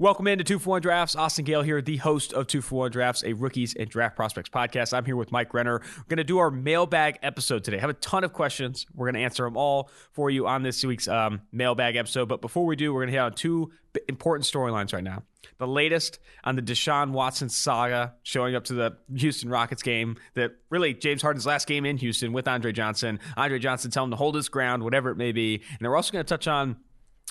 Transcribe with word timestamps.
Welcome 0.00 0.28
into 0.28 0.44
Two 0.44 0.58
for 0.58 0.70
One 0.70 0.80
Drafts. 0.80 1.14
Austin 1.14 1.44
Gayle 1.44 1.60
here, 1.60 1.82
the 1.82 1.98
host 1.98 2.32
of 2.32 2.46
Two 2.46 2.62
for 2.62 2.76
One 2.76 2.90
Drafts, 2.90 3.22
a 3.22 3.34
rookies 3.34 3.74
and 3.74 3.86
draft 3.86 4.16
prospects 4.16 4.48
podcast. 4.48 4.94
I'm 4.94 5.04
here 5.04 5.14
with 5.14 5.30
Mike 5.30 5.52
Renner. 5.52 5.82
We're 5.98 6.04
going 6.08 6.16
to 6.16 6.24
do 6.24 6.38
our 6.38 6.50
mailbag 6.50 7.18
episode 7.22 7.64
today. 7.64 7.76
I 7.76 7.82
have 7.82 7.90
a 7.90 7.92
ton 7.92 8.24
of 8.24 8.32
questions. 8.32 8.86
We're 8.94 9.08
going 9.08 9.16
to 9.16 9.20
answer 9.20 9.44
them 9.44 9.58
all 9.58 9.90
for 10.12 10.30
you 10.30 10.46
on 10.46 10.62
this 10.62 10.82
week's 10.82 11.06
um, 11.06 11.42
mailbag 11.52 11.96
episode. 11.96 12.30
But 12.30 12.40
before 12.40 12.64
we 12.64 12.76
do, 12.76 12.94
we're 12.94 13.00
going 13.00 13.08
to 13.08 13.12
hit 13.12 13.18
on 13.18 13.34
two 13.34 13.72
important 14.08 14.46
storylines 14.46 14.94
right 14.94 15.04
now. 15.04 15.22
The 15.58 15.66
latest 15.66 16.18
on 16.44 16.56
the 16.56 16.62
Deshaun 16.62 17.10
Watson 17.10 17.50
saga, 17.50 18.14
showing 18.22 18.54
up 18.54 18.64
to 18.64 18.72
the 18.72 18.96
Houston 19.14 19.50
Rockets 19.50 19.82
game 19.82 20.16
that 20.32 20.52
really 20.70 20.94
James 20.94 21.20
Harden's 21.20 21.44
last 21.44 21.66
game 21.66 21.84
in 21.84 21.98
Houston 21.98 22.32
with 22.32 22.48
Andre 22.48 22.72
Johnson. 22.72 23.20
Andre 23.36 23.58
Johnson 23.58 23.90
telling 23.90 24.06
him 24.06 24.12
to 24.12 24.16
hold 24.16 24.34
his 24.34 24.48
ground, 24.48 24.82
whatever 24.82 25.10
it 25.10 25.16
may 25.16 25.32
be. 25.32 25.62
And 25.78 25.86
we're 25.86 25.96
also 25.96 26.10
going 26.10 26.24
to 26.24 26.28
touch 26.28 26.48
on 26.48 26.76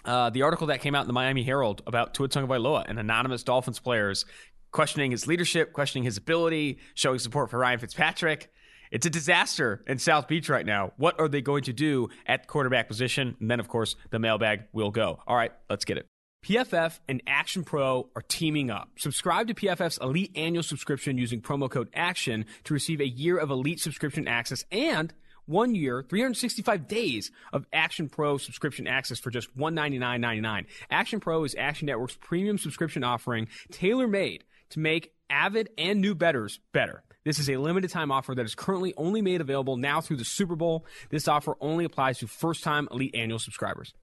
uh, 0.06 0.30
the 0.30 0.44
article 0.44 0.68
that 0.68 0.82
came 0.82 0.96
out 0.96 1.02
in 1.02 1.08
the 1.08 1.14
Miami 1.14 1.44
Herald 1.44 1.82
about 1.86 2.14
Tua 2.14 2.30
Tagovailoa 2.30 2.86
and 2.88 3.00
anonymous 3.00 3.44
Dolphins 3.44 3.80
players 3.80 4.26
questioning 4.72 5.12
his 5.12 5.28
leadership, 5.28 5.74
questioning 5.74 6.04
his 6.04 6.18
ability, 6.18 6.80
showing 6.94 7.20
support 7.20 7.50
for 7.50 7.60
Ryan 7.60 7.80
Fitzpatrick. 7.80 8.52
It's 8.92 9.06
a 9.06 9.10
disaster 9.10 9.84
in 9.88 10.00
South 10.00 10.28
Beach 10.28 10.50
right 10.50 10.66
now. 10.66 10.94
What 10.98 11.20
are 11.20 11.28
they 11.28 11.42
going 11.42 11.64
to 11.64 11.74
do 11.74 12.10
at 12.26 12.48
quarterback 12.48 12.88
position? 12.88 13.36
And 13.40 13.50
then, 13.50 13.60
of 13.60 13.68
course, 13.68 13.96
the 14.10 14.20
mailbag 14.20 14.64
will 14.74 14.90
go. 14.90 15.20
All 15.28 15.36
right, 15.36 15.52
let's 15.70 15.86
get 15.86 15.98
it. 15.98 16.08
PFF 16.46 17.00
and 17.08 17.22
Action 17.28 17.64
Pro 17.64 18.10
are 18.16 18.22
teaming 18.22 18.72
up. 18.72 18.90
Subscribe 18.98 19.48
to 19.48 19.54
PFF's 19.54 19.98
Elite 19.98 20.32
Annual 20.36 20.64
Subscription 20.64 21.18
using 21.18 21.42
promo 21.42 21.70
code 21.70 21.90
ACTION 21.94 22.46
to 22.64 22.74
receive 22.74 23.02
a 23.02 23.08
year 23.08 23.38
of 23.38 23.52
Elite 23.52 23.80
subscription 23.80 24.28
access 24.28 24.64
and– 24.72 25.14
one 25.50 25.74
year, 25.76 26.06
365 26.08 26.88
days 26.88 27.32
of 27.52 27.66
Action 27.74 28.08
Pro 28.08 28.38
subscription 28.38 28.88
access 28.88 29.20
for 29.20 29.32
just 29.32 29.56
$199.99. 29.58 30.66
Action 30.92 31.20
Pro 31.20 31.44
is 31.44 31.56
Action 31.58 31.88
Network's 31.88 32.18
premium 32.22 32.58
subscription 32.58 33.04
offering, 33.04 33.48
tailor 33.72 34.08
made 34.08 34.44
to 34.70 34.80
make 34.80 35.14
avid 35.30 35.70
and 35.78 36.00
new 36.00 36.16
bettors 36.16 36.60
better. 36.72 37.04
This 37.26 37.40
is 37.40 37.50
a 37.50 37.58
limited 37.58 37.90
time 37.90 38.12
offer 38.12 38.34
that 38.36 38.46
is 38.46 38.56
currently 38.56 38.94
only 38.96 39.22
made 39.22 39.42
available 39.42 39.76
now 39.76 40.02
through 40.02 40.18
the 40.18 40.26
Super 40.26 40.56
Bowl. 40.56 40.86
This 41.10 41.28
offer 41.28 41.56
only 41.60 41.84
applies 41.84 42.20
to 42.20 42.28
first 42.28 42.64
time 42.64 42.88
Elite 42.92 43.14
annual 43.16 43.40
subscribers. 43.40 43.94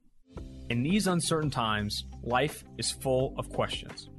In 0.69 0.83
these 0.83 1.07
uncertain 1.07 1.49
times, 1.49 2.03
life 2.23 2.63
is 2.77 2.91
full 2.91 3.33
of 3.37 3.49
questions. 3.49 4.09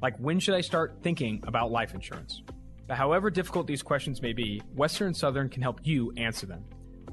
Like, 0.00 0.16
when 0.18 0.40
should 0.40 0.54
I 0.54 0.62
start 0.62 0.98
thinking 1.02 1.42
about 1.46 1.70
life 1.70 1.94
insurance? 1.94 2.42
But 2.86 2.96
however 2.96 3.30
difficult 3.30 3.66
these 3.66 3.82
questions 3.82 4.22
may 4.22 4.32
be, 4.32 4.62
Western 4.74 5.12
Southern 5.12 5.50
can 5.50 5.62
help 5.62 5.80
you 5.84 6.12
answer 6.16 6.46
them. 6.46 6.64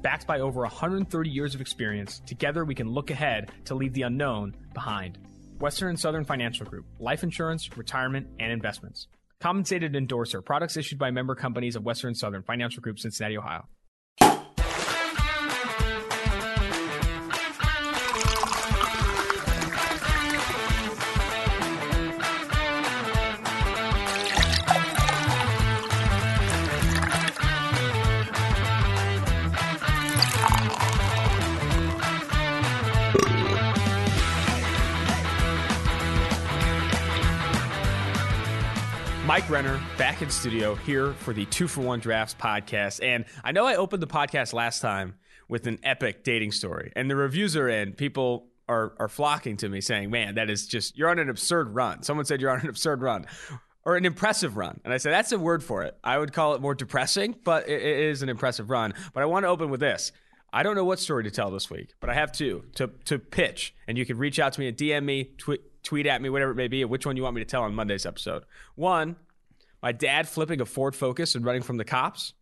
Backed 0.06 0.28
by 0.28 0.38
over 0.38 0.60
130 0.60 1.28
years 1.28 1.56
of 1.56 1.60
experience, 1.60 2.22
together 2.26 2.64
we 2.64 2.76
can 2.76 2.88
look 2.88 3.10
ahead 3.10 3.50
to 3.64 3.74
leave 3.74 3.92
the 3.92 4.02
unknown 4.02 4.54
behind. 4.72 5.18
Western 5.58 5.88
and 5.88 5.98
Southern 5.98 6.24
Financial 6.24 6.64
Group, 6.64 6.86
life 7.00 7.24
insurance, 7.24 7.76
retirement, 7.76 8.28
and 8.38 8.52
investments. 8.52 9.08
Compensated 9.40 9.96
endorser, 9.96 10.42
products 10.42 10.76
issued 10.76 11.00
by 11.00 11.10
member 11.10 11.34
companies 11.34 11.74
of 11.74 11.84
Western 11.84 12.10
and 12.10 12.16
Southern 12.16 12.44
Financial 12.44 12.80
Group, 12.80 13.00
Cincinnati, 13.00 13.36
Ohio. 13.36 13.66
Mike 39.46 39.64
Renner 39.64 39.80
back 39.96 40.22
in 40.22 40.30
studio 40.30 40.74
here 40.74 41.12
for 41.12 41.32
the 41.32 41.44
Two 41.46 41.68
for 41.68 41.80
One 41.80 42.00
Drafts 42.00 42.34
podcast. 42.34 43.00
And 43.00 43.26
I 43.44 43.52
know 43.52 43.64
I 43.64 43.76
opened 43.76 44.02
the 44.02 44.08
podcast 44.08 44.52
last 44.52 44.80
time 44.80 45.14
with 45.48 45.68
an 45.68 45.78
epic 45.84 46.24
dating 46.24 46.50
story, 46.50 46.90
and 46.96 47.08
the 47.08 47.14
reviews 47.14 47.54
are 47.54 47.68
in. 47.68 47.92
People 47.92 48.48
are, 48.68 48.94
are 48.98 49.06
flocking 49.06 49.56
to 49.58 49.68
me 49.68 49.80
saying, 49.80 50.10
Man, 50.10 50.34
that 50.34 50.50
is 50.50 50.66
just, 50.66 50.98
you're 50.98 51.08
on 51.08 51.20
an 51.20 51.28
absurd 51.28 51.76
run. 51.76 52.02
Someone 52.02 52.26
said 52.26 52.40
you're 52.40 52.50
on 52.50 52.58
an 52.58 52.68
absurd 52.68 53.02
run 53.02 53.26
or 53.84 53.94
an 53.94 54.04
impressive 54.04 54.56
run. 54.56 54.80
And 54.84 54.92
I 54.92 54.96
said, 54.96 55.12
That's 55.12 55.30
a 55.30 55.38
word 55.38 55.62
for 55.62 55.84
it. 55.84 55.96
I 56.02 56.18
would 56.18 56.32
call 56.32 56.54
it 56.54 56.60
more 56.60 56.74
depressing, 56.74 57.36
but 57.44 57.68
it, 57.68 57.80
it 57.80 57.98
is 57.98 58.22
an 58.22 58.28
impressive 58.28 58.68
run. 58.68 58.94
But 59.14 59.22
I 59.22 59.26
want 59.26 59.44
to 59.44 59.48
open 59.48 59.70
with 59.70 59.78
this. 59.78 60.10
I 60.52 60.64
don't 60.64 60.74
know 60.74 60.84
what 60.84 60.98
story 60.98 61.22
to 61.22 61.30
tell 61.30 61.52
this 61.52 61.70
week, 61.70 61.94
but 62.00 62.10
I 62.10 62.14
have 62.14 62.32
two 62.32 62.64
to, 62.76 62.90
to 63.04 63.20
pitch. 63.20 63.76
And 63.86 63.96
you 63.96 64.04
can 64.06 64.18
reach 64.18 64.40
out 64.40 64.54
to 64.54 64.60
me 64.60 64.66
and 64.66 64.76
DM 64.76 65.04
me, 65.04 65.34
tweet, 65.38 65.60
tweet 65.84 66.06
at 66.06 66.20
me, 66.20 66.30
whatever 66.30 66.50
it 66.50 66.56
may 66.56 66.68
be, 66.68 66.84
which 66.84 67.06
one 67.06 67.16
you 67.16 67.22
want 67.22 67.36
me 67.36 67.42
to 67.42 67.48
tell 67.48 67.62
on 67.62 67.74
Monday's 67.74 68.06
episode. 68.06 68.44
One, 68.74 69.16
my 69.86 69.92
dad 69.92 70.28
flipping 70.28 70.60
a 70.60 70.66
Ford 70.66 70.96
Focus 70.96 71.36
and 71.36 71.44
running 71.44 71.62
from 71.62 71.76
the 71.76 71.84
cops. 71.84 72.32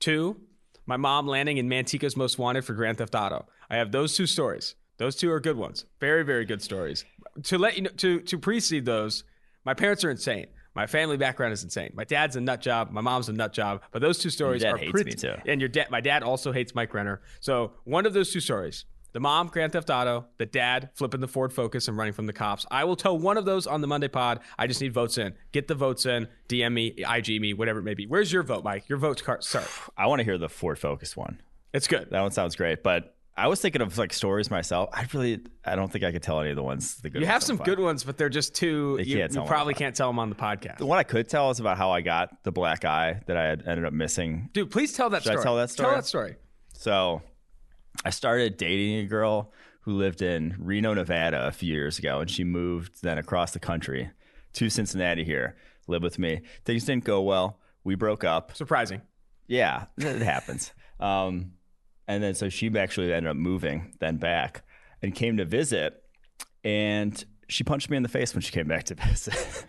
Two, 0.00 0.40
my 0.86 0.96
mom 0.96 1.26
landing 1.26 1.58
in 1.58 1.68
Manteca's 1.68 2.16
Most 2.16 2.38
Wanted 2.38 2.64
for 2.64 2.72
Grand 2.72 2.96
Theft 2.96 3.14
Auto. 3.14 3.44
I 3.68 3.76
have 3.76 3.92
those 3.92 4.16
two 4.16 4.24
stories. 4.24 4.74
Those 4.96 5.14
two 5.14 5.30
are 5.30 5.38
good 5.38 5.58
ones. 5.58 5.84
Very, 6.00 6.24
very 6.24 6.46
good 6.46 6.62
stories. 6.62 7.04
To 7.42 7.58
let 7.58 7.76
you 7.76 7.82
know, 7.82 7.90
to 7.98 8.20
to 8.20 8.38
precede 8.38 8.86
those, 8.86 9.24
my 9.66 9.74
parents 9.74 10.02
are 10.02 10.10
insane. 10.10 10.46
My 10.74 10.86
family 10.86 11.18
background 11.18 11.52
is 11.52 11.62
insane. 11.62 11.92
My 11.92 12.04
dad's 12.04 12.36
a 12.36 12.40
nut 12.40 12.62
job. 12.62 12.90
My 12.90 13.02
mom's 13.02 13.28
a 13.28 13.34
nut 13.34 13.52
job. 13.52 13.82
But 13.92 14.00
those 14.00 14.18
two 14.18 14.30
stories 14.30 14.62
your 14.62 14.72
dad 14.72 14.76
are 14.76 14.78
hates 14.78 14.92
pretty. 14.92 15.10
me 15.10 15.16
too. 15.16 15.34
And 15.44 15.60
your 15.60 15.68
dad, 15.68 15.90
my 15.90 16.00
dad 16.00 16.22
also 16.22 16.52
hates 16.52 16.74
Mike 16.74 16.94
Renner. 16.94 17.20
So 17.40 17.72
one 17.84 18.06
of 18.06 18.14
those 18.14 18.32
two 18.32 18.40
stories, 18.40 18.86
the 19.18 19.22
mom, 19.22 19.48
Grand 19.48 19.72
Theft 19.72 19.90
Auto, 19.90 20.26
the 20.36 20.46
dad 20.46 20.90
flipping 20.94 21.18
the 21.18 21.26
Ford 21.26 21.52
Focus 21.52 21.88
and 21.88 21.98
running 21.98 22.12
from 22.12 22.26
the 22.26 22.32
cops. 22.32 22.64
I 22.70 22.84
will 22.84 22.94
tell 22.94 23.18
one 23.18 23.36
of 23.36 23.44
those 23.44 23.66
on 23.66 23.80
the 23.80 23.88
Monday 23.88 24.06
pod. 24.06 24.38
I 24.56 24.68
just 24.68 24.80
need 24.80 24.94
votes 24.94 25.18
in. 25.18 25.34
Get 25.50 25.66
the 25.66 25.74
votes 25.74 26.06
in. 26.06 26.28
DM 26.48 26.72
me, 26.72 26.94
IG 26.98 27.40
me, 27.40 27.52
whatever 27.52 27.80
it 27.80 27.82
may 27.82 27.94
be. 27.94 28.06
Where's 28.06 28.32
your 28.32 28.44
vote, 28.44 28.62
Mike? 28.62 28.88
Your 28.88 28.96
vote's 28.96 29.20
card. 29.20 29.42
Sorry. 29.42 29.64
I 29.98 30.06
want 30.06 30.20
to 30.20 30.24
hear 30.24 30.38
the 30.38 30.48
Ford 30.48 30.78
Focus 30.78 31.16
one. 31.16 31.40
It's 31.74 31.88
good. 31.88 32.10
That 32.12 32.20
one 32.20 32.30
sounds 32.30 32.54
great, 32.54 32.84
but 32.84 33.16
I 33.36 33.48
was 33.48 33.60
thinking 33.60 33.82
of 33.82 33.98
like 33.98 34.12
stories 34.12 34.52
myself. 34.52 34.88
I 34.92 35.04
really, 35.12 35.40
I 35.64 35.74
don't 35.74 35.90
think 35.90 36.04
I 36.04 36.12
could 36.12 36.22
tell 36.22 36.38
any 36.40 36.50
of 36.50 36.56
the 36.56 36.62
ones. 36.62 36.98
The 36.98 37.10
good 37.10 37.20
You 37.20 37.26
have 37.26 37.42
so 37.42 37.48
some 37.48 37.56
good 37.56 37.80
ones, 37.80 38.04
but 38.04 38.18
they're 38.18 38.28
just 38.28 38.54
too. 38.54 38.98
They 38.98 39.02
You, 39.02 39.18
you 39.18 39.42
probably 39.46 39.74
can't 39.74 39.96
tell 39.96 40.10
them 40.10 40.20
on 40.20 40.28
the 40.28 40.36
podcast. 40.36 40.78
The 40.78 40.86
one 40.86 41.00
I 41.00 41.02
could 41.02 41.28
tell 41.28 41.50
is 41.50 41.58
about 41.58 41.76
how 41.76 41.90
I 41.90 42.02
got 42.02 42.44
the 42.44 42.52
black 42.52 42.84
eye 42.84 43.20
that 43.26 43.36
I 43.36 43.46
had 43.46 43.66
ended 43.66 43.84
up 43.84 43.92
missing. 43.92 44.48
Dude, 44.52 44.70
please 44.70 44.92
tell 44.92 45.10
that 45.10 45.24
Should 45.24 45.38
I 45.38 45.42
tell 45.42 45.56
that 45.56 45.70
story? 45.70 45.88
Tell 45.88 45.96
that 45.96 46.06
story. 46.06 46.36
So 46.74 47.22
I 48.04 48.10
started 48.10 48.56
dating 48.56 48.96
a 48.98 49.06
girl 49.06 49.52
who 49.80 49.92
lived 49.92 50.22
in 50.22 50.54
Reno, 50.58 50.94
Nevada 50.94 51.46
a 51.46 51.52
few 51.52 51.72
years 51.72 51.98
ago, 51.98 52.20
and 52.20 52.30
she 52.30 52.44
moved 52.44 53.02
then 53.02 53.18
across 53.18 53.52
the 53.52 53.58
country 53.58 54.10
to 54.54 54.70
Cincinnati 54.70 55.24
here, 55.24 55.56
live 55.86 56.02
with 56.02 56.18
me. 56.18 56.42
Things 56.64 56.84
didn't 56.84 57.04
go 57.04 57.22
well. 57.22 57.58
We 57.84 57.94
broke 57.94 58.24
up. 58.24 58.54
Surprising. 58.56 59.02
Yeah, 59.46 59.86
it 59.96 60.22
happens. 60.22 60.72
Um, 61.00 61.52
and 62.08 62.20
then 62.24 62.34
so 62.34 62.48
she 62.48 62.76
actually 62.76 63.12
ended 63.12 63.30
up 63.30 63.36
moving 63.36 63.94
then 64.00 64.16
back 64.16 64.64
and 65.00 65.14
came 65.14 65.36
to 65.36 65.44
visit, 65.44 66.02
and 66.64 67.24
she 67.46 67.62
punched 67.62 67.88
me 67.88 67.96
in 67.96 68.02
the 68.02 68.08
face 68.08 68.34
when 68.34 68.42
she 68.42 68.50
came 68.50 68.66
back 68.66 68.82
to 68.86 68.94
visit. 69.08 69.64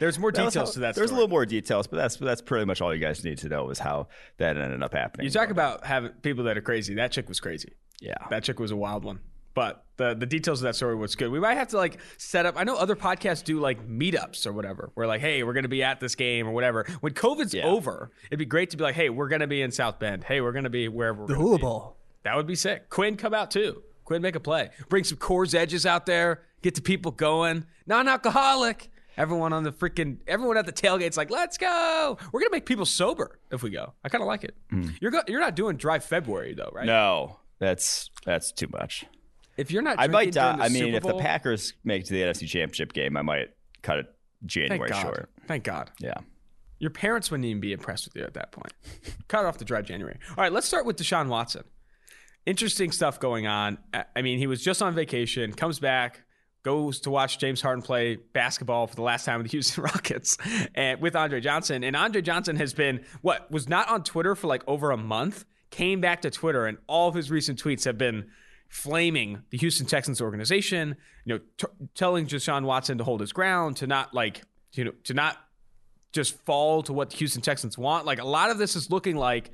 There's 0.00 0.18
more 0.18 0.32
details 0.32 0.54
how- 0.54 0.64
to 0.64 0.78
that 0.80 0.96
There's 0.96 1.12
a 1.12 1.14
little 1.14 1.28
more 1.28 1.46
details, 1.46 1.86
but 1.86 1.96
that's 1.98 2.16
that's 2.16 2.40
pretty 2.42 2.64
much 2.66 2.80
all 2.80 2.92
you 2.92 3.00
guys 3.00 3.22
need 3.24 3.38
to 3.38 3.48
know 3.48 3.70
is 3.70 3.78
how 3.78 4.08
that 4.38 4.56
ended 4.56 4.82
up 4.82 4.92
happening. 4.92 5.24
You 5.26 5.30
talk 5.30 5.50
about 5.50 5.84
having 5.86 6.10
people 6.22 6.42
that 6.44 6.58
are 6.58 6.62
crazy. 6.62 6.94
That 6.96 7.12
chick 7.12 7.28
was 7.28 7.38
crazy. 7.38 7.74
yeah. 8.00 8.14
That 8.30 8.42
chick 8.42 8.58
was 8.58 8.72
a 8.72 8.76
wild 8.76 9.04
one. 9.04 9.20
But 9.52 9.84
the 9.96 10.14
the 10.14 10.26
details 10.26 10.60
of 10.60 10.64
that 10.64 10.76
story 10.76 10.94
was 10.94 11.16
good. 11.16 11.30
We 11.30 11.40
might 11.40 11.56
have 11.56 11.68
to 11.68 11.76
like 11.76 11.98
set 12.16 12.46
up. 12.46 12.54
I 12.56 12.64
know 12.64 12.76
other 12.76 12.94
podcasts 12.96 13.42
do 13.44 13.58
like 13.60 13.86
meetups 13.86 14.46
or 14.46 14.52
whatever. 14.52 14.90
We're 14.94 15.06
like, 15.08 15.20
hey, 15.20 15.42
we're 15.42 15.52
gonna 15.54 15.68
be 15.68 15.82
at 15.82 15.98
this 16.00 16.14
game 16.14 16.46
or 16.48 16.52
whatever. 16.52 16.86
When 17.00 17.12
COVID's 17.14 17.52
Yeah. 17.54 17.66
over, 17.66 18.10
it'd 18.30 18.38
be 18.38 18.44
great 18.46 18.70
to 18.70 18.76
be 18.76 18.84
like, 18.84 18.94
hey, 18.94 19.10
we're 19.10 19.28
gonna 19.28 19.48
be 19.48 19.60
in 19.60 19.70
South 19.72 19.98
Bend. 19.98 20.24
Hey, 20.24 20.40
we're 20.40 20.52
gonna 20.52 20.70
be 20.70 20.88
wherever. 20.88 21.26
The 21.26 21.34
hula 21.34 21.56
be. 21.58 21.62
ball. 21.62 21.96
That 22.22 22.36
would 22.36 22.46
be 22.46 22.54
sick. 22.54 22.88
Quinn, 22.90 23.16
come 23.16 23.34
out 23.34 23.50
too. 23.50 23.82
Quinn, 24.04 24.22
make 24.22 24.36
a 24.36 24.40
play. 24.40 24.70
Bring 24.88 25.04
some 25.04 25.18
Coors 25.18 25.54
Edges 25.54 25.84
out 25.84 26.06
there. 26.06 26.42
Get 26.62 26.74
the 26.74 26.82
people 26.82 27.10
going. 27.12 27.64
Non-alcoholic. 27.86 28.89
Everyone 29.16 29.52
on 29.52 29.64
the 29.64 29.72
freaking 29.72 30.18
everyone 30.26 30.56
at 30.56 30.66
the 30.66 30.72
tailgate's 30.72 31.16
like, 31.16 31.30
let's 31.30 31.58
go. 31.58 32.16
We're 32.32 32.40
gonna 32.40 32.50
make 32.52 32.66
people 32.66 32.86
sober 32.86 33.38
if 33.50 33.62
we 33.62 33.70
go. 33.70 33.92
I 34.04 34.08
kind 34.08 34.22
of 34.22 34.28
like 34.28 34.44
it. 34.44 34.56
Mm. 34.72 34.96
You're 35.00 35.10
go- 35.10 35.22
you're 35.28 35.40
not 35.40 35.54
doing 35.56 35.76
dry 35.76 35.98
February 35.98 36.54
though, 36.54 36.70
right? 36.72 36.86
No, 36.86 37.38
that's 37.58 38.10
that's 38.24 38.52
too 38.52 38.68
much. 38.72 39.04
If 39.56 39.70
you're 39.70 39.82
not, 39.82 39.96
I 39.98 40.06
might. 40.06 40.32
Die. 40.32 40.56
I 40.58 40.68
mean, 40.70 40.94
if 40.94 41.02
the 41.02 41.18
Packers 41.18 41.74
make 41.84 42.02
it 42.02 42.06
to 42.06 42.14
the 42.14 42.22
NFC 42.22 42.48
Championship 42.48 42.92
game, 42.92 43.16
I 43.16 43.22
might 43.22 43.48
cut 43.82 43.98
it 43.98 44.06
January 44.46 44.88
God, 44.88 45.02
short. 45.02 45.30
thank 45.46 45.64
God. 45.64 45.90
Yeah. 45.98 46.14
Your 46.78 46.90
parents 46.90 47.30
wouldn't 47.30 47.44
even 47.44 47.60
be 47.60 47.74
impressed 47.74 48.06
with 48.06 48.16
you 48.16 48.22
at 48.22 48.32
that 48.34 48.52
point. 48.52 48.72
Cut 49.28 49.44
off 49.44 49.58
the 49.58 49.66
dry 49.66 49.82
January. 49.82 50.18
All 50.30 50.36
right, 50.42 50.50
let's 50.50 50.66
start 50.66 50.86
with 50.86 50.96
Deshaun 50.96 51.28
Watson. 51.28 51.64
Interesting 52.46 52.90
stuff 52.90 53.20
going 53.20 53.46
on. 53.46 53.76
I 54.16 54.22
mean, 54.22 54.38
he 54.38 54.46
was 54.46 54.64
just 54.64 54.80
on 54.80 54.94
vacation, 54.94 55.52
comes 55.52 55.78
back, 55.78 56.22
goes 56.62 57.00
to 57.00 57.10
watch 57.10 57.38
James 57.38 57.60
Harden 57.60 57.82
play 57.82 58.16
basketball 58.16 58.86
for 58.86 58.94
the 58.94 59.02
last 59.02 59.24
time 59.24 59.38
with 59.38 59.46
the 59.46 59.50
Houston 59.56 59.84
Rockets 59.84 60.36
and 60.74 61.00
with 61.00 61.16
Andre 61.16 61.40
Johnson. 61.40 61.84
And 61.84 61.96
Andre 61.96 62.22
Johnson 62.22 62.56
has 62.56 62.72
been 62.72 63.04
what 63.22 63.50
was 63.50 63.68
not 63.68 63.88
on 63.88 64.02
Twitter 64.02 64.34
for 64.34 64.46
like 64.46 64.62
over 64.66 64.90
a 64.90 64.96
month, 64.96 65.44
came 65.70 66.00
back 66.00 66.22
to 66.22 66.30
Twitter, 66.30 66.66
and 66.66 66.78
all 66.86 67.08
of 67.08 67.14
his 67.14 67.30
recent 67.30 67.62
tweets 67.62 67.84
have 67.84 67.98
been 67.98 68.28
flaming 68.68 69.42
the 69.50 69.58
Houston 69.58 69.86
Texans 69.86 70.20
organization, 70.20 70.96
you 71.24 71.34
know, 71.34 71.40
t- 71.58 71.86
telling 71.94 72.26
Deshaun 72.26 72.64
Watson 72.64 72.98
to 72.98 73.04
hold 73.04 73.20
his 73.20 73.32
ground, 73.32 73.76
to 73.78 73.86
not 73.86 74.14
like, 74.14 74.42
you 74.72 74.84
know, 74.84 74.92
to 75.04 75.14
not 75.14 75.38
just 76.12 76.38
fall 76.44 76.82
to 76.84 76.92
what 76.92 77.10
the 77.10 77.16
Houston 77.16 77.42
Texans 77.42 77.76
want. 77.76 78.06
Like 78.06 78.20
a 78.20 78.24
lot 78.24 78.50
of 78.50 78.58
this 78.58 78.76
is 78.76 78.90
looking 78.90 79.16
like 79.16 79.50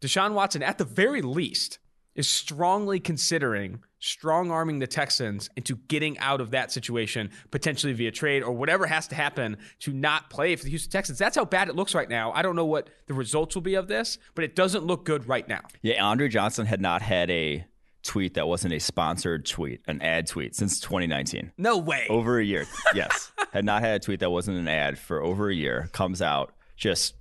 Deshaun 0.00 0.32
Watson, 0.32 0.62
at 0.62 0.78
the 0.78 0.84
very 0.84 1.22
least, 1.22 1.78
is 2.18 2.28
strongly 2.28 2.98
considering 2.98 3.80
strong 4.00 4.50
arming 4.50 4.80
the 4.80 4.86
Texans 4.88 5.48
into 5.56 5.76
getting 5.86 6.18
out 6.18 6.40
of 6.40 6.50
that 6.50 6.72
situation, 6.72 7.30
potentially 7.52 7.92
via 7.92 8.10
trade 8.10 8.42
or 8.42 8.52
whatever 8.52 8.86
has 8.86 9.06
to 9.06 9.14
happen 9.14 9.56
to 9.78 9.92
not 9.92 10.28
play 10.28 10.56
for 10.56 10.64
the 10.64 10.70
Houston 10.70 10.90
Texans. 10.90 11.16
That's 11.16 11.36
how 11.36 11.44
bad 11.44 11.68
it 11.68 11.76
looks 11.76 11.94
right 11.94 12.08
now. 12.08 12.32
I 12.32 12.42
don't 12.42 12.56
know 12.56 12.64
what 12.64 12.90
the 13.06 13.14
results 13.14 13.54
will 13.54 13.62
be 13.62 13.74
of 13.74 13.86
this, 13.86 14.18
but 14.34 14.44
it 14.44 14.56
doesn't 14.56 14.84
look 14.84 15.04
good 15.04 15.28
right 15.28 15.46
now. 15.46 15.60
Yeah, 15.80 16.04
Andre 16.04 16.28
Johnson 16.28 16.66
had 16.66 16.80
not 16.80 17.02
had 17.02 17.30
a 17.30 17.64
tweet 18.02 18.34
that 18.34 18.48
wasn't 18.48 18.74
a 18.74 18.80
sponsored 18.80 19.46
tweet, 19.46 19.80
an 19.86 20.02
ad 20.02 20.26
tweet 20.26 20.56
since 20.56 20.80
2019. 20.80 21.52
No 21.56 21.78
way. 21.78 22.06
Over 22.10 22.40
a 22.40 22.44
year. 22.44 22.66
yes. 22.94 23.30
had 23.52 23.64
not 23.64 23.82
had 23.82 23.94
a 23.94 23.98
tweet 24.00 24.18
that 24.20 24.30
wasn't 24.30 24.58
an 24.58 24.66
ad 24.66 24.98
for 24.98 25.22
over 25.22 25.50
a 25.50 25.54
year. 25.54 25.88
Comes 25.92 26.20
out 26.20 26.52
just 26.76 27.14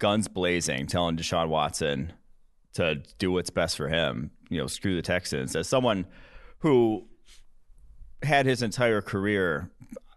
guns 0.00 0.26
blazing, 0.26 0.88
telling 0.88 1.16
Deshaun 1.16 1.48
Watson 1.48 2.12
to 2.74 2.96
do 3.18 3.32
what's 3.32 3.50
best 3.50 3.76
for 3.76 3.88
him. 3.88 4.30
You 4.48 4.58
know, 4.58 4.66
screw 4.66 4.96
the 4.96 5.02
Texans. 5.02 5.56
As 5.56 5.68
someone 5.68 6.06
who 6.58 7.06
had 8.22 8.46
his 8.46 8.62
entire 8.62 9.00
career, 9.00 9.70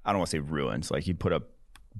I 0.05 0.11
don't 0.11 0.19
want 0.19 0.31
to 0.31 0.38
say 0.38 0.39
ruined. 0.39 0.89
Like 0.91 1.03
he 1.03 1.13
put 1.13 1.33
up 1.33 1.50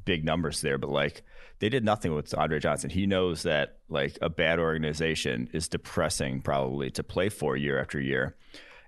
big 0.06 0.26
numbers 0.26 0.62
there, 0.62 0.78
but 0.78 0.90
like 0.90 1.24
they 1.60 1.70
did 1.70 1.86
nothing 1.86 2.14
with 2.14 2.38
Andre 2.38 2.60
Johnson. 2.60 2.90
He 2.90 3.06
knows 3.06 3.44
that 3.44 3.78
like 3.90 4.18
a 4.22 4.30
bad 4.30 4.60
organization 4.60 5.50
is 5.54 5.68
depressing 5.68 6.42
probably 6.42 6.92
to 6.92 7.04
play 7.04 7.30
for 7.30 7.56
year 7.56 7.80
after 7.80 8.00
year, 8.02 8.36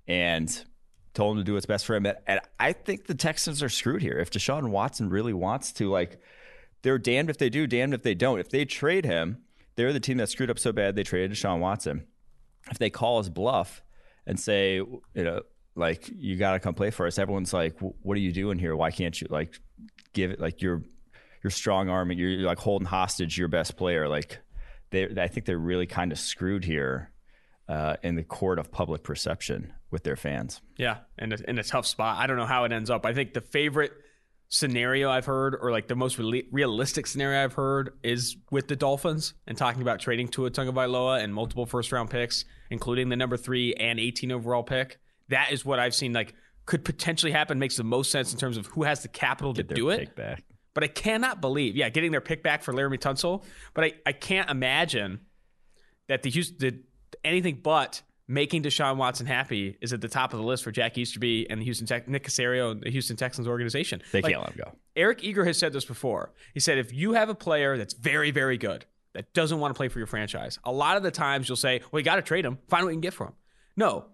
and 0.08 0.66
told 1.14 1.38
him 1.38 1.42
to 1.42 1.46
do 1.46 1.54
what's 1.54 1.66
best 1.66 1.86
for 1.86 1.96
him. 1.96 2.06
And 2.28 2.42
I 2.60 2.74
think 2.74 3.08
the 3.08 3.16
Texans 3.16 3.64
are 3.64 3.70
screwed 3.70 4.02
here. 4.02 4.18
If 4.20 4.30
Deshaun 4.30 4.70
Watson 4.70 5.10
really 5.10 5.32
wants 5.32 5.72
to, 5.74 5.90
like, 5.90 6.20
they're 6.82 6.98
damned 6.98 7.30
if 7.30 7.38
they 7.38 7.50
do, 7.50 7.66
damned 7.66 7.94
if 7.94 8.04
they 8.04 8.14
don't. 8.14 8.40
If 8.40 8.50
they 8.50 8.66
trade 8.66 9.06
him, 9.06 9.38
they're 9.76 9.94
the 9.94 10.00
team 10.00 10.18
that 10.18 10.30
screwed 10.30 10.50
up 10.50 10.60
so 10.60 10.72
bad 10.72 10.96
they 10.96 11.04
traded 11.04 11.32
Deshaun 11.32 11.60
Watson. 11.60 12.06
If 12.72 12.80
they 12.80 12.90
call 12.90 13.20
his 13.20 13.30
bluff 13.30 13.84
and 14.26 14.40
say, 14.40 14.76
you 14.76 15.02
know, 15.14 15.42
like 15.76 16.10
you 16.16 16.38
got 16.38 16.54
to 16.54 16.60
come 16.60 16.74
play 16.74 16.90
for 16.90 17.06
us, 17.06 17.20
everyone's 17.20 17.54
like, 17.54 17.78
what 17.80 18.18
are 18.18 18.22
you 18.22 18.32
doing 18.32 18.58
here? 18.58 18.76
Why 18.76 18.92
can't 18.92 19.20
you 19.20 19.28
like 19.30 19.60
give 20.14 20.32
it 20.32 20.40
like 20.40 20.62
you're 20.62 20.84
you're 21.44 21.52
strong 21.52 21.90
arming, 21.90 22.18
you're, 22.18 22.30
you're 22.30 22.48
like 22.48 22.58
holding 22.58 22.88
hostage 22.88 23.38
your 23.38 23.48
best 23.48 23.78
player. 23.78 24.08
Like 24.08 24.40
they, 24.90 25.08
I 25.18 25.28
think 25.28 25.46
they're 25.46 25.60
really 25.60 25.86
kind 25.86 26.12
of 26.12 26.18
screwed 26.18 26.66
here 26.66 27.12
uh, 27.70 27.98
in 28.02 28.16
the 28.16 28.24
court 28.24 28.58
of 28.58 28.72
public 28.72 29.04
perception 29.04 29.74
with 29.92 30.04
their 30.04 30.16
fans. 30.16 30.62
Yeah, 30.78 30.98
and 31.20 31.34
in 31.34 31.60
a 31.60 31.64
tough 31.64 31.86
spot. 31.86 32.18
I 32.18 32.26
don't 32.26 32.38
know 32.38 32.46
how 32.46 32.64
it 32.64 32.72
ends 32.72 32.90
up. 32.90 33.06
I 33.06 33.14
think 33.14 33.34
the 33.34 33.42
favorite 33.42 33.92
scenario 34.50 35.10
I've 35.10 35.26
heard, 35.26 35.56
or 35.60 35.72
like 35.72 35.88
the 35.88 35.96
most 35.96 36.18
re- 36.18 36.48
realistic 36.52 37.08
scenario 37.08 37.44
I've 37.44 37.54
heard, 37.54 37.94
is 38.04 38.38
with 38.52 38.68
the 38.68 38.76
Dolphins 38.76 39.34
and 39.48 39.58
talking 39.58 39.82
about 39.82 40.00
trading 40.00 40.28
Tua 40.28 40.52
Tagovailoa 40.52 41.24
and 41.24 41.34
multiple 41.34 41.66
first 41.66 41.92
round 41.92 42.10
picks, 42.10 42.46
including 42.70 43.10
the 43.10 43.16
number 43.16 43.38
three 43.38 43.74
and 43.74 44.00
18 44.00 44.32
overall 44.32 44.64
pick. 44.64 45.00
That 45.30 45.52
is 45.52 45.66
what 45.66 45.80
I've 45.80 45.96
seen 45.96 46.14
like 46.14 46.34
could 46.66 46.86
potentially 46.86 47.32
happen. 47.32 47.60
Makes 47.60 47.78
the 47.78 47.84
most 47.84 48.12
sense 48.12 48.32
in 48.32 48.40
terms 48.40 48.58
of 48.58 48.68
who 48.68 48.84
has 48.84 49.02
the 49.02 49.08
capital 49.08 49.54
Get 49.54 49.70
to 49.70 49.76
do 49.76 49.90
it. 49.90 50.16
Back. 50.16 50.44
But 50.74 50.84
I 50.84 50.88
cannot 50.88 51.40
believe, 51.40 51.76
yeah, 51.76 51.90
getting 51.90 52.12
their 52.12 52.22
pick 52.22 52.44
back 52.44 52.62
for 52.62 52.74
Laremy 52.74 53.00
Tunsil. 53.00 53.44
But 53.74 53.86
I, 53.86 53.94
I 54.06 54.12
can't 54.12 54.50
imagine 54.50 55.22
that 56.08 56.22
the 56.22 56.30
Houston, 56.30 56.58
the, 56.60 56.80
anything 57.24 57.60
but 57.64 58.02
making 58.28 58.64
Deshaun 58.64 58.98
Watson 58.98 59.26
happy 59.26 59.78
is 59.82 59.94
at 59.94 60.02
the 60.02 60.08
top 60.08 60.34
of 60.34 60.40
the 60.40 60.46
list 60.46 60.64
for 60.64 60.72
Jack 60.72 60.98
Easterby 60.98 61.48
and 61.50 61.62
the 61.62 61.66
Houston 61.66 61.86
Tech, 61.86 62.08
Nick 62.08 62.24
Caserio 62.24 62.72
and 62.72 62.82
the 62.82 62.90
Houston 62.90 63.16
Texans 63.16 63.48
organization. 63.48 64.02
They 64.12 64.22
like, 64.22 64.34
can't 64.34 64.44
let 64.44 64.54
him 64.54 64.62
go. 64.66 64.72
Eric 64.96 65.24
Eager 65.24 65.46
has 65.46 65.58
said 65.58 65.74
this 65.74 65.86
before. 65.86 66.34
He 66.54 66.60
said 66.60 66.78
if 66.78 66.94
you 66.94 67.14
have 67.14 67.30
a 67.30 67.36
player 67.36 67.78
that's 67.78 67.94
very, 67.94 68.32
very 68.32 68.58
good 68.58 68.86
that 69.14 69.34
doesn't 69.34 69.60
want 69.60 69.74
to 69.74 69.78
play 69.78 69.88
for 69.88 70.00
your 70.00 70.08
franchise, 70.08 70.60
a 70.64 70.72
lot 70.72 70.98
of 70.98 71.04
the 71.04 71.12
times 71.12 71.48
you'll 71.48 71.56
say, 71.56 71.82
"Well, 71.92 72.00
you 72.00 72.06
got 72.06 72.16
to 72.16 72.22
trade 72.22 72.46
him. 72.46 72.58
Find 72.68 72.84
what 72.84 72.92
you 72.92 72.96
can 72.96 73.02
get 73.02 73.14
for 73.14 73.28
him." 73.28 73.34
No, 73.78 74.06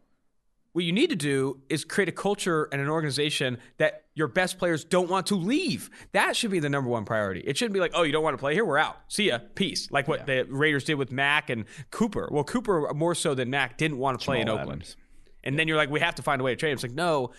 what 0.73 0.85
you 0.85 0.91
need 0.91 1.09
to 1.09 1.15
do 1.15 1.59
is 1.69 1.83
create 1.83 2.07
a 2.07 2.13
culture 2.13 2.69
and 2.71 2.81
an 2.81 2.87
organization 2.87 3.57
that 3.77 4.05
your 4.13 4.27
best 4.27 4.57
players 4.57 4.83
don't 4.85 5.09
want 5.09 5.27
to 5.27 5.35
leave. 5.35 5.89
That 6.13 6.35
should 6.35 6.51
be 6.51 6.59
the 6.59 6.69
number 6.69 6.89
one 6.89 7.03
priority. 7.03 7.41
It 7.41 7.57
shouldn't 7.57 7.73
be 7.73 7.79
like, 7.79 7.91
oh, 7.93 8.03
you 8.03 8.11
don't 8.11 8.23
want 8.23 8.35
to 8.35 8.39
play 8.39 8.53
here? 8.53 8.63
We're 8.63 8.77
out. 8.77 8.97
See 9.07 9.27
ya. 9.27 9.39
Peace. 9.55 9.89
Like 9.91 10.07
what 10.07 10.27
yeah. 10.27 10.43
the 10.43 10.53
Raiders 10.53 10.85
did 10.85 10.95
with 10.95 11.11
Mack 11.11 11.49
and 11.49 11.65
Cooper. 11.91 12.29
Well, 12.31 12.43
Cooper, 12.43 12.93
more 12.93 13.15
so 13.15 13.35
than 13.35 13.49
Mack, 13.49 13.77
didn't 13.77 13.97
want 13.97 14.19
to 14.19 14.25
play 14.25 14.39
Jamal 14.39 14.55
in 14.55 14.61
Oakland. 14.61 14.81
Adams. 14.81 14.97
And 15.43 15.59
then 15.59 15.67
you're 15.67 15.77
like, 15.77 15.89
we 15.89 15.99
have 15.99 16.15
to 16.15 16.21
find 16.21 16.39
a 16.39 16.43
way 16.43 16.51
to 16.51 16.55
trade 16.55 16.69
him. 16.69 16.75
It's 16.75 16.83
like, 16.83 16.93
no, 16.93 17.31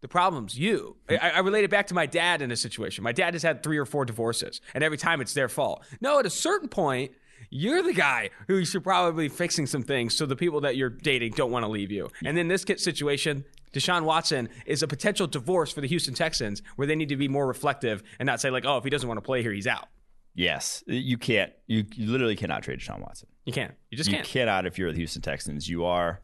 the 0.00 0.08
problem's 0.08 0.58
you. 0.58 0.96
I, 1.08 1.16
I 1.16 1.38
relate 1.40 1.64
it 1.64 1.70
back 1.70 1.88
to 1.88 1.94
my 1.94 2.06
dad 2.06 2.40
in 2.40 2.50
a 2.50 2.56
situation. 2.56 3.04
My 3.04 3.12
dad 3.12 3.34
has 3.34 3.42
had 3.42 3.62
three 3.62 3.76
or 3.76 3.84
four 3.84 4.04
divorces, 4.04 4.60
and 4.72 4.82
every 4.82 4.96
time 4.96 5.20
it's 5.20 5.34
their 5.34 5.48
fault. 5.48 5.84
No, 6.00 6.18
at 6.18 6.26
a 6.26 6.30
certain 6.30 6.68
point, 6.68 7.12
you're 7.50 7.82
the 7.82 7.92
guy 7.92 8.30
who 8.46 8.64
should 8.64 8.84
probably 8.84 9.24
be 9.24 9.34
fixing 9.34 9.66
some 9.66 9.82
things 9.82 10.16
so 10.16 10.24
the 10.24 10.36
people 10.36 10.60
that 10.62 10.76
you're 10.76 10.88
dating 10.88 11.32
don't 11.32 11.50
want 11.50 11.64
to 11.64 11.70
leave 11.70 11.90
you. 11.90 12.08
And 12.24 12.38
in 12.38 12.48
this 12.48 12.64
situation, 12.76 13.44
Deshaun 13.72 14.04
Watson 14.04 14.48
is 14.66 14.82
a 14.82 14.88
potential 14.88 15.26
divorce 15.26 15.72
for 15.72 15.80
the 15.80 15.88
Houston 15.88 16.14
Texans 16.14 16.62
where 16.76 16.86
they 16.86 16.96
need 16.96 17.08
to 17.08 17.16
be 17.16 17.28
more 17.28 17.46
reflective 17.46 18.02
and 18.18 18.26
not 18.26 18.40
say 18.40 18.50
like, 18.50 18.64
oh, 18.64 18.78
if 18.78 18.84
he 18.84 18.90
doesn't 18.90 19.08
want 19.08 19.18
to 19.18 19.22
play 19.22 19.42
here, 19.42 19.52
he's 19.52 19.66
out. 19.66 19.88
Yes, 20.34 20.84
you 20.86 21.18
can't. 21.18 21.52
You, 21.66 21.84
you 21.94 22.10
literally 22.10 22.36
cannot 22.36 22.62
trade 22.62 22.78
Deshaun 22.78 23.00
Watson. 23.00 23.28
You 23.44 23.52
can't. 23.52 23.74
You 23.90 23.98
just 23.98 24.10
can't. 24.10 24.26
You 24.26 24.32
cannot 24.32 24.64
if 24.64 24.78
you're 24.78 24.92
the 24.92 24.98
Houston 24.98 25.22
Texans. 25.22 25.68
You 25.68 25.84
are 25.84 26.20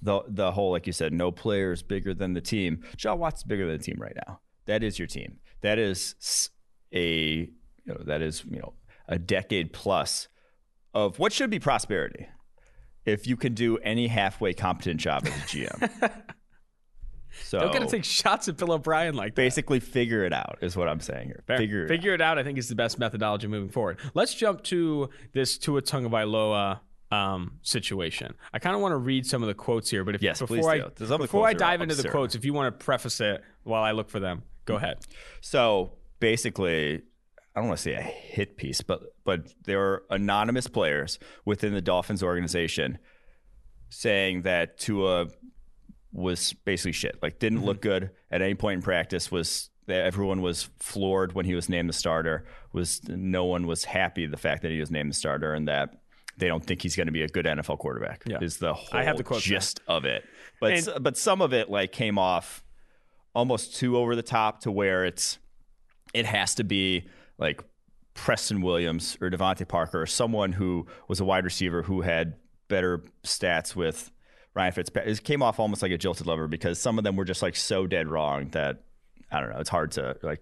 the 0.00 0.22
the 0.28 0.52
whole 0.52 0.70
like 0.70 0.86
you 0.86 0.92
said, 0.92 1.12
no 1.12 1.32
player 1.32 1.72
is 1.72 1.82
bigger 1.82 2.14
than 2.14 2.34
the 2.34 2.40
team. 2.40 2.84
Deshaun 2.96 3.18
Watson's 3.18 3.44
bigger 3.44 3.66
than 3.66 3.78
the 3.78 3.82
team 3.82 3.98
right 4.00 4.16
now. 4.26 4.40
That 4.66 4.84
is 4.84 4.98
your 4.98 5.08
team. 5.08 5.38
That 5.62 5.78
is 5.78 6.50
a 6.94 7.50
you 7.84 7.94
know 7.94 8.00
that 8.06 8.22
is 8.22 8.44
you 8.48 8.60
know 8.60 8.74
a 9.10 9.18
decade 9.18 9.72
plus 9.74 10.28
of 10.94 11.18
what 11.18 11.32
should 11.32 11.50
be 11.50 11.58
prosperity 11.58 12.28
if 13.04 13.26
you 13.26 13.36
can 13.36 13.52
do 13.54 13.76
any 13.78 14.06
halfway 14.06 14.54
competent 14.54 15.00
job 15.00 15.26
as 15.26 15.32
a 15.32 15.46
GM. 15.46 16.10
so 17.44 17.58
don't 17.58 17.72
get 17.72 17.82
to 17.82 17.88
take 17.88 18.04
shots 18.04 18.48
at 18.48 18.56
Bill 18.56 18.72
O'Brien 18.72 19.14
like 19.14 19.34
that. 19.34 19.42
Basically, 19.42 19.80
figure 19.80 20.24
it 20.24 20.32
out 20.32 20.58
is 20.62 20.76
what 20.76 20.88
I'm 20.88 21.00
saying 21.00 21.26
here. 21.26 21.42
Fair. 21.46 21.58
Figure 21.58 21.84
it 21.84 21.88
figure 21.88 22.12
out. 22.12 22.14
it 22.14 22.22
out. 22.22 22.38
I 22.38 22.44
think 22.44 22.56
is 22.56 22.68
the 22.68 22.74
best 22.74 22.98
methodology 22.98 23.48
moving 23.48 23.70
forward. 23.70 23.98
Let's 24.14 24.34
jump 24.34 24.62
to 24.64 25.10
this 25.32 25.58
Tua 25.58 25.82
Tagovailoa 25.82 26.80
um, 27.10 27.58
situation. 27.62 28.34
I 28.52 28.58
kind 28.60 28.76
of 28.76 28.82
want 28.82 28.92
to 28.92 28.98
read 28.98 29.26
some 29.26 29.42
of 29.42 29.48
the 29.48 29.54
quotes 29.54 29.90
here, 29.90 30.04
but 30.04 30.14
if 30.14 30.22
yes, 30.22 30.38
before 30.38 30.70
I 30.70 30.80
before 31.16 31.48
I 31.48 31.52
dive 31.52 31.80
into 31.80 31.96
the 31.96 32.08
quotes, 32.08 32.34
if 32.34 32.44
you 32.44 32.52
want 32.52 32.78
to 32.78 32.84
preface 32.84 33.20
it 33.20 33.42
while 33.64 33.82
I 33.82 33.92
look 33.92 34.08
for 34.08 34.20
them, 34.20 34.44
go 34.64 34.76
ahead. 34.76 34.98
So 35.40 35.92
basically, 36.20 37.02
I 37.54 37.60
don't 37.60 37.68
want 37.68 37.78
to 37.78 37.82
say 37.82 37.94
a 37.94 38.00
hit 38.00 38.56
piece, 38.56 38.80
but 38.80 39.02
but 39.24 39.52
there 39.64 39.80
are 39.82 40.02
anonymous 40.10 40.66
players 40.66 41.18
within 41.44 41.74
the 41.74 41.80
Dolphins 41.80 42.22
organization 42.22 42.98
saying 43.88 44.42
that 44.42 44.78
Tua 44.78 45.28
was 46.12 46.52
basically 46.64 46.92
shit. 46.92 47.18
Like 47.22 47.38
didn't 47.38 47.58
mm-hmm. 47.58 47.66
look 47.66 47.82
good 47.82 48.10
at 48.30 48.40
any 48.42 48.54
point 48.54 48.76
in 48.76 48.82
practice. 48.82 49.30
Was 49.30 49.70
everyone 49.88 50.42
was 50.42 50.68
floored 50.78 51.32
when 51.32 51.44
he 51.44 51.54
was 51.54 51.68
named 51.68 51.88
the 51.88 51.94
starter. 51.94 52.46
Was 52.72 53.00
no 53.08 53.44
one 53.44 53.66
was 53.66 53.84
happy 53.84 54.26
the 54.26 54.36
fact 54.36 54.62
that 54.62 54.70
he 54.70 54.78
was 54.78 54.90
named 54.90 55.10
the 55.10 55.14
starter 55.14 55.52
and 55.52 55.66
that 55.68 55.96
they 56.36 56.46
don't 56.46 56.64
think 56.64 56.82
he's 56.82 56.96
going 56.96 57.06
to 57.06 57.12
be 57.12 57.22
a 57.22 57.28
good 57.28 57.46
NFL 57.46 57.78
quarterback. 57.78 58.22
Yeah. 58.26 58.38
Is 58.40 58.58
the 58.58 58.74
whole 58.74 58.98
I 58.98 59.04
have 59.04 59.16
the 59.16 59.24
quote 59.24 59.42
gist 59.42 59.80
there. 59.86 59.96
of 59.96 60.04
it. 60.04 60.24
But 60.60 60.72
and, 60.72 61.02
but 61.02 61.16
some 61.16 61.42
of 61.42 61.52
it 61.52 61.70
like 61.70 61.92
came 61.92 62.18
off 62.18 62.62
almost 63.34 63.76
too 63.76 63.96
over 63.96 64.16
the 64.16 64.22
top 64.22 64.60
to 64.62 64.72
where 64.72 65.04
it's 65.04 65.38
it 66.14 66.26
has 66.26 66.54
to 66.56 66.64
be 66.64 67.08
like 67.40 67.64
Preston 68.14 68.60
Williams 68.60 69.16
or 69.20 69.30
DeVante 69.30 69.66
Parker 69.66 70.02
or 70.02 70.06
someone 70.06 70.52
who 70.52 70.86
was 71.08 71.18
a 71.20 71.24
wide 71.24 71.44
receiver 71.44 71.82
who 71.82 72.02
had 72.02 72.34
better 72.68 73.02
stats 73.24 73.74
with 73.74 74.10
Ryan 74.54 74.72
Fitzpatrick. 74.72 75.18
It 75.18 75.24
came 75.24 75.42
off 75.42 75.58
almost 75.58 75.82
like 75.82 75.92
a 75.92 75.98
jilted 75.98 76.26
lover 76.26 76.46
because 76.46 76.78
some 76.78 76.98
of 76.98 77.04
them 77.04 77.16
were 77.16 77.24
just 77.24 77.42
like 77.42 77.56
so 77.56 77.86
dead 77.86 78.08
wrong 78.08 78.50
that 78.50 78.82
I 79.32 79.40
don't 79.40 79.50
know. 79.50 79.58
It's 79.58 79.70
hard 79.70 79.92
to 79.92 80.16
like 80.22 80.40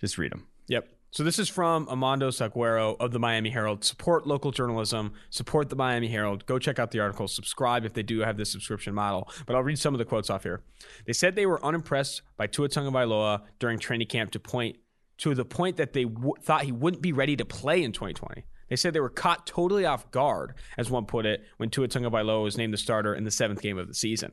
just 0.00 0.18
read 0.18 0.32
them. 0.32 0.46
Yep. 0.68 0.88
So 1.12 1.22
this 1.22 1.38
is 1.38 1.48
from 1.48 1.88
Armando 1.88 2.30
Salguero 2.30 2.96
of 3.00 3.12
the 3.12 3.18
Miami 3.18 3.48
Herald. 3.50 3.84
Support 3.84 4.26
local 4.26 4.50
journalism. 4.50 5.12
Support 5.30 5.70
the 5.70 5.76
Miami 5.76 6.08
Herald. 6.08 6.44
Go 6.44 6.58
check 6.58 6.78
out 6.78 6.90
the 6.90 7.00
article. 7.00 7.28
Subscribe 7.28 7.84
if 7.84 7.94
they 7.94 8.02
do 8.02 8.20
have 8.20 8.36
this 8.36 8.50
subscription 8.50 8.94
model. 8.94 9.30
But 9.46 9.56
I'll 9.56 9.62
read 9.62 9.78
some 9.78 9.94
of 9.94 9.98
the 9.98 10.04
quotes 10.04 10.28
off 10.28 10.42
here. 10.42 10.62
They 11.06 11.14
said 11.14 11.34
they 11.34 11.46
were 11.46 11.64
unimpressed 11.64 12.22
by 12.36 12.48
Tua 12.48 12.68
Tagovailoa 12.68 13.42
during 13.58 13.78
training 13.78 14.08
camp 14.08 14.32
to 14.32 14.40
point 14.40 14.76
to 15.18 15.34
the 15.34 15.44
point 15.44 15.76
that 15.76 15.92
they 15.92 16.04
w- 16.04 16.34
thought 16.42 16.62
he 16.62 16.72
wouldn't 16.72 17.02
be 17.02 17.12
ready 17.12 17.36
to 17.36 17.44
play 17.44 17.82
in 17.82 17.92
2020. 17.92 18.44
They 18.68 18.76
said 18.76 18.92
they 18.92 19.00
were 19.00 19.08
caught 19.08 19.46
totally 19.46 19.86
off 19.86 20.10
guard, 20.10 20.54
as 20.76 20.90
one 20.90 21.06
put 21.06 21.24
it, 21.24 21.44
when 21.56 21.70
Tua 21.70 21.88
Tagovailoa 21.88 22.42
was 22.42 22.56
named 22.56 22.72
the 22.72 22.78
starter 22.78 23.14
in 23.14 23.24
the 23.24 23.30
seventh 23.30 23.62
game 23.62 23.78
of 23.78 23.88
the 23.88 23.94
season. 23.94 24.32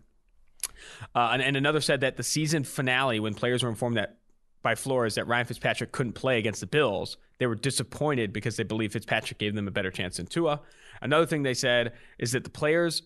Uh, 1.13 1.29
and, 1.33 1.41
and, 1.41 1.55
another 1.55 1.81
said 1.81 2.01
that 2.01 2.17
the 2.17 2.23
season 2.23 2.63
finale, 2.63 3.19
when 3.19 3.33
players 3.33 3.63
were 3.63 3.69
informed 3.69 3.97
that 3.97 4.17
by 4.63 4.75
Flores 4.75 5.15
that 5.15 5.27
Ryan 5.27 5.45
Fitzpatrick 5.45 5.91
couldn't 5.91 6.13
play 6.13 6.39
against 6.39 6.61
the 6.61 6.67
Bills, 6.67 7.17
they 7.37 7.47
were 7.47 7.55
disappointed 7.55 8.33
because 8.33 8.55
they 8.55 8.63
believed 8.63 8.93
Fitzpatrick 8.93 9.37
gave 9.37 9.55
them 9.55 9.67
a 9.67 9.71
better 9.71 9.91
chance 9.91 10.17
than 10.17 10.25
Tua. 10.25 10.61
Another 11.01 11.25
thing 11.25 11.43
they 11.43 11.53
said 11.53 11.93
is 12.17 12.31
that 12.31 12.43
the 12.43 12.49
players 12.49 13.03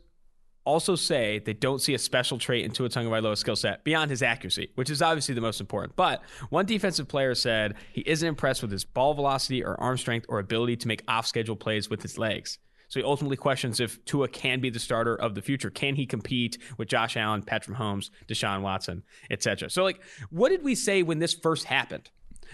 also 0.67 0.95
say 0.95 1.39
they 1.39 1.53
don't 1.53 1.81
see 1.81 1.93
a 1.93 1.99
special 1.99 2.37
trait 2.37 2.65
in 2.65 2.71
Tua 2.71 2.89
Tagovailoa's 2.89 3.39
skill 3.39 3.55
set 3.55 3.83
beyond 3.83 4.11
his 4.11 4.21
accuracy, 4.21 4.69
which 4.75 4.89
is 4.89 5.01
obviously 5.01 5.33
the 5.33 5.41
most 5.41 5.61
important. 5.61 5.95
But 5.95 6.21
one 6.49 6.65
defensive 6.65 7.07
player 7.07 7.33
said 7.33 7.75
he 7.93 8.01
isn't 8.01 8.27
impressed 8.27 8.61
with 8.61 8.71
his 8.71 8.83
ball 8.83 9.13
velocity 9.13 9.63
or 9.63 9.79
arm 9.79 9.97
strength 9.97 10.25
or 10.27 10.39
ability 10.39 10.75
to 10.77 10.87
make 10.87 11.03
off-schedule 11.07 11.55
plays 11.55 11.89
with 11.89 12.01
his 12.01 12.17
legs. 12.17 12.59
So 12.89 12.99
he 12.99 13.05
ultimately 13.05 13.37
questions 13.37 13.79
if 13.79 14.03
Tua 14.05 14.27
can 14.27 14.59
be 14.59 14.69
the 14.69 14.79
starter 14.79 15.15
of 15.15 15.35
the 15.35 15.41
future. 15.41 15.69
Can 15.69 15.95
he 15.95 16.05
compete 16.05 16.57
with 16.77 16.87
Josh 16.87 17.17
Allen, 17.17 17.43
Patrick 17.43 17.77
Mahomes, 17.77 18.09
Deshaun 18.27 18.61
Watson, 18.61 19.03
etc.? 19.29 19.69
So, 19.69 19.83
like, 19.83 20.01
what 20.29 20.49
did 20.49 20.63
we 20.63 20.75
say 20.75 21.03
when 21.03 21.19
this 21.19 21.33
first 21.33 21.65
happened? 21.65 22.09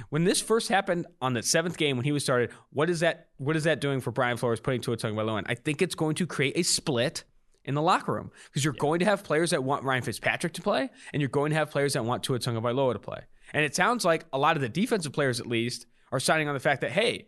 When 0.09 0.23
this 0.23 0.41
first 0.41 0.69
happened 0.69 1.05
on 1.21 1.33
the 1.33 1.43
seventh 1.43 1.77
game 1.77 1.97
when 1.97 2.03
he 2.03 2.11
was 2.11 2.23
started, 2.23 2.49
what 2.71 2.89
is 2.89 3.01
that? 3.01 3.27
What 3.37 3.55
is 3.55 3.65
that 3.65 3.79
doing 3.79 4.01
for 4.01 4.11
Brian 4.11 4.37
Flores 4.37 4.59
putting 4.59 4.81
Tua 4.81 4.97
Tagovailoa 4.97 5.39
in? 5.39 5.45
I 5.47 5.53
think 5.55 5.83
it's 5.83 5.93
going 5.95 6.15
to 6.15 6.25
create 6.25 6.57
a 6.57 6.63
split 6.63 7.23
in 7.65 7.75
the 7.75 7.81
locker 7.81 8.13
room 8.13 8.31
because 8.45 8.63
you're 8.63 8.73
yeah. 8.73 8.79
going 8.79 8.99
to 8.99 9.05
have 9.05 9.23
players 9.23 9.51
that 9.51 9.63
want 9.63 9.83
Ryan 9.83 10.03
Fitzpatrick 10.03 10.53
to 10.53 10.61
play, 10.61 10.89
and 11.13 11.21
you're 11.21 11.29
going 11.29 11.51
to 11.51 11.55
have 11.55 11.71
players 11.71 11.93
that 11.93 12.05
want 12.05 12.23
Tua 12.23 12.39
Tagovailoa 12.39 12.93
to 12.93 12.99
play. 12.99 13.21
And 13.53 13.63
it 13.63 13.75
sounds 13.75 14.03
like 14.03 14.25
a 14.33 14.37
lot 14.37 14.55
of 14.55 14.61
the 14.61 14.69
defensive 14.69 15.13
players, 15.13 15.39
at 15.39 15.47
least, 15.47 15.85
are 16.11 16.19
signing 16.19 16.47
on 16.47 16.53
the 16.53 16.59
fact 16.59 16.81
that 16.81 16.91
hey, 16.91 17.27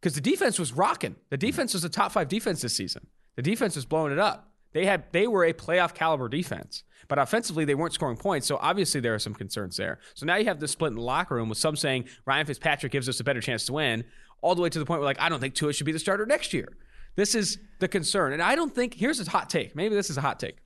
because 0.00 0.14
the 0.14 0.20
defense 0.20 0.58
was 0.58 0.72
rocking. 0.72 1.16
The 1.30 1.36
mm-hmm. 1.36 1.46
defense 1.46 1.74
was 1.74 1.84
a 1.84 1.88
top 1.88 2.12
five 2.12 2.28
defense 2.28 2.60
this 2.60 2.76
season. 2.76 3.06
The 3.36 3.42
defense 3.42 3.74
was 3.74 3.84
blowing 3.84 4.12
it 4.12 4.18
up. 4.18 4.50
They 4.72 4.86
had 4.86 5.04
they 5.12 5.26
were 5.26 5.44
a 5.44 5.52
playoff 5.52 5.94
caliber 5.94 6.28
defense, 6.28 6.82
but 7.08 7.18
offensively 7.18 7.64
they 7.64 7.76
weren't 7.76 7.94
scoring 7.94 8.16
points. 8.16 8.46
So 8.46 8.58
obviously 8.60 9.00
there 9.00 9.14
are 9.14 9.20
some 9.20 9.34
concerns 9.34 9.76
there. 9.76 10.00
So 10.14 10.26
now 10.26 10.36
you 10.36 10.44
have 10.46 10.60
this 10.60 10.72
split 10.72 10.90
in 10.90 10.96
the 10.96 11.02
locker 11.02 11.36
room 11.36 11.48
with 11.48 11.58
some 11.58 11.76
saying 11.76 12.06
Ryan 12.26 12.46
Fitzpatrick 12.46 12.92
gives 12.92 13.08
us 13.08 13.20
a 13.20 13.24
better 13.24 13.40
chance 13.40 13.64
to 13.66 13.72
win, 13.72 14.04
all 14.42 14.54
the 14.54 14.62
way 14.62 14.68
to 14.68 14.78
the 14.78 14.84
point 14.84 15.00
where 15.00 15.06
like 15.06 15.20
I 15.20 15.28
don't 15.28 15.40
think 15.40 15.54
Tua 15.54 15.72
should 15.72 15.86
be 15.86 15.92
the 15.92 15.98
starter 15.98 16.26
next 16.26 16.52
year. 16.52 16.76
This 17.16 17.34
is 17.34 17.58
the 17.78 17.88
concern. 17.88 18.32
And 18.32 18.42
I 18.42 18.54
don't 18.54 18.74
think, 18.74 18.94
here's 18.94 19.20
a 19.20 19.28
hot 19.28 19.50
take. 19.50 19.76
Maybe 19.76 19.94
this 19.94 20.10
is 20.10 20.16
a 20.16 20.20
hot 20.20 20.40
take. 20.40 20.56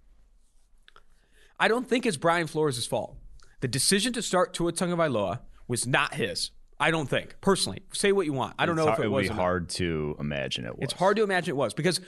I 1.61 1.69
don't 1.69 1.87
think 1.89 2.07
it's 2.07 2.17
Brian 2.17 2.47
Flores' 2.47 2.87
fault. 2.87 3.17
The 3.61 3.69
decision 3.69 4.13
to 4.13 4.23
start 4.23 4.55
Tua 4.55 4.73
Tagovailoa 4.73 5.41
was 5.67 5.87
not 5.87 6.15
his. 6.15 6.53
I 6.81 6.93
don't 6.93 7.09
think 7.09 7.37
personally. 7.41 7.83
Say 7.93 8.13
what 8.13 8.25
you 8.25 8.33
want. 8.33 8.55
I 8.59 8.67
don't 8.67 8.79
it's 8.79 8.87
know 8.87 8.93
if 8.93 9.01
it, 9.01 9.07
it 9.07 9.09
was. 9.09 9.27
It 9.27 9.31
would 9.31 9.37
be 9.37 9.41
hard 9.41 9.69
to 9.71 10.17
imagine 10.21 10.65
it 10.65 10.77
was. 10.77 10.85
It's 10.85 10.93
hard 10.93 11.17
to 11.17 11.25
imagine 11.25 11.51
it 11.51 11.57
was 11.57 11.75
because 11.75 12.01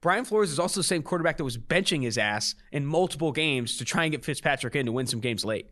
Brian 0.00 0.24
Flores 0.24 0.50
is 0.50 0.58
also 0.58 0.80
the 0.80 0.84
same 0.84 1.02
quarterback 1.02 1.36
that 1.36 1.44
was 1.44 1.58
benching 1.58 2.02
his 2.02 2.16
ass 2.16 2.54
in 2.72 2.86
multiple 2.86 3.32
games 3.32 3.76
to 3.76 3.84
try 3.84 4.04
and 4.04 4.12
get 4.12 4.24
Fitzpatrick 4.24 4.74
in 4.74 4.86
to 4.86 4.92
win 4.92 5.06
some 5.06 5.20
games 5.20 5.44
late. 5.44 5.66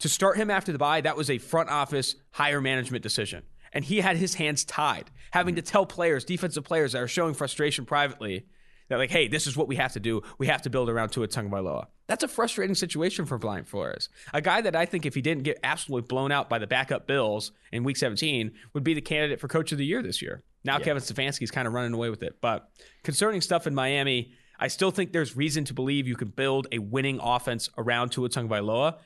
To 0.00 0.08
start 0.08 0.36
him 0.36 0.50
after 0.50 0.70
the 0.70 0.78
bye, 0.78 1.00
that 1.00 1.16
was 1.16 1.30
a 1.30 1.38
front 1.38 1.70
office, 1.70 2.14
higher 2.30 2.60
management 2.60 3.02
decision 3.02 3.42
and 3.74 3.84
he 3.84 4.00
had 4.00 4.16
his 4.16 4.34
hands 4.34 4.64
tied, 4.64 5.10
having 5.32 5.56
to 5.56 5.62
mm-hmm. 5.62 5.70
tell 5.70 5.84
players, 5.84 6.24
defensive 6.24 6.64
players 6.64 6.92
that 6.92 7.02
are 7.02 7.08
showing 7.08 7.34
frustration 7.34 7.84
privately, 7.84 8.46
that 8.88 8.98
like, 8.98 9.10
hey, 9.10 9.28
this 9.28 9.46
is 9.46 9.56
what 9.56 9.68
we 9.68 9.76
have 9.76 9.92
to 9.94 10.00
do. 10.00 10.22
We 10.38 10.46
have 10.46 10.62
to 10.62 10.70
build 10.70 10.88
around 10.88 11.10
Tua 11.10 11.28
Tagovailoa. 11.28 11.86
That's 12.06 12.22
a 12.22 12.28
frustrating 12.28 12.74
situation 12.74 13.24
for 13.24 13.38
Brian 13.38 13.64
Flores. 13.64 14.10
A 14.32 14.42
guy 14.42 14.60
that 14.60 14.76
I 14.76 14.84
think 14.84 15.06
if 15.06 15.14
he 15.14 15.22
didn't 15.22 15.44
get 15.44 15.58
absolutely 15.64 16.06
blown 16.06 16.30
out 16.32 16.50
by 16.50 16.58
the 16.58 16.66
backup 16.66 17.06
Bills 17.06 17.52
in 17.72 17.82
Week 17.82 17.96
17 17.96 18.52
would 18.74 18.84
be 18.84 18.94
the 18.94 19.00
candidate 19.00 19.40
for 19.40 19.48
Coach 19.48 19.72
of 19.72 19.78
the 19.78 19.86
Year 19.86 20.02
this 20.02 20.20
year. 20.20 20.42
Now 20.64 20.78
yeah. 20.78 20.84
Kevin 20.84 21.02
Stefanski's 21.02 21.50
kind 21.50 21.66
of 21.66 21.72
running 21.72 21.94
away 21.94 22.10
with 22.10 22.22
it. 22.22 22.36
But 22.42 22.68
concerning 23.02 23.40
stuff 23.40 23.66
in 23.66 23.74
Miami, 23.74 24.32
I 24.58 24.68
still 24.68 24.90
think 24.90 25.12
there's 25.12 25.34
reason 25.34 25.64
to 25.64 25.74
believe 25.74 26.06
you 26.06 26.16
can 26.16 26.28
build 26.28 26.66
a 26.70 26.78
winning 26.78 27.20
offense 27.22 27.70
around 27.78 28.10
Tua 28.10 28.28
Tagovailoa 28.28 28.98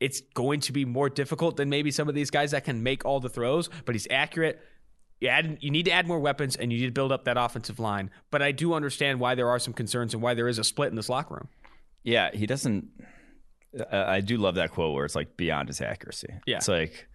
it's 0.00 0.20
going 0.34 0.60
to 0.60 0.72
be 0.72 0.84
more 0.84 1.08
difficult 1.08 1.56
than 1.56 1.68
maybe 1.68 1.90
some 1.90 2.08
of 2.08 2.14
these 2.14 2.30
guys 2.30 2.50
that 2.50 2.64
can 2.64 2.82
make 2.82 3.04
all 3.04 3.20
the 3.20 3.28
throws, 3.28 3.70
but 3.84 3.94
he's 3.94 4.08
accurate. 4.10 4.60
You, 5.20 5.28
add, 5.28 5.58
you 5.60 5.70
need 5.70 5.84
to 5.84 5.92
add 5.92 6.06
more 6.06 6.18
weapons 6.18 6.56
and 6.56 6.72
you 6.72 6.80
need 6.80 6.86
to 6.86 6.92
build 6.92 7.12
up 7.12 7.24
that 7.24 7.36
offensive 7.36 7.78
line. 7.78 8.10
But 8.30 8.42
I 8.42 8.52
do 8.52 8.74
understand 8.74 9.20
why 9.20 9.34
there 9.34 9.48
are 9.48 9.58
some 9.58 9.72
concerns 9.72 10.12
and 10.12 10.22
why 10.22 10.34
there 10.34 10.48
is 10.48 10.58
a 10.58 10.64
split 10.64 10.90
in 10.90 10.96
this 10.96 11.08
locker 11.08 11.34
room. 11.34 11.48
Yeah, 12.02 12.30
he 12.32 12.46
doesn't. 12.46 12.88
Uh, 13.78 14.04
I 14.06 14.20
do 14.20 14.36
love 14.36 14.56
that 14.56 14.72
quote 14.72 14.94
where 14.94 15.04
it's 15.04 15.14
like 15.14 15.36
beyond 15.36 15.68
his 15.68 15.80
accuracy. 15.80 16.34
Yeah, 16.46 16.58
it's 16.58 16.68
like 16.68 17.08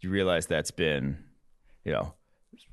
you 0.00 0.10
realize 0.10 0.46
that's 0.46 0.72
been, 0.72 1.22
you 1.84 1.92
know, 1.92 2.14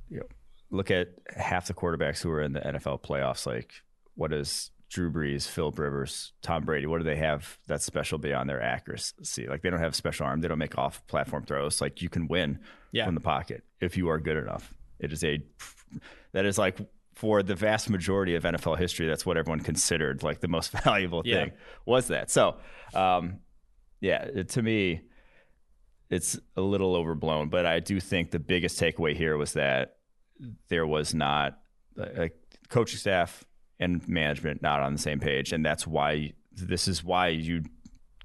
you 0.10 0.18
know, 0.18 0.25
look 0.72 0.89
at 0.92 1.10
half 1.36 1.68
the 1.68 1.74
quarterbacks 1.74 2.22
who 2.22 2.32
are 2.32 2.42
in 2.42 2.54
the 2.54 2.60
NFL 2.60 3.01
playoffs. 3.01 3.46
Like, 3.46 3.72
what 4.16 4.34
is 4.34 4.72
Drew 4.89 5.12
Brees, 5.12 5.48
Phil 5.48 5.72
Rivers, 5.72 6.34
Tom 6.41 6.63
Brady, 6.63 6.88
what 6.88 6.98
do 6.98 7.03
they 7.03 7.15
have 7.15 7.60
that's 7.67 7.86
special 7.86 8.17
beyond 8.17 8.50
their 8.50 8.62
accuracy? 8.62 9.48
Like 9.48 9.62
they 9.62 9.69
don't 9.69 9.79
have 9.79 9.96
special 9.96 10.25
arm, 10.25 10.41
they 10.41 10.48
don't 10.48 10.58
make 10.58 10.77
off 10.77 11.05
platform 11.08 11.43
throws. 11.43 11.79
Like 11.79 12.01
you 12.01 12.10
can 12.10 12.27
win 12.27 12.60
yeah. 12.91 13.05
from 13.05 13.13
the 13.13 13.22
pocket 13.22 13.63
if 13.79 13.96
you 13.96 14.10
are 14.10 14.19
good 14.19 14.38
enough. 14.38 14.74
It 15.00 15.13
is 15.13 15.24
a 15.24 15.41
that 16.34 16.46
is 16.46 16.58
like 16.58 16.79
for 17.13 17.43
the 17.43 17.53
vast 17.53 17.89
majority 17.89 18.36
of 18.36 18.43
NFL 18.43 18.77
history, 18.77 19.05
that's 19.05 19.25
what 19.25 19.38
everyone 19.38 19.60
considered 19.60 20.24
like 20.24 20.39
the 20.39 20.48
most 20.48 20.72
valuable 20.84 21.22
thing 21.22 21.48
yeah. 21.48 21.53
was 21.86 22.08
that. 22.08 22.31
So, 22.31 22.58
um, 22.93 23.39
yeah, 24.00 24.24
it, 24.24 24.50
to 24.50 24.62
me, 24.63 25.01
it's 26.10 26.39
a 26.55 26.62
little 26.62 26.96
overblown, 26.96 27.50
but 27.50 27.65
I 27.65 27.79
do 27.79 28.00
think 28.00 28.31
the 28.31 28.39
biggest 28.39 28.79
takeaway 28.79 29.15
here 29.15 29.38
was 29.38 29.53
that 29.53 29.98
there 30.69 30.88
was 30.88 31.13
not 31.13 31.60
a 31.98 32.31
coaching 32.69 32.98
staff 32.98 33.43
and 33.79 34.07
management 34.07 34.62
not 34.62 34.81
on 34.81 34.93
the 34.93 35.00
same 35.00 35.19
page, 35.19 35.51
and 35.53 35.65
that's 35.65 35.88
why 35.88 36.33
this 36.51 36.88
is 36.88 37.03
why 37.03 37.29
you 37.29 37.63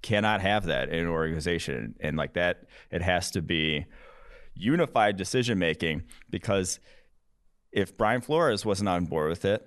cannot 0.03 0.41
have 0.41 0.67
that 0.67 0.89
in 0.89 1.01
an 1.01 1.09
organization, 1.09 1.95
and 2.01 2.17
like 2.17 2.35
that, 2.35 2.65
it 2.91 3.03
has 3.03 3.31
to 3.33 3.43
be 3.43 3.87
unified 4.55 5.17
decision 5.17 5.59
making 5.59 6.03
because 6.31 6.79
if 7.73 7.97
Brian 7.97 8.21
Flores 8.21 8.65
wasn't 8.65 8.89
on 8.89 9.05
board 9.07 9.29
with 9.29 9.45
it, 9.45 9.67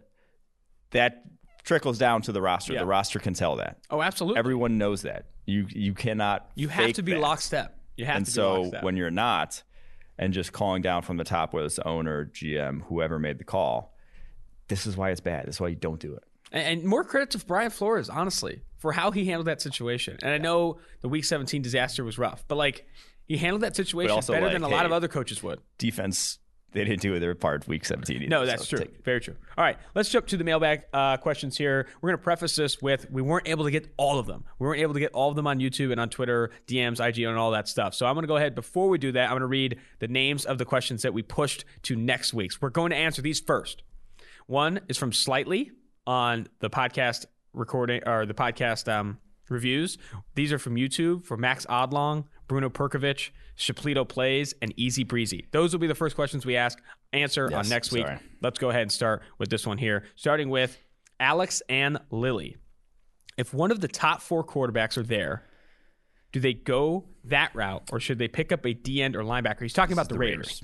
that 0.91 1.23
trickles 1.63 1.97
down 1.97 2.21
to 2.21 2.31
the 2.31 2.41
roster. 2.41 2.73
Yeah. 2.73 2.79
The 2.79 2.85
roster 2.85 3.19
can 3.19 3.33
tell 3.33 3.57
that. 3.57 3.79
Oh, 3.89 4.01
absolutely. 4.01 4.39
Everyone 4.39 4.77
knows 4.77 5.01
that. 5.01 5.25
You 5.45 5.67
you 5.69 5.93
cannot. 5.93 6.49
You 6.55 6.69
have 6.69 6.93
to 6.93 7.03
be 7.03 7.13
that. 7.13 7.19
lockstep. 7.19 7.77
You 7.97 8.05
have 8.05 8.17
and 8.17 8.25
to. 8.25 8.55
And 8.55 8.71
so 8.71 8.79
when 8.81 8.95
you're 8.95 9.11
not, 9.11 9.63
and 10.17 10.33
just 10.33 10.53
calling 10.53 10.81
down 10.81 11.01
from 11.01 11.17
the 11.17 11.23
top, 11.23 11.53
whether 11.53 11.65
it's 11.65 11.75
the 11.75 11.87
owner, 11.87 12.25
GM, 12.25 12.83
whoever 12.83 13.19
made 13.19 13.37
the 13.37 13.43
call, 13.43 13.93
this 14.67 14.85
is 14.85 14.97
why 14.97 15.11
it's 15.11 15.21
bad. 15.21 15.47
This 15.47 15.55
is 15.55 15.61
why 15.61 15.69
you 15.69 15.75
don't 15.75 15.99
do 15.99 16.13
it. 16.13 16.23
And, 16.51 16.83
more 16.83 17.03
credit 17.03 17.31
to 17.31 17.45
Brian 17.45 17.69
Flores, 17.69 18.09
honestly, 18.09 18.61
for 18.77 18.93
how 18.93 19.11
he 19.11 19.25
handled 19.25 19.47
that 19.47 19.61
situation. 19.61 20.17
And 20.21 20.31
I 20.31 20.37
know 20.37 20.79
the 21.01 21.09
Week 21.09 21.25
17 21.25 21.61
disaster 21.61 22.03
was 22.03 22.17
rough, 22.17 22.45
but 22.47 22.55
like 22.55 22.85
he 23.25 23.37
handled 23.37 23.63
that 23.63 23.75
situation 23.75 24.15
better 24.27 24.41
like, 24.41 24.53
than 24.53 24.63
a 24.63 24.67
hey, 24.67 24.73
lot 24.73 24.85
of 24.85 24.91
other 24.91 25.07
coaches 25.07 25.43
would. 25.43 25.59
Defense 25.77 26.39
they 26.73 26.83
didn't 26.83 27.01
do 27.01 27.17
their 27.19 27.33
part 27.33 27.67
week 27.67 27.85
17 27.85 28.17
either, 28.17 28.27
no 28.27 28.45
that's 28.45 28.67
so 28.67 28.77
true 28.77 28.87
very 29.03 29.21
true. 29.21 29.35
All 29.57 29.63
right 29.63 29.77
let's 29.95 30.09
jump 30.09 30.27
to 30.27 30.37
the 30.37 30.43
mailbag 30.43 30.83
uh, 30.93 31.17
questions 31.17 31.57
here. 31.57 31.87
We're 32.01 32.09
going 32.09 32.19
to 32.19 32.23
preface 32.23 32.55
this 32.55 32.81
with 32.81 33.09
we 33.09 33.21
weren't 33.21 33.47
able 33.47 33.63
to 33.63 33.71
get 33.71 33.91
all 33.97 34.19
of 34.19 34.27
them. 34.27 34.43
We 34.59 34.67
weren't 34.67 34.81
able 34.81 34.93
to 34.93 34.99
get 34.99 35.13
all 35.13 35.29
of 35.29 35.35
them 35.35 35.47
on 35.47 35.59
youtube 35.59 35.91
and 35.91 35.99
on 35.99 36.09
twitter 36.09 36.51
dms 36.67 37.05
ig 37.07 37.19
and 37.19 37.37
all 37.37 37.51
that 37.51 37.67
stuff. 37.67 37.93
So 37.93 38.05
i'm 38.05 38.15
going 38.15 38.23
to 38.23 38.27
go 38.27 38.35
ahead 38.35 38.53
before 38.53 38.89
we 38.89 38.97
do 38.97 39.13
that 39.13 39.23
i'm 39.25 39.31
going 39.31 39.41
to 39.41 39.47
read 39.47 39.79
the 39.99 40.07
names 40.07 40.45
of 40.45 40.57
the 40.57 40.65
questions 40.65 41.01
that 41.03 41.13
we 41.13 41.21
pushed 41.21 41.65
to 41.83 41.95
next 41.95 42.33
week's. 42.33 42.61
We're 42.61 42.69
going 42.69 42.91
to 42.91 42.97
answer 42.97 43.21
these 43.21 43.39
first 43.39 43.83
one 44.47 44.79
is 44.87 44.97
from 44.97 45.13
Slightly 45.13 45.71
on 46.05 46.47
the 46.59 46.69
podcast 46.69 47.25
recording 47.53 48.01
or 48.07 48.25
the 48.25 48.33
podcast 48.33 48.91
um, 48.91 49.19
reviews. 49.49 49.97
These 50.35 50.51
are 50.53 50.59
from 50.59 50.75
YouTube 50.75 51.25
for 51.25 51.37
Max 51.37 51.65
Odlong, 51.67 52.25
Bruno 52.47 52.69
Perkovich, 52.69 53.29
Shaplito 53.57 54.07
Plays, 54.07 54.53
and 54.61 54.73
Easy 54.77 55.03
Breezy. 55.03 55.45
Those 55.51 55.73
will 55.73 55.79
be 55.79 55.87
the 55.87 55.95
first 55.95 56.15
questions 56.15 56.45
we 56.45 56.55
ask 56.55 56.79
answer 57.13 57.47
yes, 57.51 57.65
on 57.65 57.69
next 57.69 57.91
week. 57.91 58.05
Sorry. 58.05 58.19
Let's 58.41 58.57
go 58.57 58.69
ahead 58.69 58.83
and 58.83 58.91
start 58.91 59.21
with 59.37 59.49
this 59.49 59.67
one 59.67 59.77
here, 59.77 60.05
starting 60.15 60.49
with 60.49 60.77
Alex 61.19 61.61
and 61.67 61.99
Lily. 62.09 62.57
If 63.37 63.53
one 63.53 63.71
of 63.71 63.81
the 63.81 63.87
top 63.87 64.21
four 64.21 64.43
quarterbacks 64.45 64.97
are 64.97 65.03
there, 65.03 65.43
do 66.31 66.39
they 66.39 66.53
go 66.53 67.05
that 67.25 67.53
route 67.53 67.89
or 67.91 67.99
should 67.99 68.17
they 68.17 68.27
pick 68.27 68.51
up 68.51 68.65
a 68.65 68.73
D 68.73 69.01
end 69.01 69.15
or 69.15 69.23
linebacker? 69.23 69.61
He's 69.61 69.73
talking 69.73 69.95
this 69.95 70.05
about 70.05 70.09
the, 70.09 70.15
the 70.15 70.19
Raiders. 70.19 70.61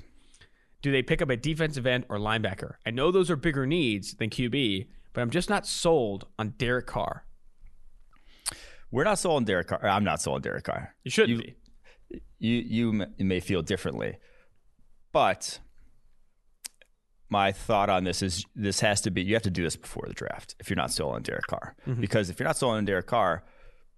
do 0.84 0.92
they 0.92 1.02
pick 1.02 1.22
up 1.22 1.30
a 1.30 1.36
defensive 1.36 1.86
end 1.86 2.04
or 2.10 2.18
linebacker? 2.18 2.74
I 2.84 2.90
know 2.90 3.10
those 3.10 3.30
are 3.30 3.36
bigger 3.36 3.66
needs 3.66 4.12
than 4.16 4.28
QB, 4.28 4.86
but 5.14 5.22
I'm 5.22 5.30
just 5.30 5.48
not 5.48 5.66
sold 5.66 6.26
on 6.38 6.50
Derek 6.58 6.86
Carr. 6.86 7.24
We're 8.90 9.04
not 9.04 9.18
sold 9.18 9.36
on 9.36 9.44
Derek 9.44 9.68
Carr. 9.68 9.82
I'm 9.82 10.04
not 10.04 10.20
sold 10.20 10.36
on 10.36 10.42
Derek 10.42 10.64
Carr. 10.64 10.94
You 11.02 11.10
shouldn't 11.10 11.38
you, 11.38 11.54
be. 12.10 12.22
You 12.38 12.92
you 13.16 13.24
may 13.24 13.40
feel 13.40 13.62
differently, 13.62 14.18
but 15.10 15.58
my 17.30 17.50
thought 17.50 17.88
on 17.88 18.04
this 18.04 18.20
is 18.20 18.44
this 18.54 18.80
has 18.80 19.00
to 19.00 19.10
be 19.10 19.22
you 19.22 19.32
have 19.32 19.42
to 19.44 19.50
do 19.50 19.62
this 19.62 19.76
before 19.76 20.04
the 20.06 20.12
draft 20.12 20.54
if 20.60 20.68
you're 20.68 20.76
not 20.76 20.92
sold 20.92 21.14
on 21.14 21.22
Derek 21.22 21.46
Carr 21.46 21.74
mm-hmm. 21.86 22.00
because 22.02 22.28
if 22.28 22.38
you're 22.38 22.46
not 22.46 22.58
sold 22.58 22.76
on 22.76 22.84
Derek 22.84 23.06
Carr, 23.06 23.42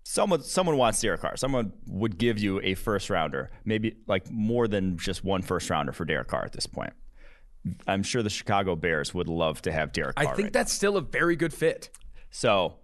someone 0.08 0.40
someone 0.40 0.76
wants 0.76 1.00
Derek 1.00 1.20
Carr. 1.20 1.36
Someone 1.36 1.72
would 1.86 2.16
give 2.16 2.38
you 2.38 2.60
a 2.62 2.74
first 2.74 3.10
rounder, 3.10 3.50
maybe 3.64 3.96
like 4.06 4.30
more 4.30 4.68
than 4.68 4.96
just 4.96 5.24
one 5.24 5.42
first 5.42 5.68
rounder 5.68 5.92
for 5.92 6.04
Derek 6.04 6.28
Carr 6.28 6.44
at 6.44 6.52
this 6.52 6.66
point. 6.66 6.92
I'm 7.88 8.04
sure 8.04 8.22
the 8.22 8.30
Chicago 8.30 8.76
Bears 8.76 9.12
would 9.12 9.28
love 9.28 9.60
to 9.62 9.72
have 9.72 9.92
Derek 9.92 10.14
Carr. 10.14 10.28
I 10.28 10.36
think 10.36 10.46
right 10.46 10.52
that's 10.52 10.72
now. 10.72 10.76
still 10.76 10.96
a 10.96 11.00
very 11.00 11.34
good 11.34 11.52
fit. 11.52 11.90
So 12.30 12.76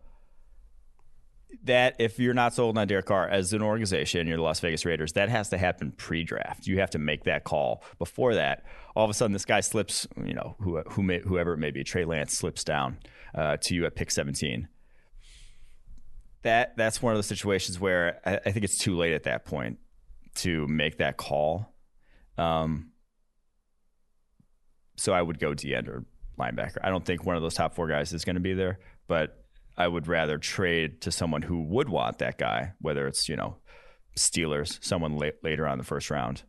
that 1.64 1.94
if 2.00 2.18
you're 2.18 2.34
not 2.34 2.54
sold 2.54 2.76
on 2.76 2.88
Derek 2.88 3.06
Carr 3.06 3.28
as 3.28 3.52
an 3.52 3.62
organization, 3.62 4.26
you're 4.26 4.38
the 4.38 4.42
Las 4.42 4.58
Vegas 4.58 4.84
Raiders, 4.84 5.12
that 5.12 5.28
has 5.28 5.50
to 5.50 5.58
happen 5.58 5.92
pre-draft. 5.92 6.66
You 6.66 6.80
have 6.80 6.90
to 6.90 6.98
make 6.98 7.24
that 7.24 7.44
call. 7.44 7.84
Before 7.98 8.34
that, 8.34 8.64
all 8.96 9.04
of 9.04 9.10
a 9.10 9.14
sudden 9.14 9.32
this 9.32 9.44
guy 9.44 9.60
slips, 9.60 10.08
you 10.24 10.34
know, 10.34 10.56
who, 10.58 10.80
who 10.80 11.02
may, 11.02 11.20
whoever 11.20 11.52
it 11.52 11.58
may 11.58 11.70
be, 11.70 11.84
Trey 11.84 12.04
Lance 12.04 12.32
slips 12.32 12.64
down 12.64 12.98
uh, 13.34 13.58
to 13.58 13.74
you 13.74 13.86
at 13.86 13.94
pick 13.94 14.10
17 14.10 14.66
that 16.42 16.76
that's 16.76 17.00
one 17.00 17.12
of 17.12 17.18
those 17.18 17.26
situations 17.26 17.78
where 17.78 18.20
I, 18.24 18.40
I 18.46 18.52
think 18.52 18.64
it's 18.64 18.78
too 18.78 18.96
late 18.96 19.12
at 19.12 19.24
that 19.24 19.44
point 19.44 19.78
to 20.36 20.66
make 20.68 20.98
that 20.98 21.16
call. 21.16 21.74
Um, 22.38 22.90
so 24.96 25.12
I 25.12 25.22
would 25.22 25.38
go 25.38 25.54
D 25.54 25.74
end 25.74 25.88
or 25.88 26.04
linebacker. 26.38 26.78
I 26.82 26.90
don't 26.90 27.04
think 27.04 27.24
one 27.24 27.36
of 27.36 27.42
those 27.42 27.54
top 27.54 27.74
four 27.74 27.88
guys 27.88 28.12
is 28.12 28.24
going 28.24 28.34
to 28.34 28.40
be 28.40 28.54
there, 28.54 28.78
but 29.06 29.44
I 29.76 29.88
would 29.88 30.06
rather 30.06 30.38
trade 30.38 31.00
to 31.02 31.10
someone 31.10 31.42
who 31.42 31.62
would 31.62 31.88
want 31.88 32.18
that 32.18 32.38
guy, 32.38 32.72
whether 32.80 33.06
it's 33.06 33.28
you 33.28 33.36
know 33.36 33.56
Steelers, 34.18 34.82
someone 34.84 35.16
late, 35.16 35.42
later 35.42 35.66
on 35.66 35.78
the 35.78 35.84
first 35.84 36.10
round, 36.10 36.42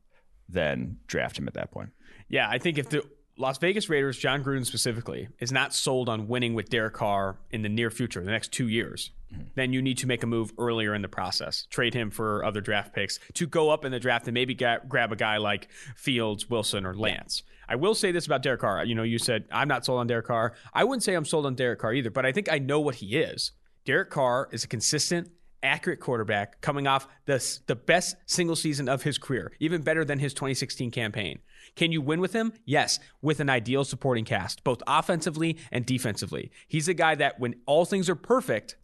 than 0.49 0.97
draft 1.07 1.37
him 1.37 1.47
at 1.47 1.53
that 1.53 1.71
point. 1.71 1.89
Yeah, 2.29 2.49
I 2.49 2.57
think 2.57 2.77
if 2.77 2.89
the 2.89 3.03
Las 3.37 3.57
Vegas 3.57 3.89
Raiders, 3.89 4.17
Jon 4.17 4.43
Gruden 4.43 4.65
specifically, 4.65 5.27
is 5.39 5.51
not 5.51 5.73
sold 5.73 6.09
on 6.09 6.27
winning 6.27 6.53
with 6.53 6.69
Derek 6.69 6.93
Carr 6.93 7.37
in 7.51 7.61
the 7.61 7.69
near 7.69 7.89
future, 7.89 8.23
the 8.23 8.31
next 8.31 8.51
two 8.51 8.67
years, 8.67 9.11
then 9.55 9.73
you 9.73 9.81
need 9.81 9.97
to 9.99 10.07
make 10.07 10.23
a 10.23 10.27
move 10.27 10.53
earlier 10.57 10.93
in 10.93 11.01
the 11.01 11.07
process. 11.07 11.65
Trade 11.69 11.93
him 11.93 12.09
for 12.11 12.43
other 12.43 12.61
draft 12.61 12.93
picks 12.93 13.19
to 13.33 13.47
go 13.47 13.69
up 13.69 13.85
in 13.85 13.91
the 13.91 13.99
draft 13.99 14.27
and 14.27 14.33
maybe 14.33 14.53
get, 14.53 14.89
grab 14.89 15.11
a 15.11 15.15
guy 15.15 15.37
like 15.37 15.69
Fields, 15.95 16.49
Wilson, 16.49 16.85
or 16.85 16.93
Lance. 16.93 17.43
I 17.67 17.75
will 17.75 17.95
say 17.95 18.11
this 18.11 18.25
about 18.25 18.43
Derek 18.43 18.61
Carr. 18.61 18.83
You 18.85 18.95
know, 18.95 19.03
you 19.03 19.17
said 19.17 19.45
I'm 19.51 19.67
not 19.67 19.85
sold 19.85 19.99
on 19.99 20.07
Derek 20.07 20.27
Carr. 20.27 20.53
I 20.73 20.83
wouldn't 20.83 21.03
say 21.03 21.13
I'm 21.13 21.25
sold 21.25 21.45
on 21.45 21.55
Derek 21.55 21.79
Carr 21.79 21.93
either, 21.93 22.11
but 22.11 22.25
I 22.25 22.31
think 22.31 22.51
I 22.51 22.59
know 22.59 22.79
what 22.79 22.95
he 22.95 23.17
is. 23.17 23.51
Derek 23.85 24.09
Carr 24.09 24.49
is 24.51 24.63
a 24.63 24.67
consistent 24.67 25.29
accurate 25.63 25.99
quarterback 25.99 26.61
coming 26.61 26.87
off 26.87 27.07
the, 27.25 27.59
the 27.67 27.75
best 27.75 28.17
single 28.25 28.55
season 28.55 28.89
of 28.89 29.03
his 29.03 29.17
career, 29.17 29.53
even 29.59 29.81
better 29.81 30.03
than 30.05 30.19
his 30.19 30.33
2016 30.33 30.91
campaign. 30.91 31.39
Can 31.75 31.91
you 31.91 32.01
win 32.01 32.19
with 32.19 32.33
him? 32.33 32.53
Yes, 32.65 32.99
with 33.21 33.39
an 33.39 33.49
ideal 33.49 33.85
supporting 33.85 34.25
cast, 34.25 34.63
both 34.63 34.83
offensively 34.85 35.57
and 35.71 35.85
defensively. 35.85 36.51
He's 36.67 36.87
a 36.87 36.93
guy 36.93 37.15
that 37.15 37.39
when 37.39 37.55
all 37.65 37.85
things 37.85 38.09
are 38.09 38.15
perfect, 38.15 38.75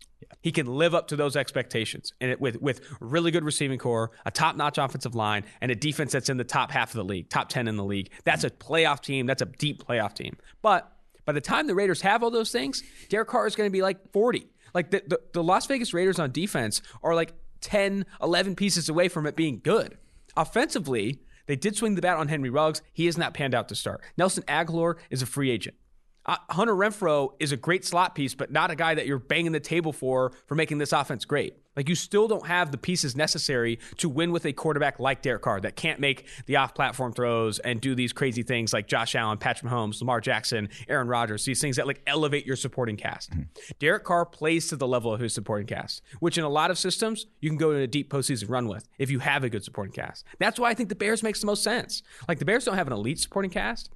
he 0.41 0.51
can 0.51 0.67
live 0.67 0.95
up 0.95 1.07
to 1.09 1.15
those 1.15 1.35
expectations. 1.35 2.13
And 2.21 2.31
it, 2.31 2.41
with 2.41 2.61
with 2.61 2.81
really 2.99 3.31
good 3.31 3.43
receiving 3.43 3.77
corps, 3.77 4.11
a 4.25 4.31
top-notch 4.31 4.77
offensive 4.77 5.15
line, 5.15 5.43
and 5.61 5.71
a 5.71 5.75
defense 5.75 6.11
that's 6.11 6.29
in 6.29 6.37
the 6.37 6.43
top 6.43 6.71
half 6.71 6.89
of 6.89 6.95
the 6.95 7.03
league, 7.03 7.29
top 7.29 7.49
10 7.49 7.67
in 7.67 7.75
the 7.75 7.83
league. 7.83 8.09
That's 8.23 8.43
a 8.43 8.49
playoff 8.49 9.01
team. 9.01 9.25
That's 9.25 9.41
a 9.41 9.45
deep 9.45 9.85
playoff 9.85 10.13
team. 10.13 10.37
But 10.61 10.91
by 11.25 11.33
the 11.33 11.41
time 11.41 11.67
the 11.67 11.75
Raiders 11.75 12.01
have 12.01 12.23
all 12.23 12.31
those 12.31 12.51
things, 12.51 12.83
Derek 13.09 13.27
Carr 13.27 13.47
is 13.47 13.55
going 13.55 13.69
to 13.69 13.71
be 13.71 13.81
like 13.81 14.11
40. 14.11 14.47
Like 14.73 14.91
the, 14.91 15.03
the, 15.05 15.19
the 15.33 15.43
Las 15.43 15.65
Vegas 15.65 15.93
Raiders 15.93 16.19
on 16.19 16.31
defense 16.31 16.81
are 17.03 17.15
like 17.15 17.33
10, 17.61 18.05
11 18.21 18.55
pieces 18.55 18.89
away 18.89 19.07
from 19.09 19.25
it 19.25 19.35
being 19.35 19.59
good. 19.63 19.97
Offensively, 20.37 21.19
they 21.47 21.55
did 21.55 21.75
swing 21.75 21.95
the 21.95 22.01
bat 22.01 22.17
on 22.17 22.27
Henry 22.27 22.49
Ruggs. 22.49 22.81
He 22.93 23.05
has 23.05 23.17
not 23.17 23.33
panned 23.33 23.55
out 23.55 23.69
to 23.69 23.75
start. 23.75 24.01
Nelson 24.17 24.43
Agholor 24.43 24.95
is 25.09 25.21
a 25.21 25.25
free 25.25 25.51
agent. 25.51 25.75
Uh, 26.29 26.37
Hunter 26.51 26.75
Renfrow 26.75 27.31
is 27.39 27.51
a 27.51 27.57
great 27.57 27.83
slot 27.83 28.13
piece, 28.13 28.35
but 28.35 28.51
not 28.51 28.69
a 28.69 28.75
guy 28.75 28.93
that 28.93 29.07
you're 29.07 29.17
banging 29.17 29.51
the 29.51 29.59
table 29.59 29.91
for 29.91 30.31
for 30.45 30.53
making 30.53 30.77
this 30.77 30.93
offense 30.93 31.25
great. 31.25 31.55
Like 31.75 31.89
you 31.89 31.95
still 31.95 32.27
don't 32.27 32.45
have 32.45 32.71
the 32.71 32.77
pieces 32.77 33.15
necessary 33.15 33.79
to 33.97 34.07
win 34.07 34.31
with 34.31 34.45
a 34.45 34.53
quarterback 34.53 34.99
like 34.99 35.23
Derek 35.23 35.41
Carr 35.41 35.59
that 35.61 35.75
can't 35.75 35.99
make 35.99 36.27
the 36.45 36.57
off-platform 36.57 37.13
throws 37.13 37.57
and 37.57 37.81
do 37.81 37.95
these 37.95 38.13
crazy 38.13 38.43
things 38.43 38.73
like 38.73 38.85
Josh 38.85 39.15
Allen, 39.15 39.39
Patrick 39.39 39.71
Mahomes, 39.71 40.01
Lamar 40.01 40.21
Jackson, 40.21 40.69
Aaron 40.87 41.07
Rodgers. 41.07 41.45
These 41.45 41.61
things 41.61 41.77
that 41.77 41.87
like 41.87 42.03
elevate 42.05 42.45
your 42.45 42.57
supporting 42.57 42.95
cast. 42.95 43.31
Mm-hmm. 43.31 43.43
Derek 43.79 44.03
Carr 44.03 44.27
plays 44.27 44.67
to 44.67 44.75
the 44.75 44.87
level 44.87 45.11
of 45.11 45.19
his 45.19 45.33
supporting 45.33 45.65
cast, 45.65 46.03
which 46.19 46.37
in 46.37 46.43
a 46.43 46.49
lot 46.49 46.69
of 46.69 46.77
systems 46.77 47.25
you 47.39 47.49
can 47.49 47.57
go 47.57 47.71
in 47.71 47.77
a 47.77 47.87
deep 47.87 48.11
postseason 48.11 48.49
run 48.49 48.67
with 48.67 48.87
if 48.99 49.09
you 49.09 49.17
have 49.17 49.43
a 49.43 49.49
good 49.49 49.63
supporting 49.63 49.93
cast. 49.93 50.25
That's 50.37 50.59
why 50.59 50.69
I 50.69 50.75
think 50.75 50.89
the 50.89 50.95
Bears 50.95 51.23
makes 51.23 51.39
the 51.39 51.47
most 51.47 51.63
sense. 51.63 52.03
Like 52.27 52.37
the 52.37 52.45
Bears 52.45 52.65
don't 52.65 52.75
have 52.75 52.85
an 52.85 52.93
elite 52.93 53.19
supporting 53.19 53.49
cast. 53.49 53.89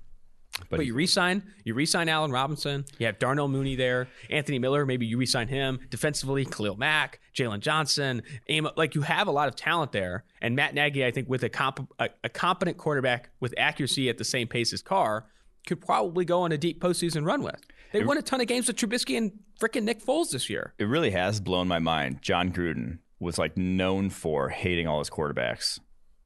But, 0.60 0.78
but 0.78 0.86
you 0.86 0.94
resign, 0.94 1.44
you 1.64 1.74
resign 1.74 2.10
Allen 2.10 2.32
Robinson. 2.32 2.86
You 3.00 3.08
have 3.08 3.20
Darnell 3.20 3.48
Mooney 3.48 3.76
there, 3.76 4.08
Anthony 4.30 4.60
Miller. 4.60 4.86
Maybe 4.86 5.06
you 5.06 5.18
resign 5.18 5.48
him 5.48 5.80
defensively. 5.90 6.46
Khalil 6.46 6.78
Mack, 6.78 7.20
Jaylon 7.36 7.60
Johnson, 7.60 8.22
aim 8.48 8.68
like 8.78 8.96
you 8.96 9.02
have 9.02 9.28
a 9.28 9.32
lot 9.32 9.48
of 9.48 9.56
talent 9.56 9.92
there. 9.92 10.26
And 10.42 10.56
Matt 10.56 10.76
Nagy, 10.76 11.06
I 11.06 11.12
think, 11.12 11.28
with 11.28 11.44
a, 11.44 11.50
comp, 11.50 11.90
a, 12.00 12.10
a 12.24 12.30
competent 12.30 12.78
quarterback 12.78 13.30
with 13.40 13.54
accuracy 13.58 14.10
at 14.10 14.18
the 14.18 14.24
same 14.24 14.48
pace 14.48 14.74
as 14.74 14.82
Carr, 14.82 15.26
could 15.66 15.82
probably 15.82 16.26
go 16.26 16.42
on 16.42 16.52
a 16.52 16.58
deep 16.58 16.82
postseason 16.82 17.26
run 17.26 17.42
with. 17.42 17.60
They 17.92 18.00
it, 18.00 18.08
won 18.08 18.18
a 18.18 18.22
ton 18.22 18.42
of 18.42 18.48
games 18.48 18.68
with 18.68 18.76
Trubisky 18.76 19.18
and 19.18 19.32
freaking 19.60 19.84
Nick 19.84 20.04
Foles 20.04 20.32
this 20.32 20.50
year. 20.50 20.74
It 20.78 20.86
really 20.86 21.12
has 21.12 21.39
blown 21.39 21.68
my 21.68 21.80
mind. 21.80 22.22
Jon 22.22 22.52
Gruden 22.52 23.00
was 23.20 23.38
like 23.38 23.58
known 23.58 24.10
for 24.10 24.50
hating 24.50 24.88
all 24.88 25.00
his 25.00 25.10
quarterbacks. 25.10 25.80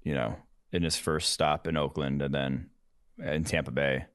You 0.04 0.16
know, 0.16 0.38
in 0.72 0.84
his 0.84 0.98
first 0.98 1.34
stop 1.34 1.68
in 1.68 1.78
Oakland 1.78 2.22
and 2.22 2.34
then 2.34 2.70
in 3.20 3.44
Tampa 3.44 3.72
Bay 3.72 4.06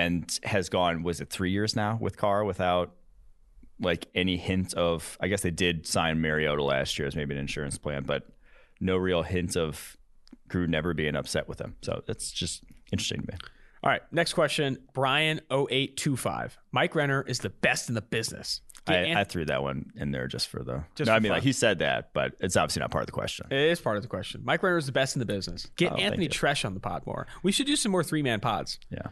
and 0.00 0.40
has 0.44 0.70
gone 0.70 1.02
was 1.02 1.20
it 1.20 1.28
three 1.28 1.50
years 1.50 1.76
now 1.76 1.98
with 2.00 2.16
Carr 2.16 2.42
without 2.44 2.94
like 3.80 4.06
any 4.14 4.38
hint 4.38 4.72
of 4.74 5.18
I 5.20 5.28
guess 5.28 5.42
they 5.42 5.50
did 5.50 5.86
sign 5.86 6.20
Mariota 6.20 6.62
last 6.62 6.98
year 6.98 7.06
as 7.06 7.14
maybe 7.14 7.34
an 7.34 7.40
insurance 7.40 7.76
plan, 7.76 8.04
but 8.04 8.26
no 8.80 8.96
real 8.96 9.22
hint 9.22 9.56
of 9.56 9.96
Gruden 10.48 10.70
never 10.70 10.94
being 10.94 11.16
upset 11.16 11.48
with 11.48 11.60
him. 11.60 11.76
So 11.82 12.02
that's 12.06 12.32
just 12.32 12.64
interesting 12.90 13.20
to 13.20 13.26
me. 13.32 13.38
All 13.82 13.90
right, 13.90 14.02
next 14.10 14.32
question. 14.32 14.78
Brian 14.94 15.40
0825. 15.50 16.58
Mike 16.72 16.94
Renner 16.94 17.22
is 17.22 17.38
the 17.38 17.50
best 17.50 17.88
in 17.88 17.94
the 17.94 18.02
business. 18.02 18.60
I, 18.86 18.94
Ant- 18.96 19.18
I, 19.18 19.24
threw 19.24 19.44
that 19.46 19.62
one 19.62 19.92
in 19.96 20.10
there 20.10 20.26
just 20.26 20.48
for 20.48 20.62
the. 20.62 20.84
Just 20.96 21.06
no, 21.06 21.12
for 21.12 21.16
I 21.16 21.20
mean, 21.20 21.30
fun. 21.30 21.36
like 21.36 21.42
he 21.42 21.52
said 21.52 21.78
that, 21.80 22.12
but 22.12 22.32
it's 22.40 22.56
obviously 22.56 22.80
not 22.80 22.90
part 22.90 23.02
of 23.02 23.06
the 23.06 23.12
question. 23.12 23.46
It 23.50 23.70
is 23.70 23.80
part 23.80 23.96
of 23.96 24.02
the 24.02 24.08
question. 24.08 24.40
Mike 24.44 24.62
Renner 24.62 24.78
is 24.78 24.86
the 24.86 24.92
best 24.92 25.14
in 25.14 25.20
the 25.20 25.26
business. 25.26 25.68
Get 25.76 25.92
oh, 25.92 25.96
Anthony 25.96 26.28
Treash 26.28 26.64
on 26.64 26.74
the 26.74 26.80
pod 26.80 27.06
more. 27.06 27.26
We 27.42 27.52
should 27.52 27.66
do 27.66 27.76
some 27.76 27.92
more 27.92 28.02
three 28.02 28.22
man 28.22 28.40
pods. 28.40 28.78
Yeah. 28.90 29.08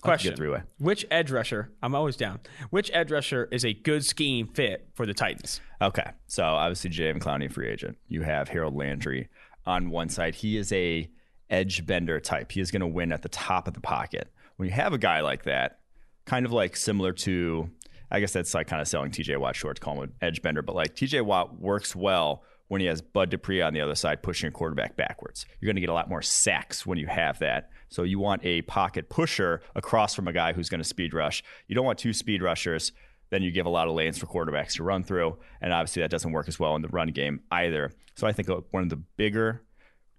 Question: 0.00 0.36
three-way. 0.36 0.62
Which 0.78 1.06
edge 1.10 1.30
rusher? 1.30 1.70
I'm 1.82 1.94
always 1.94 2.16
down. 2.16 2.40
Which 2.70 2.90
edge 2.92 3.10
rusher 3.10 3.48
is 3.52 3.64
a 3.64 3.74
good 3.74 4.04
scheme 4.04 4.46
fit 4.46 4.88
for 4.94 5.06
the 5.06 5.14
Titans? 5.14 5.60
Okay, 5.82 6.10
so 6.26 6.44
obviously 6.44 6.90
Jadeveon 6.90 7.20
Clowney, 7.20 7.50
free 7.50 7.68
agent. 7.68 7.98
You 8.08 8.22
have 8.22 8.48
Harold 8.48 8.74
Landry 8.74 9.28
on 9.66 9.90
one 9.90 10.08
side. 10.08 10.34
He 10.34 10.56
is 10.56 10.72
a 10.72 11.08
edge 11.50 11.86
bender 11.86 12.20
type. 12.20 12.52
He 12.52 12.60
is 12.60 12.70
going 12.70 12.80
to 12.80 12.86
win 12.86 13.12
at 13.12 13.22
the 13.22 13.28
top 13.28 13.68
of 13.68 13.74
the 13.74 13.80
pocket. 13.80 14.32
When 14.56 14.68
you 14.68 14.74
have 14.74 14.92
a 14.92 14.98
guy 14.98 15.20
like 15.20 15.44
that, 15.44 15.80
kind 16.24 16.46
of 16.46 16.52
like 16.52 16.76
similar 16.76 17.12
to, 17.12 17.70
I 18.10 18.20
guess 18.20 18.32
that's 18.32 18.54
like 18.54 18.66
kind 18.68 18.80
of 18.80 18.88
selling 18.88 19.10
TJ 19.10 19.38
Watt 19.38 19.56
short 19.56 19.76
to 19.76 19.82
call 19.82 19.94
him 19.96 20.02
an 20.04 20.12
edge 20.20 20.42
bender, 20.42 20.62
but 20.62 20.74
like 20.74 20.94
TJ 20.94 21.24
Watt 21.24 21.60
works 21.60 21.96
well 21.96 22.44
when 22.70 22.80
he 22.80 22.86
has 22.86 23.02
Bud 23.02 23.30
Dupree 23.30 23.60
on 23.60 23.74
the 23.74 23.80
other 23.80 23.96
side 23.96 24.22
pushing 24.22 24.46
a 24.46 24.52
quarterback 24.52 24.96
backwards. 24.96 25.44
You're 25.58 25.66
going 25.66 25.74
to 25.74 25.80
get 25.80 25.90
a 25.90 25.92
lot 25.92 26.08
more 26.08 26.22
sacks 26.22 26.86
when 26.86 26.98
you 26.98 27.08
have 27.08 27.40
that. 27.40 27.68
So 27.88 28.04
you 28.04 28.20
want 28.20 28.44
a 28.44 28.62
pocket 28.62 29.08
pusher 29.08 29.60
across 29.74 30.14
from 30.14 30.28
a 30.28 30.32
guy 30.32 30.52
who's 30.52 30.68
going 30.68 30.80
to 30.80 30.86
speed 30.86 31.12
rush. 31.12 31.42
You 31.66 31.74
don't 31.74 31.84
want 31.84 31.98
two 31.98 32.12
speed 32.12 32.42
rushers. 32.42 32.92
Then 33.30 33.42
you 33.42 33.50
give 33.50 33.66
a 33.66 33.70
lot 33.70 33.88
of 33.88 33.94
lanes 33.94 34.18
for 34.18 34.26
quarterbacks 34.26 34.74
to 34.74 34.84
run 34.84 35.02
through. 35.02 35.36
And 35.60 35.72
obviously, 35.72 36.02
that 36.02 36.12
doesn't 36.12 36.30
work 36.30 36.46
as 36.46 36.60
well 36.60 36.76
in 36.76 36.82
the 36.82 36.88
run 36.88 37.08
game 37.08 37.40
either. 37.50 37.90
So 38.14 38.28
I 38.28 38.32
think 38.32 38.48
uh, 38.48 38.60
one 38.70 38.84
of 38.84 38.88
the 38.88 39.02
bigger 39.16 39.62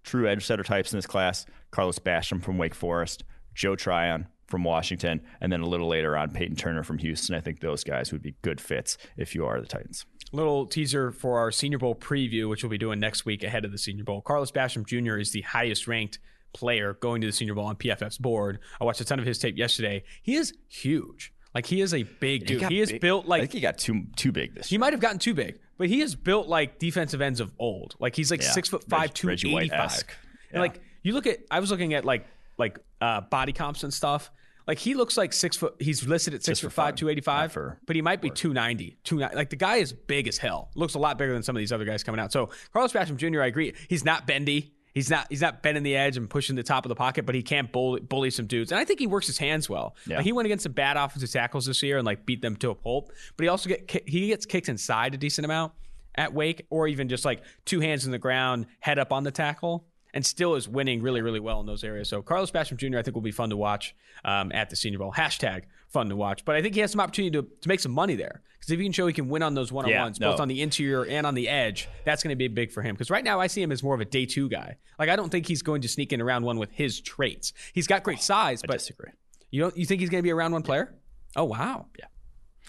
true 0.04 0.28
edge 0.28 0.46
setter 0.46 0.64
types 0.64 0.92
in 0.92 0.98
this 0.98 1.08
class 1.08 1.46
Carlos 1.72 2.00
Basham 2.00 2.44
from 2.44 2.58
Wake 2.58 2.76
Forest, 2.76 3.24
Joe 3.56 3.78
Tryon 3.78 4.28
from 4.48 4.66
Washington, 4.66 5.22
and 5.40 5.54
then 5.54 5.62
a 5.62 5.70
little 5.70 5.88
later 5.88 6.18
on, 6.18 6.32
Peyton 6.32 6.58
Turner 6.58 6.84
from 6.84 6.98
Houston. 6.98 7.34
I 7.34 7.40
think 7.40 7.62
those 7.62 7.86
guys 7.86 8.12
would 8.12 8.22
be 8.22 8.36
good 8.42 8.60
fits 8.60 8.98
if 9.16 9.36
you 9.36 9.46
are 9.46 9.62
the 9.62 9.68
Titans 9.68 10.06
little 10.32 10.66
teaser 10.66 11.12
for 11.12 11.40
our 11.40 11.52
Senior 11.52 11.78
Bowl 11.78 11.96
preview, 11.96 12.50
which 12.50 12.64
we'll 12.64 12.70
be 12.70 12.78
doing 12.78 13.00
next 13.00 13.26
week 13.26 13.44
ahead 13.44 13.66
of 13.66 13.72
the 13.72 13.78
Senior 13.78 14.04
Bowl. 14.04 14.22
Carlos 14.22 14.52
Basham 14.52 14.86
Jr. 14.86 15.18
is 15.18 15.32
the 15.32 15.42
highest 15.42 15.88
ranked 15.88 16.20
player 16.54 16.94
going 16.94 17.22
to 17.22 17.28
the 17.28 17.34
Senior 17.34 17.56
Bowl 17.56 17.66
on 17.66 17.76
PFF's 17.76 18.18
board. 18.18 18.60
I 18.80 18.86
watched 18.86 19.02
a 19.02 19.06
ton 19.06 19.20
of 19.20 19.26
his 19.26 19.40
tape 19.40 19.58
yesterday. 19.58 20.04
He 20.22 20.36
is 20.36 20.54
huge. 20.68 21.34
Like 21.54 21.66
he 21.66 21.82
is 21.82 21.94
a 21.94 22.04
big 22.04 22.46
dude. 22.46 22.62
He, 22.64 22.68
he 22.68 22.80
is 22.80 22.92
big. 22.92 23.02
built 23.02 23.26
like 23.26 23.40
I 23.40 23.42
think 23.44 23.54
he 23.54 23.60
got 23.60 23.78
too 23.78 24.06
too 24.16 24.32
big 24.32 24.56
this. 24.56 24.70
He 24.70 24.78
might 24.78 24.94
have 24.94 25.02
gotten 25.02 25.20
too 25.20 25.34
big, 25.34 25.60
but 25.78 25.90
he 25.90 26.02
is 26.02 26.16
built 26.16 26.48
like 26.48 26.80
defensive 26.80 27.22
ends 27.22 27.42
of 27.42 27.52
old. 27.60 27.96
Like 28.00 28.16
he's 28.16 28.32
like 28.32 28.42
yeah. 28.42 28.52
six 28.52 28.70
foot 28.70 28.86
five, 28.90 29.14
two 29.14 29.30
eighty 29.30 29.68
five. 29.68 30.04
And 30.52 30.62
like 30.62 30.80
you 31.04 31.14
look 31.14 31.28
at, 31.28 31.40
I 31.50 31.60
was 31.60 31.70
looking 31.70 31.94
at 31.94 32.06
like 32.06 32.26
like 32.58 32.80
uh, 33.02 33.22
body 33.22 33.52
comps 33.52 33.84
and 33.84 33.94
stuff. 33.94 34.32
Like 34.68 34.80
he 34.80 34.94
looks 34.94 35.18
like 35.18 35.34
six 35.34 35.58
foot. 35.58 35.76
He's 35.80 36.06
listed 36.08 36.34
at 36.34 36.44
six 36.44 36.60
Just 36.60 36.62
foot 36.62 36.74
five, 36.74 36.96
two 36.96 37.10
eighty 37.10 37.22
five. 37.22 37.58
But 37.86 37.96
he 37.96 38.02
might 38.02 38.22
be 38.22 38.30
two 38.30 38.54
ninety. 38.54 38.98
Two 39.04 39.20
like 39.20 39.50
the 39.50 39.56
guy 39.56 39.78
is 39.78 39.94
big 39.94 40.28
as 40.28 40.38
hell. 40.38 40.70
Looks 40.76 40.94
a 40.96 41.00
lot 41.00 41.18
bigger 41.18 41.34
than 41.34 41.44
some 41.44 41.56
of 41.56 41.60
these 41.60 41.72
other 41.72 41.86
guys 41.86 42.04
coming 42.04 42.20
out. 42.20 42.32
So 42.32 42.50
Carlos 42.74 42.94
Basham 42.94 43.18
Jr. 43.18 43.42
I 43.42 43.48
agree. 43.48 43.74
He's 43.90 44.06
not 44.06 44.28
bendy. 44.28 44.74
He's 44.94 45.10
not 45.10 45.28
he's 45.30 45.42
not 45.42 45.64
bending 45.64 45.84
the 45.84 45.96
edge 45.96 46.18
and 46.18 46.30
pushing 46.30 46.56
the 46.56 46.64
top 46.64 46.86
of 46.86 46.90
the 46.90 46.96
pocket, 46.96 47.26
but 47.26 47.34
he 47.34 47.44
can't 47.44 47.72
bully, 47.72 48.02
bully 48.02 48.30
some 48.30 48.46
dudes. 48.46 48.72
And 48.72 48.80
I 48.80 48.86
think 48.86 49.00
he 49.00 49.08
works 49.08 49.28
his 49.28 49.38
hands 49.38 49.70
well. 49.70 49.96
Yeah. 50.06 50.18
Like 50.18 50.26
he 50.26 50.34
went 50.34 50.46
against 50.46 50.64
some 50.64 50.74
bad 50.74 50.98
offensive 50.98 51.32
tackles 51.32 51.66
this 51.66 51.82
year 51.82 51.98
and 51.98 52.06
like 52.06 52.26
beat 52.26 52.42
them 52.42 52.56
to 52.58 52.72
a 52.72 52.76
pulp. 52.76 53.12
But 53.38 53.44
he 53.44 53.48
also 53.48 53.70
get 53.70 53.90
he 54.06 54.28
gets 54.28 54.46
kicked 54.46 54.70
inside 54.70 55.14
a 55.14 55.18
decent 55.18 55.46
amount 55.46 55.74
at 56.16 56.34
Wake, 56.34 56.66
or 56.70 56.88
even 56.90 57.08
just 57.08 57.24
like 57.24 57.42
two 57.64 57.80
hands 57.80 58.06
in 58.06 58.12
the 58.12 58.20
ground, 58.20 58.66
head 58.82 59.00
up 59.00 59.14
on 59.14 59.24
the 59.24 59.32
tackle 59.32 59.86
and 60.14 60.26
still 60.26 60.56
is 60.56 60.68
winning 60.68 61.02
really, 61.02 61.22
really 61.22 61.40
well 61.40 61.60
in 61.60 61.66
those 61.66 61.84
areas. 61.84 62.10
So 62.10 62.22
Carlos 62.22 62.52
Basham 62.52 62.78
Jr. 62.78 62.98
I 62.98 63.02
think 63.02 63.16
will 63.16 63.22
be 63.22 63.32
fun 63.32 63.50
to 63.50 63.58
watch 63.58 63.96
um, 64.26 64.52
at 64.54 64.70
the 64.70 64.76
Senior 64.76 65.00
Bowl. 65.00 65.14
Hashtag 65.14 65.64
fun 65.88 66.10
to 66.10 66.16
watch. 66.16 66.46
But 66.46 66.56
I 66.56 66.62
think 66.62 66.76
he 66.76 66.82
has 66.82 66.92
some 66.92 67.02
opportunity 67.02 67.32
to, 67.38 67.44
to 67.44 67.68
make 67.68 67.80
some 67.80 67.92
money 67.92 68.16
there 68.16 68.42
because 68.60 68.72
if 68.72 68.80
he 68.80 68.86
can 68.86 68.94
show 68.94 69.08
he 69.08 69.14
can 69.14 69.30
win 69.30 69.44
on 69.44 69.54
those 69.54 69.72
one 69.72 69.86
on 69.86 70.00
ones, 70.00 70.20
both 70.20 70.40
on 70.40 70.48
the 70.48 70.62
interior 70.62 71.06
and 71.06 71.26
on 71.26 71.36
the 71.36 71.50
edge, 71.50 71.90
that's 72.06 72.24
going 72.24 72.30
to 72.30 72.36
be 72.36 72.48
big 72.48 72.72
for 72.72 72.82
him. 72.82 72.96
Because 72.96 73.10
right 73.10 73.24
now 73.24 73.40
I 73.40 73.48
see 73.48 73.62
him 73.62 73.72
as 73.72 73.84
more 73.84 73.96
of 73.96 74.02
a 74.02 74.06
day 74.06 74.26
two 74.26 74.50
guy. 74.50 74.78
Like 75.00 75.10
I 75.10 75.16
don't 75.16 75.30
think 75.30 75.48
he's 75.48 75.62
going 75.62 75.82
to 75.82 75.88
sneak 75.88 76.14
in 76.14 76.22
around 76.22 76.44
one 76.44 76.58
with 76.58 76.72
his 76.72 77.02
traits. 77.02 77.54
He's 77.74 77.88
got 77.88 78.04
great 78.04 78.22
size, 78.22 78.62
but 78.62 78.74
disagree. 78.74 79.12
You 79.50 79.62
don't? 79.62 79.76
You 79.76 79.86
think 79.86 80.00
he's 80.00 80.10
going 80.10 80.22
to 80.22 80.24
be 80.24 80.30
a 80.30 80.36
round 80.36 80.54
one 80.54 80.64
player? 80.64 80.94
Oh 81.36 81.46
wow. 81.46 81.88
Yeah. 81.98 82.06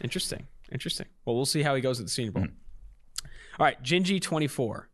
Interesting. 0.02 0.46
Interesting. 0.72 1.06
Well, 1.24 1.36
we'll 1.36 1.44
see 1.44 1.62
how 1.62 1.74
he 1.74 1.80
goes 1.80 2.00
at 2.00 2.06
the 2.06 2.10
Senior 2.10 2.32
Bowl. 2.32 2.44
Mm-hmm. 2.44 2.54
All 3.60 3.66
right, 3.66 3.82
Gingy24. 3.82 4.84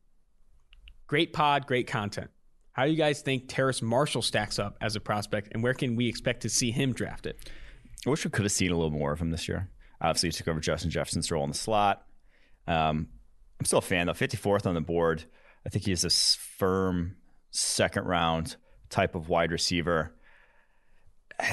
Great 1.06 1.32
pod, 1.32 1.66
great 1.66 1.86
content. 1.86 2.30
How 2.78 2.84
do 2.84 2.92
you 2.92 2.96
guys 2.96 3.22
think 3.22 3.46
Terrace 3.48 3.82
Marshall 3.82 4.22
stacks 4.22 4.56
up 4.56 4.76
as 4.80 4.94
a 4.94 5.00
prospect, 5.00 5.48
and 5.50 5.64
where 5.64 5.74
can 5.74 5.96
we 5.96 6.08
expect 6.08 6.42
to 6.42 6.48
see 6.48 6.70
him 6.70 6.92
drafted? 6.92 7.34
I 8.06 8.10
wish 8.10 8.24
we 8.24 8.30
could 8.30 8.44
have 8.44 8.52
seen 8.52 8.70
a 8.70 8.76
little 8.76 8.92
more 8.92 9.10
of 9.10 9.20
him 9.20 9.32
this 9.32 9.48
year. 9.48 9.68
Obviously, 10.00 10.28
he 10.28 10.32
took 10.32 10.46
over 10.46 10.60
Justin 10.60 10.88
Jefferson's 10.88 11.28
role 11.32 11.42
in 11.42 11.50
the 11.50 11.56
slot. 11.56 12.06
Um, 12.68 13.08
I'm 13.58 13.66
still 13.66 13.80
a 13.80 13.82
fan, 13.82 14.06
though. 14.06 14.12
54th 14.12 14.64
on 14.64 14.76
the 14.76 14.80
board. 14.80 15.24
I 15.66 15.70
think 15.70 15.86
he's 15.86 16.04
a 16.04 16.10
firm 16.10 17.16
second 17.50 18.04
round 18.04 18.54
type 18.90 19.16
of 19.16 19.28
wide 19.28 19.50
receiver. 19.50 20.14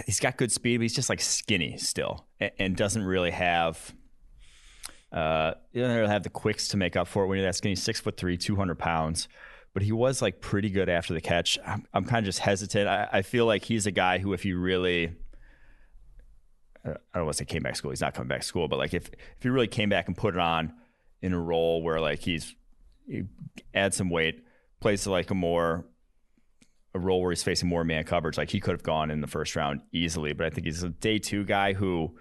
He's 0.05 0.19
got 0.19 0.37
good 0.37 0.51
speed, 0.51 0.77
but 0.77 0.83
he's 0.83 0.93
just 0.93 1.09
like 1.09 1.21
skinny 1.21 1.77
still 1.77 2.27
and, 2.59 2.75
doesn't 2.75 3.03
really 3.03 3.31
have. 3.31 3.95
Uh, 5.11 5.55
he 5.73 5.79
doesn't 5.79 5.95
really 5.95 6.07
have 6.07 6.21
the 6.21 6.29
quicks 6.29 6.67
to 6.67 6.77
make 6.77 6.95
up 6.95 7.07
for 7.07 7.23
it 7.23 7.27
when 7.27 7.39
you're 7.39 7.47
that 7.47 7.55
skinny. 7.55 7.73
Six 7.73 7.99
foot 7.99 8.15
three, 8.15 8.37
200 8.37 8.77
pounds. 8.77 9.27
But 9.75 9.83
he 9.83 9.91
was 9.91 10.23
like 10.23 10.41
pretty 10.41 10.71
good 10.71 10.89
after 10.89 11.13
the 11.13 11.21
catch. 11.21 11.59
I'm, 11.63 11.85
I'm 11.93 12.05
kind 12.05 12.19
of 12.19 12.25
just 12.25 12.39
hesitant. 12.39 12.87
I, 12.87 13.09
I 13.11 13.21
feel 13.21 13.45
like 13.45 13.65
he's 13.65 13.85
a 13.85 13.91
guy 13.91 14.17
who, 14.17 14.33
if 14.33 14.41
he 14.41 14.53
really 14.53 15.13
uh, 16.85 16.93
I 17.13 17.17
don't 17.17 17.25
want 17.25 17.37
to 17.37 17.43
say 17.43 17.45
came 17.45 17.63
back 17.63 17.73
to 17.73 17.77
school. 17.77 17.91
He's 17.91 18.01
not 18.01 18.13
coming 18.13 18.27
back 18.27 18.41
to 18.41 18.47
school, 18.47 18.67
but 18.67 18.79
like 18.79 18.93
if 18.93 19.07
if 19.09 19.43
he 19.43 19.49
really 19.49 19.67
came 19.67 19.89
back 19.89 20.07
and 20.07 20.15
put 20.15 20.35
it 20.35 20.39
on 20.39 20.73
in 21.21 21.33
a 21.33 21.39
role 21.39 21.81
where 21.81 21.99
like 21.99 22.19
he's 22.19 22.55
he 23.07 23.23
adds 23.73 23.97
some 23.97 24.09
weight, 24.09 24.45
plays 24.79 25.05
like 25.07 25.29
a 25.31 25.35
more 25.35 25.85
a 26.93 26.99
role 26.99 27.21
where 27.21 27.31
he's 27.31 27.43
facing 27.43 27.67
more 27.67 27.83
man 27.83 28.03
coverage, 28.05 28.37
like 28.37 28.51
he 28.51 28.59
could 28.59 28.71
have 28.71 28.83
gone 28.83 29.11
in 29.11 29.21
the 29.21 29.27
first 29.27 29.55
round 29.55 29.81
easily. 29.91 30.33
But 30.33 30.47
I 30.47 30.49
think 30.49 30.65
he's 30.67 30.83
a 30.83 30.89
day 30.89 31.19
two 31.19 31.43
guy 31.43 31.73
who 31.73 32.15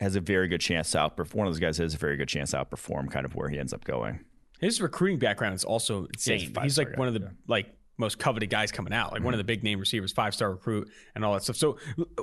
has 0.00 0.16
a 0.16 0.20
very 0.20 0.48
good 0.48 0.60
chance 0.60 0.90
to 0.92 0.98
outperform. 0.98 1.34
One 1.34 1.46
of 1.46 1.52
those 1.52 1.60
guys 1.60 1.78
has 1.78 1.94
a 1.94 1.98
very 1.98 2.16
good 2.16 2.28
chance 2.28 2.50
to 2.50 2.64
outperform 2.64 3.10
kind 3.10 3.24
of 3.24 3.34
where 3.34 3.48
he 3.48 3.58
ends 3.58 3.72
up 3.72 3.84
going. 3.84 4.24
His 4.60 4.80
recruiting 4.80 5.18
background 5.18 5.54
is 5.54 5.64
also 5.64 6.06
insane. 6.06 6.52
Yeah, 6.54 6.62
he's 6.62 6.78
like 6.78 6.92
guy. 6.92 6.98
one 6.98 7.08
of 7.08 7.14
the 7.14 7.20
yeah. 7.20 7.28
like 7.48 7.74
most 7.96 8.18
coveted 8.18 8.50
guys 8.50 8.72
coming 8.72 8.92
out, 8.92 9.12
like 9.12 9.18
mm-hmm. 9.18 9.26
one 9.26 9.34
of 9.34 9.38
the 9.38 9.44
big 9.44 9.62
name 9.62 9.78
receivers, 9.78 10.12
five 10.12 10.34
star 10.34 10.50
recruit, 10.50 10.90
and 11.14 11.24
all 11.24 11.34
that 11.34 11.42
stuff. 11.42 11.56
So 11.56 11.78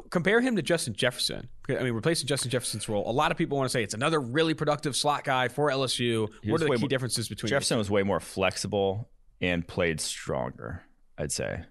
compare 0.10 0.42
him 0.42 0.56
to 0.56 0.62
Justin 0.62 0.94
Jefferson. 0.94 1.48
I 1.70 1.84
mean, 1.84 1.94
replacing 1.94 2.28
Justin 2.28 2.52
Jefferson's 2.52 2.90
role. 2.90 3.10
A 3.10 3.12
lot 3.12 3.32
of 3.32 3.38
people 3.38 3.58
want 3.58 3.70
to 3.70 3.72
say 3.72 3.84
it's 3.84 3.94
another 3.94 4.20
really 4.20 4.54
productive 4.54 4.96
slot 4.96 5.24
guy 5.24 5.48
for 5.48 5.70
LSU. 5.70 6.30
He 6.42 6.52
what 6.52 6.62
are 6.62 6.66
the 6.66 6.76
key 6.76 6.82
more, 6.82 6.90
differences 6.90 7.30
between 7.30 7.50
Jefferson 7.50 7.78
was 7.78 7.90
way 7.90 8.04
more 8.04 8.20
flexible 8.20 9.10
and 9.40 9.68
played 9.68 10.02
stronger. 10.02 10.84
I'd 11.18 11.32
say, 11.32 11.64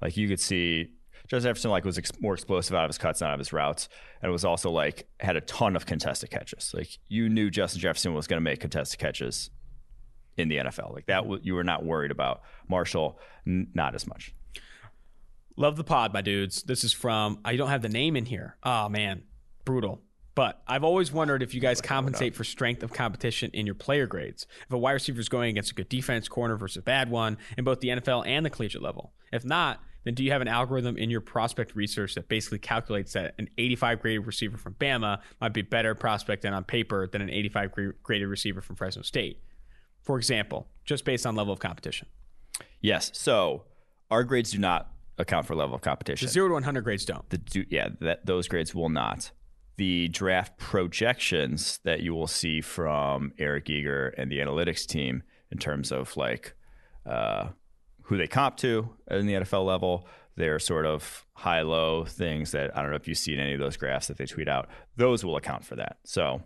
like 0.00 0.16
you 0.16 0.28
could 0.28 0.40
see. 0.40 0.92
Justin 1.26 1.50
Jefferson 1.50 1.70
like 1.70 1.84
was 1.84 1.98
ex- 1.98 2.12
more 2.20 2.32
explosive 2.32 2.74
out 2.74 2.84
of 2.84 2.88
his 2.88 2.96
cuts, 2.96 3.20
not 3.20 3.28
out 3.28 3.34
of 3.34 3.38
his 3.40 3.52
routes, 3.52 3.90
and 4.22 4.32
was 4.32 4.46
also 4.46 4.70
like 4.70 5.08
had 5.20 5.36
a 5.36 5.42
ton 5.42 5.76
of 5.76 5.84
contested 5.84 6.30
catches. 6.30 6.72
Like 6.72 6.98
you 7.08 7.28
knew 7.28 7.50
Justin 7.50 7.82
Jefferson 7.82 8.14
was 8.14 8.26
going 8.26 8.38
to 8.38 8.44
make 8.44 8.60
contested 8.60 8.98
catches 8.98 9.50
in 10.38 10.48
the 10.48 10.56
NFL. 10.56 10.94
Like 10.94 11.06
that, 11.06 11.24
you 11.44 11.54
were 11.54 11.64
not 11.64 11.84
worried 11.84 12.10
about. 12.10 12.42
Marshall, 12.68 13.18
n- 13.46 13.68
not 13.74 13.94
as 13.94 14.06
much. 14.06 14.34
Love 15.56 15.76
the 15.76 15.84
pod, 15.84 16.12
my 16.12 16.22
dudes. 16.22 16.62
This 16.62 16.84
is 16.84 16.92
from, 16.92 17.40
I 17.44 17.56
don't 17.56 17.68
have 17.68 17.82
the 17.82 17.88
name 17.88 18.16
in 18.16 18.26
here. 18.26 18.56
Oh, 18.62 18.88
man. 18.88 19.24
Brutal. 19.64 20.00
But 20.36 20.62
I've 20.68 20.84
always 20.84 21.10
wondered 21.10 21.42
if 21.42 21.52
you 21.52 21.60
guys 21.60 21.80
compensate 21.80 22.36
for 22.36 22.44
strength 22.44 22.84
of 22.84 22.92
competition 22.92 23.50
in 23.52 23.66
your 23.66 23.74
player 23.74 24.06
grades. 24.06 24.46
If 24.68 24.72
a 24.72 24.78
wide 24.78 24.92
receiver 24.92 25.18
is 25.18 25.28
going 25.28 25.50
against 25.50 25.72
a 25.72 25.74
good 25.74 25.88
defense 25.88 26.28
corner 26.28 26.56
versus 26.56 26.76
a 26.76 26.82
bad 26.82 27.10
one 27.10 27.38
in 27.56 27.64
both 27.64 27.80
the 27.80 27.88
NFL 27.88 28.24
and 28.24 28.46
the 28.46 28.50
collegiate 28.50 28.80
level. 28.80 29.12
If 29.32 29.44
not, 29.44 29.80
then 30.04 30.14
do 30.14 30.22
you 30.22 30.30
have 30.30 30.40
an 30.40 30.46
algorithm 30.46 30.96
in 30.96 31.10
your 31.10 31.20
prospect 31.20 31.74
research 31.74 32.14
that 32.14 32.28
basically 32.28 32.60
calculates 32.60 33.14
that 33.14 33.34
an 33.38 33.48
85 33.58 34.00
graded 34.00 34.26
receiver 34.26 34.56
from 34.56 34.74
Bama 34.74 35.18
might 35.40 35.52
be 35.52 35.62
better 35.62 35.96
prospect 35.96 36.42
than 36.42 36.54
on 36.54 36.62
paper 36.62 37.08
than 37.08 37.20
an 37.20 37.30
85 37.30 37.72
graded 38.04 38.28
receiver 38.28 38.60
from 38.60 38.76
Fresno 38.76 39.02
State? 39.02 39.42
For 40.08 40.16
example, 40.16 40.66
just 40.86 41.04
based 41.04 41.26
on 41.26 41.36
level 41.36 41.52
of 41.52 41.58
competition? 41.58 42.08
Yes. 42.80 43.10
So 43.12 43.64
our 44.10 44.24
grades 44.24 44.52
do 44.52 44.58
not 44.58 44.90
account 45.18 45.46
for 45.46 45.54
level 45.54 45.74
of 45.74 45.82
competition. 45.82 46.24
The 46.24 46.32
zero 46.32 46.48
to 46.48 46.54
100 46.54 46.80
grades 46.80 47.04
don't. 47.04 47.28
The, 47.28 47.36
do, 47.36 47.66
yeah, 47.68 47.90
that, 48.00 48.24
those 48.24 48.48
grades 48.48 48.74
will 48.74 48.88
not. 48.88 49.30
The 49.76 50.08
draft 50.08 50.56
projections 50.56 51.78
that 51.84 52.00
you 52.00 52.14
will 52.14 52.26
see 52.26 52.62
from 52.62 53.34
Eric 53.38 53.68
Eager 53.68 54.14
and 54.16 54.32
the 54.32 54.38
analytics 54.38 54.86
team 54.86 55.24
in 55.52 55.58
terms 55.58 55.92
of 55.92 56.16
like 56.16 56.54
uh, 57.04 57.48
who 58.04 58.16
they 58.16 58.26
comp 58.26 58.56
to 58.58 58.88
in 59.10 59.26
the 59.26 59.34
NFL 59.34 59.66
level, 59.66 60.08
their 60.36 60.58
sort 60.58 60.86
of 60.86 61.26
high 61.34 61.60
low 61.60 62.06
things 62.06 62.52
that 62.52 62.74
I 62.74 62.80
don't 62.80 62.92
know 62.92 62.96
if 62.96 63.08
you've 63.08 63.18
seen 63.18 63.38
any 63.38 63.52
of 63.52 63.60
those 63.60 63.76
graphs 63.76 64.06
that 64.06 64.16
they 64.16 64.24
tweet 64.24 64.48
out, 64.48 64.70
those 64.96 65.22
will 65.22 65.36
account 65.36 65.66
for 65.66 65.76
that. 65.76 65.98
So 66.04 66.40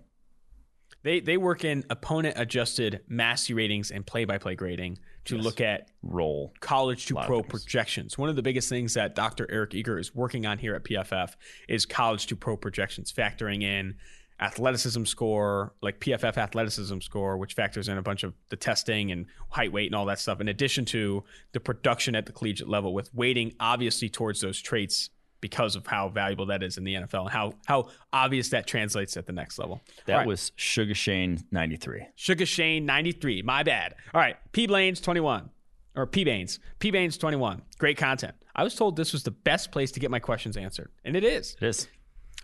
they 1.02 1.20
they 1.20 1.36
work 1.36 1.64
in 1.64 1.84
opponent 1.90 2.38
adjusted 2.38 3.00
Massey 3.08 3.54
ratings 3.54 3.90
and 3.90 4.06
play 4.06 4.24
by 4.24 4.38
play 4.38 4.54
grading 4.54 4.98
to 5.24 5.36
yes. 5.36 5.44
look 5.44 5.60
at 5.60 5.88
role 6.02 6.52
college 6.60 7.06
to 7.06 7.14
pro 7.14 7.42
projections. 7.42 8.18
One 8.18 8.28
of 8.28 8.36
the 8.36 8.42
biggest 8.42 8.68
things 8.68 8.94
that 8.94 9.14
Dr. 9.14 9.46
Eric 9.50 9.74
Eager 9.74 9.98
is 9.98 10.14
working 10.14 10.46
on 10.46 10.58
here 10.58 10.74
at 10.74 10.84
PFF 10.84 11.34
is 11.68 11.86
college 11.86 12.26
to 12.26 12.36
pro 12.36 12.56
projections, 12.56 13.12
factoring 13.12 13.62
in 13.62 13.94
athleticism 14.40 15.04
score, 15.04 15.72
like 15.82 16.00
PFF 16.00 16.36
athleticism 16.36 16.98
score, 17.00 17.36
which 17.36 17.54
factors 17.54 17.88
in 17.88 17.96
a 17.96 18.02
bunch 18.02 18.24
of 18.24 18.34
the 18.48 18.56
testing 18.56 19.12
and 19.12 19.26
height, 19.50 19.72
weight, 19.72 19.86
and 19.86 19.94
all 19.94 20.06
that 20.06 20.18
stuff, 20.18 20.40
in 20.40 20.48
addition 20.48 20.84
to 20.86 21.22
the 21.52 21.60
production 21.60 22.16
at 22.16 22.26
the 22.26 22.32
collegiate 22.32 22.68
level, 22.68 22.92
with 22.92 23.14
weighting 23.14 23.54
obviously 23.60 24.08
towards 24.08 24.40
those 24.40 24.60
traits 24.60 25.10
because 25.42 25.76
of 25.76 25.86
how 25.86 26.08
valuable 26.08 26.46
that 26.46 26.62
is 26.62 26.78
in 26.78 26.84
the 26.84 26.94
NFL 26.94 27.22
and 27.22 27.30
how 27.30 27.52
how 27.66 27.88
obvious 28.14 28.48
that 28.48 28.66
translates 28.66 29.18
at 29.18 29.26
the 29.26 29.32
next 29.32 29.58
level. 29.58 29.82
That 30.06 30.18
right. 30.18 30.26
was 30.26 30.52
Sugar 30.56 30.94
Shane 30.94 31.44
93. 31.50 32.06
Sugar 32.14 32.46
Shane 32.46 32.86
93. 32.86 33.42
My 33.42 33.62
bad. 33.62 33.96
All 34.14 34.20
right. 34.20 34.36
P 34.52 34.66
Blaines 34.66 35.02
21. 35.02 35.50
Or 35.94 36.06
P 36.06 36.24
Baines. 36.24 36.58
P 36.78 36.90
Baines 36.90 37.18
21. 37.18 37.60
Great 37.76 37.98
content. 37.98 38.34
I 38.56 38.64
was 38.64 38.74
told 38.74 38.96
this 38.96 39.12
was 39.12 39.24
the 39.24 39.30
best 39.30 39.70
place 39.70 39.92
to 39.92 40.00
get 40.00 40.10
my 40.10 40.20
questions 40.20 40.56
answered. 40.56 40.90
And 41.04 41.14
it 41.14 41.24
is. 41.24 41.54
It 41.60 41.66
is. 41.66 41.88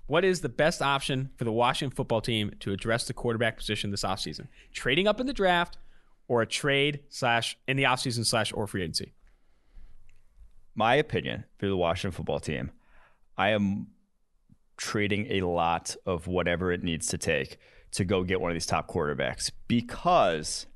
What 0.07 0.25
is 0.25 0.41
the 0.41 0.49
best 0.49 0.83
option 0.83 1.31
for 1.37 1.45
the 1.45 1.53
Washington 1.53 1.95
football 1.95 2.21
team 2.21 2.53
to 2.61 2.73
address 2.73 3.07
the 3.07 3.15
quarterback 3.15 3.57
position 3.57 3.91
this 3.91 4.03
offseason? 4.03 4.49
Trading 4.73 5.07
up 5.07 5.21
in 5.21 5.27
the 5.27 5.33
draft 5.33 5.79
or 6.27 6.43
a 6.43 6.47
trade 6.47 7.01
slash 7.09 7.57
in 7.67 7.77
the 7.77 7.85
offseason 7.85 8.27
slash 8.27 8.53
or 8.53 8.67
free 8.67 8.83
agency? 8.83 9.13
My 10.75 10.95
opinion 10.95 11.45
for 11.59 11.67
the 11.67 11.77
Washington 11.77 12.17
football 12.17 12.41
team 12.41 12.71
I 13.39 13.51
am 13.51 13.87
trading 14.77 15.27
a 15.31 15.43
lot 15.43 15.97
of 16.05 16.27
whatever 16.27 16.73
it 16.73 16.83
needs 16.83 17.07
to 17.09 17.19
take 17.19 17.59
to 17.93 18.05
go 18.05 18.23
get 18.25 18.41
one 18.41 18.51
of 18.51 18.55
these 18.55 18.67
top 18.67 18.89
quarterbacks 18.89 19.51
because 19.67 20.67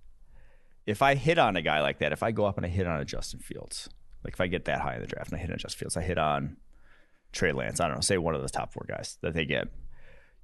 if 0.87 1.03
I 1.03 1.15
hit 1.15 1.39
on 1.39 1.57
a 1.57 1.63
guy 1.63 1.81
like 1.81 1.99
that, 1.99 2.13
if 2.13 2.23
I 2.23 2.31
go 2.31 2.45
up 2.45 2.57
and 2.57 2.65
I 2.65 2.69
hit 2.69 2.87
on 2.87 3.01
a 3.01 3.05
Justin 3.05 3.41
Fields, 3.41 3.89
like 4.25 4.35
if 4.35 4.41
I 4.41 4.47
get 4.47 4.65
that 4.65 4.81
high 4.81 4.95
in 4.95 5.01
the 5.01 5.07
draft 5.07 5.31
and 5.31 5.39
I 5.39 5.43
hit 5.43 5.51
on 5.51 5.59
Justin 5.59 5.81
Fields, 5.81 5.97
I 5.97 6.03
hit 6.03 6.19
on 6.19 6.57
Trey 7.33 7.53
Lance, 7.53 7.81
I 7.81 7.87
don't 7.87 7.97
know, 7.97 8.01
say 8.01 8.19
one 8.19 8.35
of 8.35 8.43
the 8.43 8.49
top 8.49 8.73
four 8.73 8.87
guys 8.89 9.19
that 9.21 9.35
they 9.35 9.45
get. 9.45 9.69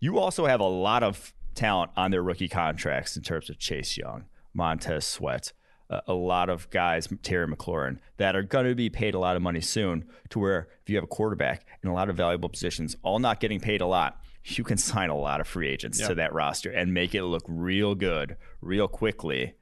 You 0.00 0.18
also 0.18 0.46
have 0.46 0.60
a 0.60 0.64
lot 0.64 1.02
of 1.02 1.32
talent 1.54 1.90
on 1.96 2.10
their 2.10 2.22
rookie 2.22 2.48
contracts 2.48 3.16
in 3.16 3.22
terms 3.22 3.50
of 3.50 3.58
Chase 3.58 3.96
Young, 3.96 4.26
Montez 4.54 5.06
Sweat, 5.06 5.52
a 5.90 6.12
lot 6.12 6.50
of 6.50 6.68
guys, 6.70 7.08
Terry 7.22 7.46
McLaurin, 7.46 7.98
that 8.18 8.36
are 8.36 8.42
going 8.42 8.66
to 8.66 8.74
be 8.74 8.90
paid 8.90 9.14
a 9.14 9.18
lot 9.18 9.36
of 9.36 9.42
money 9.42 9.60
soon. 9.60 10.04
To 10.30 10.38
where 10.38 10.68
if 10.82 10.90
you 10.90 10.96
have 10.96 11.04
a 11.04 11.08
quarterback 11.08 11.66
in 11.82 11.88
a 11.88 11.94
lot 11.94 12.10
of 12.10 12.16
valuable 12.16 12.48
positions, 12.48 12.96
all 13.02 13.18
not 13.18 13.40
getting 13.40 13.60
paid 13.60 13.80
a 13.80 13.86
lot, 13.86 14.20
you 14.44 14.64
can 14.64 14.76
sign 14.78 15.10
a 15.10 15.16
lot 15.16 15.40
of 15.40 15.48
free 15.48 15.68
agents 15.68 15.98
yep. 15.98 16.08
to 16.08 16.14
that 16.16 16.32
roster 16.32 16.70
and 16.70 16.92
make 16.92 17.14
it 17.14 17.24
look 17.24 17.44
real 17.48 17.94
good, 17.94 18.36
real 18.60 18.88
quickly. 18.88 19.54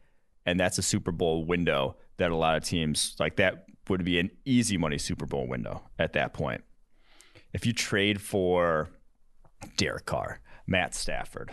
And 0.45 0.59
that's 0.59 0.79
a 0.79 0.83
Super 0.83 1.12
Bowl 1.12 1.45
window 1.45 1.97
that 2.19 2.31
a 2.31 2.37
lot 2.37 2.57
of 2.57 2.65
teams 2.65 3.17
like 3.19 3.37
that 3.37 3.67
would 3.89 4.05
be 4.05 4.19
an 4.19 4.31
easy 4.45 4.77
money 4.77 4.99
Super 4.99 5.27
Bowl 5.27 5.47
window 5.47 5.83
at 5.99 6.12
that 6.15 6.33
point. 6.33 6.62
If 7.53 7.67
you 7.67 7.73
trade 7.73 8.21
for 8.21 8.91
Derek 9.77 10.07
Carr, 10.07 10.41
Matt 10.67 10.95
Stafford, 10.95 11.53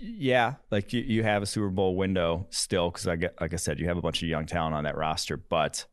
yeah, 0.00 0.54
like 0.70 0.92
you, 0.92 1.00
you 1.02 1.22
have 1.22 1.42
a 1.42 1.46
Super 1.46 1.68
Bowl 1.68 1.96
window 1.96 2.46
still 2.50 2.90
because 2.90 3.06
I 3.06 3.16
get 3.16 3.40
like 3.40 3.52
I 3.52 3.56
said, 3.56 3.78
you 3.78 3.88
have 3.88 3.96
a 3.96 4.02
bunch 4.02 4.22
of 4.22 4.28
young 4.28 4.46
talent 4.46 4.74
on 4.74 4.84
that 4.84 4.96
roster, 4.96 5.36
but 5.36 5.86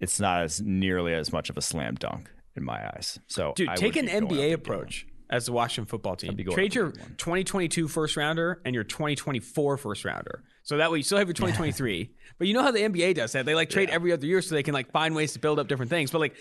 it's 0.00 0.20
not 0.20 0.42
as 0.42 0.60
nearly 0.60 1.14
as 1.14 1.32
much 1.32 1.50
of 1.50 1.56
a 1.56 1.62
slam 1.62 1.94
dunk 1.94 2.30
in 2.54 2.64
my 2.64 2.86
eyes. 2.94 3.18
So, 3.26 3.52
dude, 3.56 3.68
I 3.68 3.76
take 3.76 3.96
an 3.96 4.06
NBA 4.08 4.52
approach 4.52 5.06
as 5.30 5.46
the 5.46 5.52
Washington 5.52 5.88
football 5.88 6.16
team. 6.16 6.36
Trade 6.50 6.74
your 6.74 6.90
2022 6.90 7.88
first 7.88 8.16
rounder 8.16 8.60
and 8.64 8.74
your 8.74 8.84
2024 8.84 9.76
first 9.76 10.04
rounder. 10.04 10.44
So 10.62 10.76
that 10.78 10.90
way 10.90 10.98
you 10.98 11.04
still 11.04 11.18
have 11.18 11.28
your 11.28 11.34
2023. 11.34 12.10
but 12.38 12.48
you 12.48 12.54
know 12.54 12.62
how 12.62 12.70
the 12.70 12.80
NBA 12.80 13.14
does 13.14 13.32
that? 13.32 13.46
They 13.46 13.54
like 13.54 13.70
trade 13.70 13.88
yeah. 13.88 13.94
every 13.94 14.12
other 14.12 14.26
year 14.26 14.42
so 14.42 14.54
they 14.54 14.62
can 14.62 14.74
like 14.74 14.90
find 14.90 15.14
ways 15.14 15.32
to 15.32 15.38
build 15.38 15.58
up 15.58 15.68
different 15.68 15.90
things. 15.90 16.10
But 16.10 16.20
like 16.20 16.36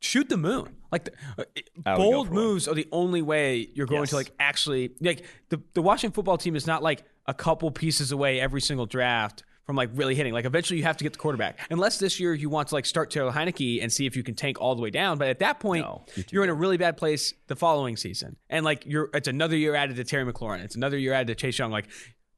shoot 0.00 0.28
the 0.28 0.36
moon. 0.36 0.76
Like 0.90 1.04
the, 1.04 1.12
uh, 1.86 1.96
bold 1.96 2.32
moves 2.32 2.66
one. 2.66 2.72
are 2.72 2.76
the 2.76 2.88
only 2.90 3.22
way 3.22 3.68
you're 3.74 3.86
going 3.86 4.02
yes. 4.02 4.10
to 4.10 4.16
like 4.16 4.32
actually 4.40 4.90
like 5.00 5.24
the 5.50 5.62
the 5.74 5.82
Washington 5.82 6.12
football 6.12 6.36
team 6.36 6.56
is 6.56 6.66
not 6.66 6.82
like 6.82 7.04
a 7.26 7.34
couple 7.34 7.70
pieces 7.70 8.10
away 8.10 8.40
every 8.40 8.60
single 8.60 8.86
draft 8.86 9.44
from 9.64 9.76
like 9.76 9.90
really 9.94 10.16
hitting. 10.16 10.32
Like 10.32 10.46
eventually 10.46 10.78
you 10.78 10.82
have 10.82 10.96
to 10.96 11.04
get 11.04 11.12
the 11.12 11.18
quarterback. 11.18 11.60
Unless 11.70 11.98
this 11.98 12.18
year 12.18 12.34
you 12.34 12.50
want 12.50 12.68
to 12.68 12.74
like 12.74 12.86
start 12.86 13.10
Taylor 13.10 13.30
Heinicke 13.30 13.80
and 13.80 13.92
see 13.92 14.04
if 14.04 14.16
you 14.16 14.24
can 14.24 14.34
tank 14.34 14.60
all 14.60 14.74
the 14.74 14.82
way 14.82 14.90
down. 14.90 15.16
But 15.16 15.28
at 15.28 15.38
that 15.38 15.60
point, 15.60 15.84
no, 15.84 16.04
you're 16.30 16.42
in 16.42 16.50
a 16.50 16.54
really 16.54 16.76
bad 16.76 16.96
place 16.96 17.32
the 17.46 17.54
following 17.54 17.96
season. 17.96 18.36
And 18.48 18.64
like 18.64 18.84
you're 18.86 19.10
it's 19.14 19.28
another 19.28 19.56
year 19.56 19.76
added 19.76 19.94
to 19.96 20.04
Terry 20.04 20.30
McLaurin. 20.30 20.64
It's 20.64 20.74
another 20.74 20.98
year 20.98 21.12
added 21.12 21.28
to 21.28 21.34
Chase 21.36 21.56
Young. 21.58 21.70
Like 21.70 21.86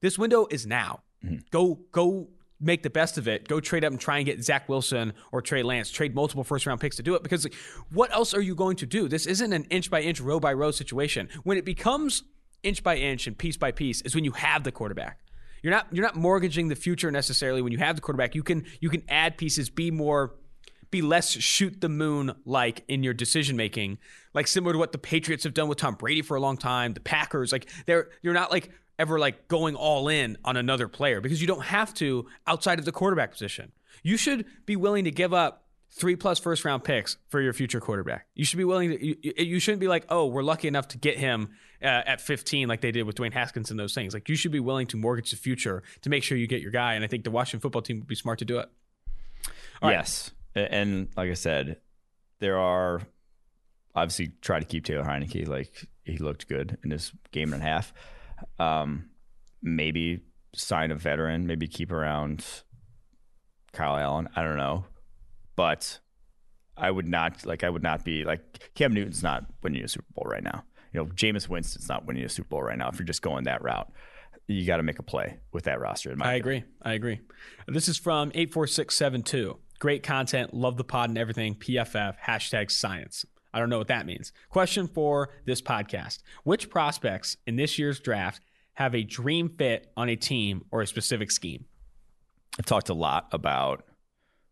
This 0.03 0.19
window 0.19 0.47
is 0.51 0.67
now. 0.67 1.01
Go 1.51 1.79
go 1.93 2.29
make 2.63 2.83
the 2.83 2.91
best 2.91 3.19
of 3.19 3.29
it. 3.29 3.49
Go 3.49 3.61
trade 3.61 3.85
up 3.85 3.91
and 3.91 4.01
try 4.01 4.19
and 4.19 4.27
get 4.27 4.43
Zach 4.43 4.69
Wilson 4.69 5.13
or 5.33 5.43
Trey 5.43 5.63
Lance. 5.63 5.91
Trade 5.91 6.15
multiple 6.15 6.45
first 6.45 6.67
round 6.67 6.81
picks 6.81 6.97
to 6.97 7.03
do 7.03 7.15
it 7.15 7.23
because 7.23 7.45
like, 7.45 7.55
what 7.93 8.13
else 8.13 8.33
are 8.33 8.41
you 8.41 8.55
going 8.55 8.77
to 8.77 8.87
do? 8.87 9.09
This 9.09 9.27
isn't 9.27 9.53
an 9.53 9.65
inch 9.65 9.91
by 9.91 10.01
inch, 10.01 10.21
row 10.21 10.41
by 10.41 10.53
row 10.53 10.71
situation. 10.71 11.29
When 11.43 11.59
it 11.59 11.65
becomes 11.65 12.23
inch 12.63 12.83
by 12.83 12.97
inch 12.97 13.27
and 13.27 13.37
piece 13.37 13.57
by 13.57 13.73
piece 13.73 14.01
is 14.03 14.15
when 14.15 14.25
you 14.25 14.33
have 14.33 14.65
the 14.65 14.73
quarterback. 14.73 15.19
You're 15.63 15.73
not 15.73 15.87
you're 15.93 16.05
not 16.05 16.17
mortgaging 16.17 16.69
the 16.69 16.77
future 16.77 17.11
necessarily 17.11 17.63
when 17.63 17.73
you 17.73 17.79
have 17.79 17.97
the 17.97 18.03
quarterback. 18.03 18.35
You 18.35 18.43
can 18.43 18.65
you 18.81 18.91
can 18.91 19.03
add 19.09 19.37
pieces, 19.37 19.71
be 19.71 19.91
more 19.91 20.35
be 20.91 21.03
less 21.03 21.31
shoot 21.31 21.81
the 21.81 21.89
moon 21.89 22.35
like 22.45 22.85
in 22.87 23.03
your 23.03 23.15
decision 23.15 23.57
making, 23.57 23.99
like 24.35 24.47
similar 24.47 24.75
to 24.75 24.79
what 24.79 24.93
the 24.93 24.99
Patriots 24.99 25.45
have 25.45 25.55
done 25.55 25.69
with 25.69 25.79
Tom 25.79 25.95
Brady 25.95 26.21
for 26.21 26.37
a 26.37 26.41
long 26.41 26.57
time, 26.57 26.93
the 26.93 27.01
Packers, 27.01 27.51
like 27.51 27.69
they're 27.87 28.11
you're 28.23 28.35
not 28.35 28.51
like 28.51 28.71
ever 29.03 29.19
like 29.19 29.49
going 29.49 29.75
all 29.75 30.09
in 30.09 30.39
on 30.45 30.57
another 30.57 30.87
player 30.87 31.21
because 31.21 31.41
you 31.41 31.49
don't 31.49 31.65
have 31.65 31.93
to 31.95 32.25
outside 32.47 32.79
of 32.79 32.85
the 32.85 32.93
quarterback 32.93 33.33
position. 33.33 33.73
You 34.05 34.17
should 34.17 34.47
be 34.65 34.77
willing 34.77 35.05
to 35.05 35.11
give 35.11 35.35
up 35.35 35.65
three 35.91 36.15
plus 36.15 36.39
first 36.39 36.65
round 36.65 36.85
picks 36.85 37.19
for 37.29 37.41
your 37.41 37.53
future 37.53 37.81
quarterback. 37.81 38.27
You 38.35 38.45
should 38.45 38.59
be 38.59 38.65
willing 38.65 38.91
to. 38.91 39.05
You, 39.05 39.17
you 39.37 39.59
shouldn't 39.59 39.81
be 39.81 39.89
like, 39.89 40.07
oh, 40.09 40.27
we're 40.27 40.45
lucky 40.45 40.69
enough 40.69 40.89
to 40.89 40.99
get 40.99 41.19
him 41.19 41.51
uh, 41.83 41.87
at 41.87 42.21
15, 42.21 42.69
like 42.69 42.81
they 42.81 42.93
did 42.93 43.03
with 43.03 43.17
Dwayne 43.17 43.33
Haskins 43.33 43.71
and 43.71 43.79
those 43.79 43.93
things. 43.93 44.15
Like 44.15 44.29
you 44.29 44.37
should 44.37 44.53
be 44.53 44.61
willing 44.61 44.87
to 44.89 44.97
mortgage 44.97 45.33
the 45.33 45.37
future 45.37 45.83
to 46.03 46.11
make 46.11 46.23
sure 46.23 46.39
you 46.39 46.47
get 46.47 46.63
your 46.63 46.71
guy. 46.71 46.95
And 46.95 47.05
I 47.05 47.09
think 47.09 47.25
the 47.25 47.31
Washington 47.31 47.61
football 47.61 47.83
team 47.83 47.99
would 47.99 48.07
be 48.07 48.15
smart 48.15 48.39
to 48.39 48.45
do 48.45 48.59
it. 48.59 48.69
All 49.83 49.91
yes, 49.91 50.31
right. 50.55 50.69
and 50.71 51.09
like 51.17 51.29
I 51.29 51.35
said, 51.35 51.81
there 52.39 52.57
are 52.57 53.03
obviously 53.97 54.33
try 54.41 54.61
to 54.61 54.65
keep 54.65 54.85
Taylor 54.85 55.05
Heinicke. 55.05 55.49
Like 55.49 55.87
he 56.05 56.19
looked 56.19 56.49
good 56.49 56.79
in 56.85 56.91
this 56.91 57.13
game 57.33 57.53
and 57.53 57.61
a 57.61 57.67
half. 57.67 57.93
Um, 58.59 59.11
maybe 59.63 60.21
sign 60.55 60.91
a 60.91 60.95
veteran, 60.97 61.47
maybe 61.47 61.67
keep 61.69 61.93
around 61.93 62.45
Kyle 63.73 63.97
Allen. 63.97 64.29
I 64.37 64.43
don't 64.43 64.57
know, 64.57 64.85
but 65.57 65.99
I 66.77 66.91
would 66.91 67.09
not 67.09 67.45
like. 67.47 67.65
I 67.65 67.71
would 67.71 67.83
not 67.83 68.05
be 68.05 68.25
like 68.25 68.71
Cam 68.75 68.93
Newton's 68.93 69.23
not 69.23 69.45
winning 69.63 69.85
a 69.85 69.89
Super 69.89 70.07
Bowl 70.15 70.27
right 70.27 70.43
now. 70.43 70.65
You 70.93 71.01
know, 71.01 71.07
Jameis 71.07 71.49
Winston's 71.49 71.89
not 71.89 72.07
winning 72.07 72.25
a 72.25 72.29
Super 72.29 72.49
Bowl 72.49 72.63
right 72.63 72.77
now. 72.79 72.89
If 72.89 72.99
you're 72.99 73.07
just 73.07 73.23
going 73.23 73.45
that 73.45 73.63
route, 73.63 73.91
you 74.47 74.67
got 74.67 74.77
to 74.77 74.83
make 74.83 74.99
a 74.99 75.03
play 75.03 75.39
with 75.53 75.65
that 75.65 75.81
roster. 75.81 76.11
I 76.11 76.13
opinion. 76.13 76.37
agree. 76.37 76.65
I 76.83 76.93
agree. 76.95 77.21
This 77.67 77.89
is 77.89 77.97
from 77.99 78.33
eight 78.35 78.53
four 78.53 78.67
six 78.67 78.97
seven 78.97 79.23
two. 79.23 79.59
Great 79.79 80.03
content. 80.03 80.55
Love 80.55 80.77
the 80.77 80.85
pod 80.85 81.09
and 81.09 81.19
everything. 81.19 81.55
PFF 81.57 82.15
hashtag 82.25 82.71
science. 82.71 83.25
I 83.53 83.59
don't 83.59 83.69
know 83.69 83.79
what 83.79 83.89
that 83.89 84.07
means. 84.07 84.33
Question 84.49 84.89
for 84.89 85.31
this 85.45 85.61
podcast 85.61 86.21
Which 86.45 86.71
prospects 86.71 87.37
in 87.47 87.57
this 87.57 87.79
year's 87.79 88.01
draft 88.01 88.41
have 88.75 88.95
a 88.95 89.03
dream 89.03 89.51
fit 89.51 89.93
on 89.97 90.09
a 90.09 90.17
team 90.17 90.65
or 90.71 90.81
a 90.81 90.87
specific 90.87 91.31
scheme? 91.31 91.67
I've 92.59 92.67
talked 92.67 92.89
a 92.89 92.95
lot 92.95 93.29
about 93.33 93.85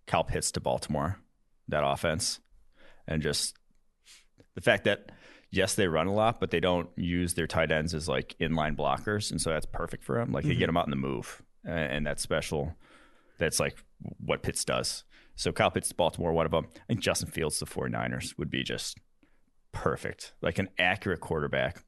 Cal 0.06 0.24
Pitts 0.24 0.52
to 0.52 0.60
Baltimore, 0.60 1.18
that 1.68 1.84
offense, 1.84 2.40
and 3.06 3.22
just 3.22 3.56
the 4.54 4.60
fact 4.60 4.84
that, 4.84 5.12
yes, 5.50 5.74
they 5.74 5.86
run 5.86 6.06
a 6.06 6.14
lot, 6.14 6.40
but 6.40 6.50
they 6.50 6.60
don't 6.60 6.88
use 6.96 7.34
their 7.34 7.46
tight 7.46 7.70
ends 7.70 7.94
as 7.94 8.08
like 8.08 8.36
inline 8.40 8.76
blockers. 8.76 9.30
And 9.30 9.40
so 9.40 9.50
that's 9.50 9.66
perfect 9.66 10.04
for 10.04 10.16
them. 10.18 10.32
Like 10.32 10.44
they 10.44 10.50
mm-hmm. 10.50 10.58
get 10.60 10.66
them 10.66 10.76
out 10.76 10.86
in 10.86 10.90
the 10.90 10.96
move, 10.96 11.42
and 11.64 12.06
that's 12.06 12.22
special. 12.22 12.74
That's 13.38 13.60
like 13.60 13.76
what 14.18 14.42
Pitts 14.42 14.64
does. 14.64 15.04
So 15.40 15.52
Kyle 15.52 15.70
Pitts, 15.70 15.90
Baltimore, 15.90 16.34
one 16.34 16.44
of 16.44 16.52
them. 16.52 16.66
I 16.76 16.80
think 16.86 17.00
Justin 17.00 17.30
Fields, 17.30 17.58
the 17.58 17.64
49ers, 17.64 18.36
would 18.36 18.50
be 18.50 18.62
just 18.62 18.98
perfect. 19.72 20.34
Like 20.42 20.58
an 20.58 20.68
accurate 20.78 21.20
quarterback, 21.20 21.82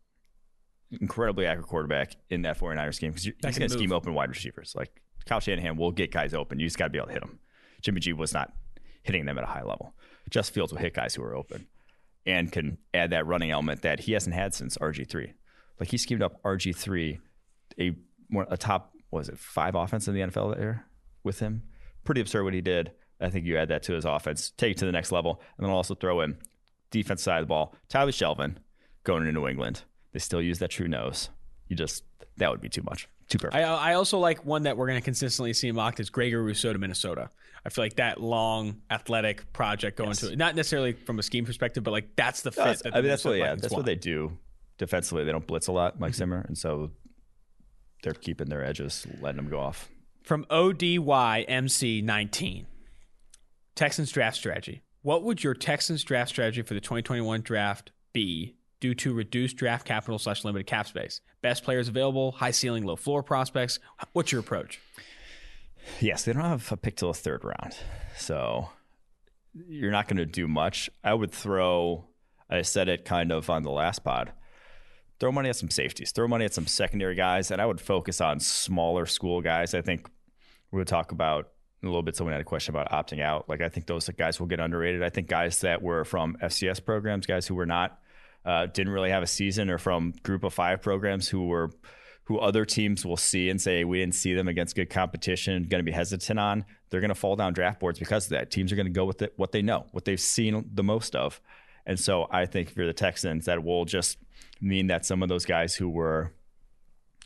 incredibly 1.03 1.45
accurate 1.45 1.69
quarterback 1.69 2.17
in 2.31 2.43
that 2.43 2.59
49ers 2.59 2.99
game 2.99 3.13
because 3.13 3.25
he's 3.25 3.35
going 3.59 3.69
to 3.69 3.69
scheme 3.69 3.93
open 3.93 4.15
wide 4.15 4.31
receivers. 4.31 4.73
Like 4.75 5.03
Kyle 5.27 5.39
Shanahan 5.39 5.77
will 5.77 5.93
get 5.93 6.11
guys 6.11 6.33
open. 6.33 6.61
You 6.61 6.67
just 6.67 6.79
got 6.79 6.87
to 6.87 6.91
be 6.91 6.97
able 6.97 7.09
to 7.09 7.13
hit 7.13 7.21
them. 7.21 7.41
Jimmy 7.83 8.01
G 8.01 8.15
was 8.15 8.33
not 8.33 8.55
hitting 9.03 9.27
them 9.27 9.37
at 9.37 9.45
a 9.45 9.49
high 9.49 9.65
level. 9.65 9.93
Justin 10.31 10.55
Fields 10.55 10.73
will 10.73 10.81
hit 10.81 10.95
guys 10.95 11.15
who 11.15 11.23
are 11.23 11.37
open 11.37 11.67
and 12.25 12.51
can 12.51 12.79
add 12.95 13.11
that 13.11 13.27
running 13.27 13.51
element 13.51 13.83
that 13.83 14.01
he 14.01 14.13
hasn't 14.13 14.35
had 14.35 14.55
since 14.55 14.79
RG3. 14.79 15.35
Like 15.79 15.91
he 15.91 15.99
schemed 15.99 16.23
up 16.23 16.43
RG3, 16.43 17.19
a 17.79 17.93
a 18.49 18.57
top 18.57 18.95
was 19.11 19.29
it 19.29 19.39
five 19.39 19.75
offense 19.75 20.09
in 20.09 20.15
the 20.15 20.23
NFL 20.23 20.57
there 20.57 20.87
with 21.23 21.41
him. 21.41 21.65
Pretty 22.03 22.23
absurd 22.23 22.45
what 22.45 22.55
he 22.55 22.63
did. 22.63 22.93
I 23.23 23.31
think 23.31 23.47
you 23.47 23.57
add 23.57 23.69
that 23.69 23.83
to 23.85 23.95
his 23.95 24.05
offense, 24.05 24.53
take 24.57 24.73
it 24.73 24.79
to 24.79 24.87
the 24.87 24.93
next 24.93 25.13
level, 25.13 25.41
and 25.57 25.65
then 25.65 25.73
also 25.73 25.95
throw 25.95 26.21
in 26.21 26.37
defense 26.91 27.23
side 27.23 27.39
of 27.39 27.45
the 27.45 27.49
ball. 27.49 27.75
Tyler 27.89 28.13
Shelvin 28.13 28.57
going 29.05 29.25
to 29.25 29.33
New 29.33 29.49
England. 29.49 29.83
They 30.13 30.19
still 30.19 30.43
use 30.43 30.59
that 30.59 30.71
true 30.71 30.89
nose. 30.89 31.31
You 31.69 31.77
just 31.77 32.05
that 32.37 32.51
would 32.51 32.61
be 32.61 32.69
too 32.69 32.83
much. 32.83 33.09
Too 33.29 33.39
perfect. 33.39 33.57
I, 33.57 33.63
I 33.63 33.95
also 33.95 34.19
like 34.19 34.45
one 34.45 34.65
that 34.65 34.77
we're 34.77 34.87
going 34.87 35.01
to 35.01 35.05
consistently 35.05 35.53
see 35.53 35.71
mocked 35.73 36.01
is 36.01 36.11
Gregory 36.11 36.43
Rousseau 36.43 36.73
to 36.73 36.79
Minnesota. 36.79 37.31
I 37.65 37.69
feel 37.71 37.85
like 37.85 37.95
that 37.97 38.21
long 38.21 38.81
athletic 38.91 39.53
project 39.53 39.97
going 39.97 40.11
yes. 40.11 40.21
to 40.21 40.33
it, 40.33 40.39
not 40.39 40.57
necessarily 40.57 40.93
from 40.93 41.21
a 41.21 41.23
scheme 41.23 41.47
perspective, 41.47 41.85
but 41.85 41.93
like 41.93 42.17
that's 42.17 42.43
the 42.43 42.51
fit. 42.51 42.65
that's, 42.65 42.83
that 42.83 42.95
I 42.95 43.01
mean, 43.01 43.09
that's 43.09 43.25
what 43.25 43.39
yeah, 43.39 43.55
that's 43.55 43.73
want. 43.73 43.79
what 43.79 43.87
they 43.87 43.95
do 43.95 44.37
defensively. 44.79 45.25
They 45.25 45.33
don't 45.33 45.47
blitz 45.47 45.69
a 45.69 45.73
lot, 45.73 46.01
Mike 46.01 46.13
mm-hmm. 46.13 46.19
Zimmer, 46.19 46.45
and 46.49 46.59
so 46.59 46.91
they're 48.03 48.15
keeping 48.15 48.49
their 48.49 48.65
edges, 48.65 49.07
letting 49.21 49.37
them 49.37 49.49
go 49.49 49.61
off. 49.61 49.89
From 50.23 50.45
ODYMC19. 50.47 52.67
Texans 53.75 54.13
draft 54.13 54.37
strategy. 54.37 54.83
What 55.03 55.25
would 55.25 55.43
your 55.43 55.55
Texans 55.55 56.05
draft 56.05 56.31
strategy 56.31 56.63
for 56.63 56.75
the 56.75 56.81
2021 56.81 57.41
draft 57.41 57.91
be 58.13 58.55
due 58.81 58.95
to 58.95 59.13
reduced 59.15 59.57
draft 59.57 59.87
capital 59.87 60.19
slash 60.19 60.45
limited 60.45 60.67
cap 60.67 60.87
space? 60.87 61.21
Best 61.41 61.65
players 61.65 61.89
available, 61.89 62.33
high 62.33 62.51
ceiling, 62.51 62.85
low 62.85 62.97
floor 62.97 63.23
prospects. 63.23 63.79
What's 64.13 64.31
your 64.31 64.41
approach? 64.41 64.81
Yes, 66.01 66.25
they 66.25 66.33
don't 66.33 66.43
have 66.43 66.71
a 66.71 66.77
pick 66.77 66.97
till 66.97 67.13
the 67.13 67.19
third 67.19 67.45
round. 67.45 67.77
So 68.17 68.69
you're 69.55 69.91
not 69.91 70.07
going 70.07 70.19
to 70.19 70.27
do 70.27 70.47
much. 70.47 70.91
I 71.03 71.15
would 71.15 71.33
throw, 71.33 72.05
I 72.49 72.63
said 72.63 72.89
it 72.89 73.05
kind 73.05 73.33
of 73.33 73.51
on 73.51 73.63
the 73.63 73.71
last 73.71 74.05
pod, 74.05 74.33
throw 75.19 75.33
money 75.33 75.49
at 75.49 75.57
some 75.57 75.71
safeties, 75.71 76.13
throw 76.13 76.29
money 76.29 76.45
at 76.45 76.55
some 76.55 76.67
secondary 76.67 77.15
guys, 77.15 77.51
and 77.51 77.61
I 77.61 77.67
would 77.67 77.81
focus 77.81 78.21
on 78.21 78.41
smaller 78.41 79.07
school 79.07 79.41
guys. 79.41 79.75
I 79.75 79.83
think 79.83 80.09
we 80.71 80.79
would 80.79 80.89
talk 80.89 81.13
about 81.13 81.52
a 81.83 81.87
little 81.87 82.03
bit 82.03 82.17
someone 82.17 82.33
had 82.33 82.41
a 82.41 82.45
question 82.45 82.75
about 82.75 82.91
opting 82.91 83.21
out. 83.21 83.49
Like 83.49 83.61
I 83.61 83.69
think 83.69 83.87
those 83.87 84.09
guys 84.11 84.39
will 84.39 84.47
get 84.47 84.61
underrated. 84.61 85.03
I 85.03 85.09
think 85.09 85.29
guys 85.29 85.61
that 85.61 85.83
were 85.83 86.05
from 86.05 86.37
FCS 86.43 86.85
programs, 86.85 87.27
guys 87.27 87.47
who 87.47 87.55
were 87.55 87.67
not 87.67 87.99
uh, 88.45 88.67
didn't 88.67 88.93
really 88.93 89.11
have 89.11 89.23
a 89.23 89.27
season, 89.27 89.71
or 89.71 89.79
from 89.79 90.15
Group 90.23 90.45
of 90.45 90.55
Five 90.55 90.83
programs 90.83 91.29
who 91.29 91.47
were 91.47 91.71
who 92.25 92.39
other 92.39 92.65
teams 92.65 93.05
will 93.05 93.17
see 93.17 93.51
and 93.51 93.61
say 93.61 93.85
we 93.85 93.99
didn't 93.99 94.15
see 94.15 94.33
them 94.33 94.47
against 94.47 94.77
good 94.77 94.91
competition, 94.91 95.65
going 95.65 95.81
to 95.81 95.85
be 95.85 95.93
hesitant 95.93 96.39
on. 96.39 96.65
They're 96.89 97.01
going 97.01 97.09
to 97.09 97.17
fall 97.17 97.35
down 97.35 97.53
draft 97.53 97.81
boards 97.81 97.99
because 97.99 98.27
of 98.27 98.31
that. 98.31 98.51
Teams 98.51 98.73
are 98.73 98.77
going 98.77 98.87
to 98.87 98.93
go 98.93 99.05
with 99.05 99.23
it, 99.23 99.33
what 99.37 99.51
they 99.51 99.63
know, 99.63 99.87
what 99.91 100.05
they've 100.05 100.21
seen 100.21 100.71
the 100.73 100.85
most 100.85 101.17
of. 101.17 101.41
And 101.85 101.99
so 101.99 102.29
I 102.31 102.47
think 102.47 102.71
for 102.71 102.87
the 102.87 102.93
Texans, 102.93 103.47
that 103.47 103.65
will 103.65 103.85
just 103.85 104.19
mean 104.61 104.87
that 104.87 105.05
some 105.05 105.23
of 105.23 105.29
those 105.29 105.45
guys 105.45 105.75
who 105.75 105.89
were 105.89 106.33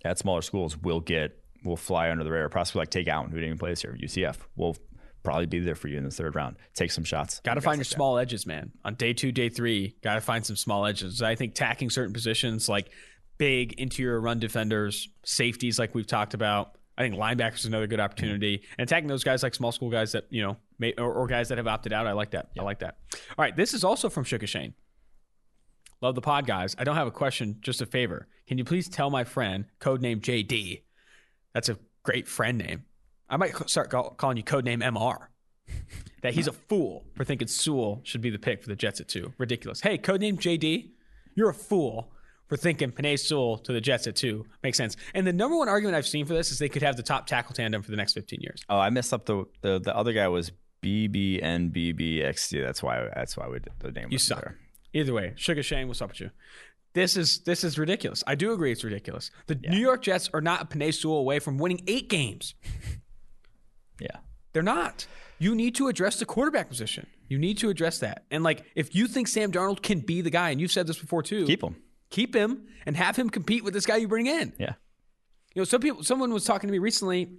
at 0.02 0.18
smaller 0.18 0.40
schools 0.40 0.78
will 0.78 1.00
get 1.00 1.38
will 1.64 1.76
fly 1.76 2.10
under 2.10 2.24
the 2.24 2.30
radar. 2.30 2.48
Possibly 2.48 2.80
like 2.80 2.90
Tay 2.90 3.04
Gowan, 3.04 3.30
who 3.30 3.36
didn't 3.36 3.46
even 3.46 3.58
play 3.58 3.70
this 3.70 3.84
year. 3.84 3.96
UCF 4.00 4.36
will 4.56 4.76
probably 5.22 5.46
be 5.46 5.58
there 5.58 5.74
for 5.74 5.88
you 5.88 5.98
in 5.98 6.04
the 6.04 6.10
third 6.10 6.36
round. 6.36 6.56
Take 6.74 6.92
some 6.92 7.04
shots. 7.04 7.40
Got 7.40 7.54
to 7.54 7.60
find 7.60 7.78
your 7.78 7.80
like 7.80 7.86
small 7.86 8.14
that. 8.14 8.22
edges, 8.22 8.46
man. 8.46 8.70
On 8.84 8.94
day 8.94 9.12
two, 9.12 9.32
day 9.32 9.48
three, 9.48 9.96
got 10.02 10.14
to 10.14 10.20
find 10.20 10.46
some 10.46 10.56
small 10.56 10.86
edges. 10.86 11.20
I 11.20 11.34
think 11.34 11.54
tacking 11.54 11.90
certain 11.90 12.12
positions 12.12 12.68
like 12.68 12.90
big 13.38 13.74
interior 13.74 14.20
run 14.20 14.38
defenders, 14.38 15.08
safeties, 15.24 15.78
like 15.78 15.94
we've 15.94 16.06
talked 16.06 16.34
about. 16.34 16.78
I 16.98 17.02
think 17.02 17.16
linebackers 17.16 17.56
is 17.56 17.64
another 17.66 17.86
good 17.86 18.00
opportunity, 18.00 18.58
mm-hmm. 18.58 18.74
and 18.78 18.88
attacking 18.88 19.08
those 19.08 19.22
guys 19.24 19.42
like 19.42 19.54
small 19.54 19.70
school 19.70 19.90
guys 19.90 20.12
that 20.12 20.24
you 20.30 20.42
know, 20.42 20.56
may, 20.78 20.94
or, 20.96 21.12
or, 21.12 21.26
guys 21.26 21.48
that 21.48 21.58
have 21.58 21.66
opted 21.66 21.92
out. 21.92 22.06
I 22.06 22.12
like 22.12 22.30
that. 22.30 22.48
I 22.58 22.62
like 22.62 22.78
that. 22.78 22.96
All 23.12 23.42
right, 23.42 23.54
this 23.54 23.74
is 23.74 23.84
also 23.84 24.08
from 24.08 24.24
Sugar 24.24 24.46
Shane. 24.46 24.72
Love 26.00 26.14
the 26.14 26.22
pod, 26.22 26.46
guys. 26.46 26.74
I 26.78 26.84
don't 26.84 26.96
have 26.96 27.06
a 27.06 27.12
question, 27.12 27.58
just 27.60 27.82
a 27.82 27.86
favor. 27.86 28.28
Can 28.46 28.58
you 28.58 28.64
please 28.64 28.88
tell 28.88 29.10
my 29.10 29.24
friend, 29.24 29.66
codename 29.80 30.20
JD, 30.20 30.82
that's 31.56 31.70
a 31.70 31.78
great 32.02 32.28
friend 32.28 32.58
name. 32.58 32.84
I 33.30 33.38
might 33.38 33.54
start 33.70 33.88
call, 33.88 34.10
calling 34.10 34.36
you 34.36 34.42
codename 34.42 34.84
MR. 34.84 35.28
that 36.22 36.34
he's 36.34 36.46
a 36.46 36.52
fool 36.52 37.06
for 37.14 37.24
thinking 37.24 37.48
Sewell 37.48 38.02
should 38.04 38.20
be 38.20 38.28
the 38.28 38.38
pick 38.38 38.62
for 38.62 38.68
the 38.68 38.76
Jets 38.76 39.00
at 39.00 39.08
two. 39.08 39.32
Ridiculous. 39.38 39.80
Hey, 39.80 39.96
codename 39.96 40.36
JD, 40.36 40.90
you're 41.34 41.48
a 41.48 41.54
fool 41.54 42.12
for 42.46 42.58
thinking 42.58 42.92
Penei 42.92 43.18
Sewell 43.18 43.56
to 43.56 43.72
the 43.72 43.80
Jets 43.80 44.06
at 44.06 44.16
two. 44.16 44.44
Makes 44.62 44.76
sense. 44.76 44.98
And 45.14 45.26
the 45.26 45.32
number 45.32 45.56
one 45.56 45.70
argument 45.70 45.96
I've 45.96 46.06
seen 46.06 46.26
for 46.26 46.34
this 46.34 46.50
is 46.50 46.58
they 46.58 46.68
could 46.68 46.82
have 46.82 46.98
the 46.98 47.02
top 47.02 47.26
tackle 47.26 47.54
tandem 47.54 47.82
for 47.82 47.90
the 47.90 47.96
next 47.96 48.12
15 48.12 48.38
years. 48.42 48.62
Oh, 48.68 48.78
I 48.78 48.90
messed 48.90 49.14
up 49.14 49.24
the 49.24 49.46
the, 49.62 49.80
the 49.80 49.96
other 49.96 50.12
guy 50.12 50.28
was 50.28 50.52
BBNBBXT. 50.82 52.62
That's 52.62 52.82
why 52.82 53.08
that's 53.14 53.34
why 53.34 53.48
we 53.48 53.60
did 53.60 53.72
the 53.78 53.92
name. 53.92 54.08
You 54.10 54.18
suck. 54.18 54.42
There. 54.42 54.58
Either 54.92 55.14
way, 55.14 55.32
Sugar 55.36 55.62
Shane, 55.62 55.88
what's 55.88 56.02
up 56.02 56.10
with 56.10 56.20
you? 56.20 56.30
This 56.96 57.14
is 57.14 57.40
this 57.40 57.62
is 57.62 57.78
ridiculous. 57.78 58.24
I 58.26 58.36
do 58.36 58.54
agree 58.54 58.72
it's 58.72 58.82
ridiculous. 58.82 59.30
The 59.48 59.60
yeah. 59.62 59.70
New 59.70 59.80
York 59.80 60.00
Jets 60.00 60.30
are 60.32 60.40
not 60.40 60.74
a 60.74 60.90
Sewell 60.92 61.18
away 61.18 61.40
from 61.40 61.58
winning 61.58 61.82
eight 61.86 62.08
games. 62.08 62.54
yeah. 64.00 64.16
They're 64.54 64.62
not. 64.62 65.06
You 65.38 65.54
need 65.54 65.74
to 65.74 65.88
address 65.88 66.18
the 66.18 66.24
quarterback 66.24 66.70
position. 66.70 67.06
You 67.28 67.38
need 67.38 67.58
to 67.58 67.68
address 67.68 67.98
that. 67.98 68.24
And 68.30 68.42
like 68.42 68.64
if 68.74 68.94
you 68.94 69.08
think 69.08 69.28
Sam 69.28 69.52
Darnold 69.52 69.82
can 69.82 70.00
be 70.00 70.22
the 70.22 70.30
guy, 70.30 70.48
and 70.48 70.58
you've 70.58 70.72
said 70.72 70.86
this 70.86 70.98
before 70.98 71.22
too, 71.22 71.44
keep 71.44 71.62
him. 71.62 71.76
Keep 72.08 72.34
him 72.34 72.66
and 72.86 72.96
have 72.96 73.14
him 73.14 73.28
compete 73.28 73.62
with 73.62 73.74
this 73.74 73.84
guy 73.84 73.96
you 73.96 74.08
bring 74.08 74.26
in. 74.26 74.54
Yeah. 74.56 74.72
You 75.54 75.60
know, 75.60 75.64
some 75.64 75.82
people, 75.82 76.02
someone 76.02 76.32
was 76.32 76.46
talking 76.46 76.68
to 76.68 76.72
me 76.72 76.78
recently, 76.78 77.30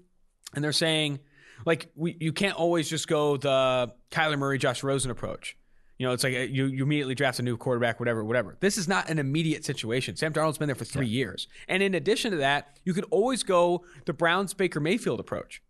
and 0.54 0.64
they're 0.64 0.72
saying, 0.72 1.20
like, 1.66 1.90
we, 1.96 2.16
you 2.20 2.32
can't 2.32 2.56
always 2.56 2.88
just 2.88 3.08
go 3.08 3.38
the 3.38 3.92
Kyler 4.12 4.38
Murray, 4.38 4.60
Josh 4.60 4.84
Rosen 4.84 5.10
approach. 5.10 5.57
You 5.98 6.06
know, 6.06 6.14
it's 6.14 6.24
like 6.24 6.36
uh, 6.36 6.40
you, 6.40 6.66
you 6.68 6.84
immediately 6.84 7.16
draft 7.16 7.40
a 7.40 7.42
new 7.42 7.58
quarterback, 7.58 8.00
whatever, 8.00 8.24
whatever. 8.24 8.56
This 8.60 8.78
is 8.78 8.88
not 8.88 9.10
an 9.10 9.18
immediate 9.18 9.66
situation. 9.66 10.16
Sam 10.16 10.32
Darnold's 10.32 10.58
been 10.60 10.68
there 10.68 10.76
for 10.76 10.86
three 10.86 11.08
years. 11.08 11.48
And 11.68 11.82
in 11.82 11.96
addition 11.96 12.32
to 12.32 12.38
that, 12.38 12.78
you 12.84 12.94
could 12.94 13.06
always 13.10 13.42
go 13.44 13.84
the 14.06 14.14
Browns 14.14 14.54
Baker 14.54 14.80
Mayfield 14.80 15.20
approach. 15.20 15.62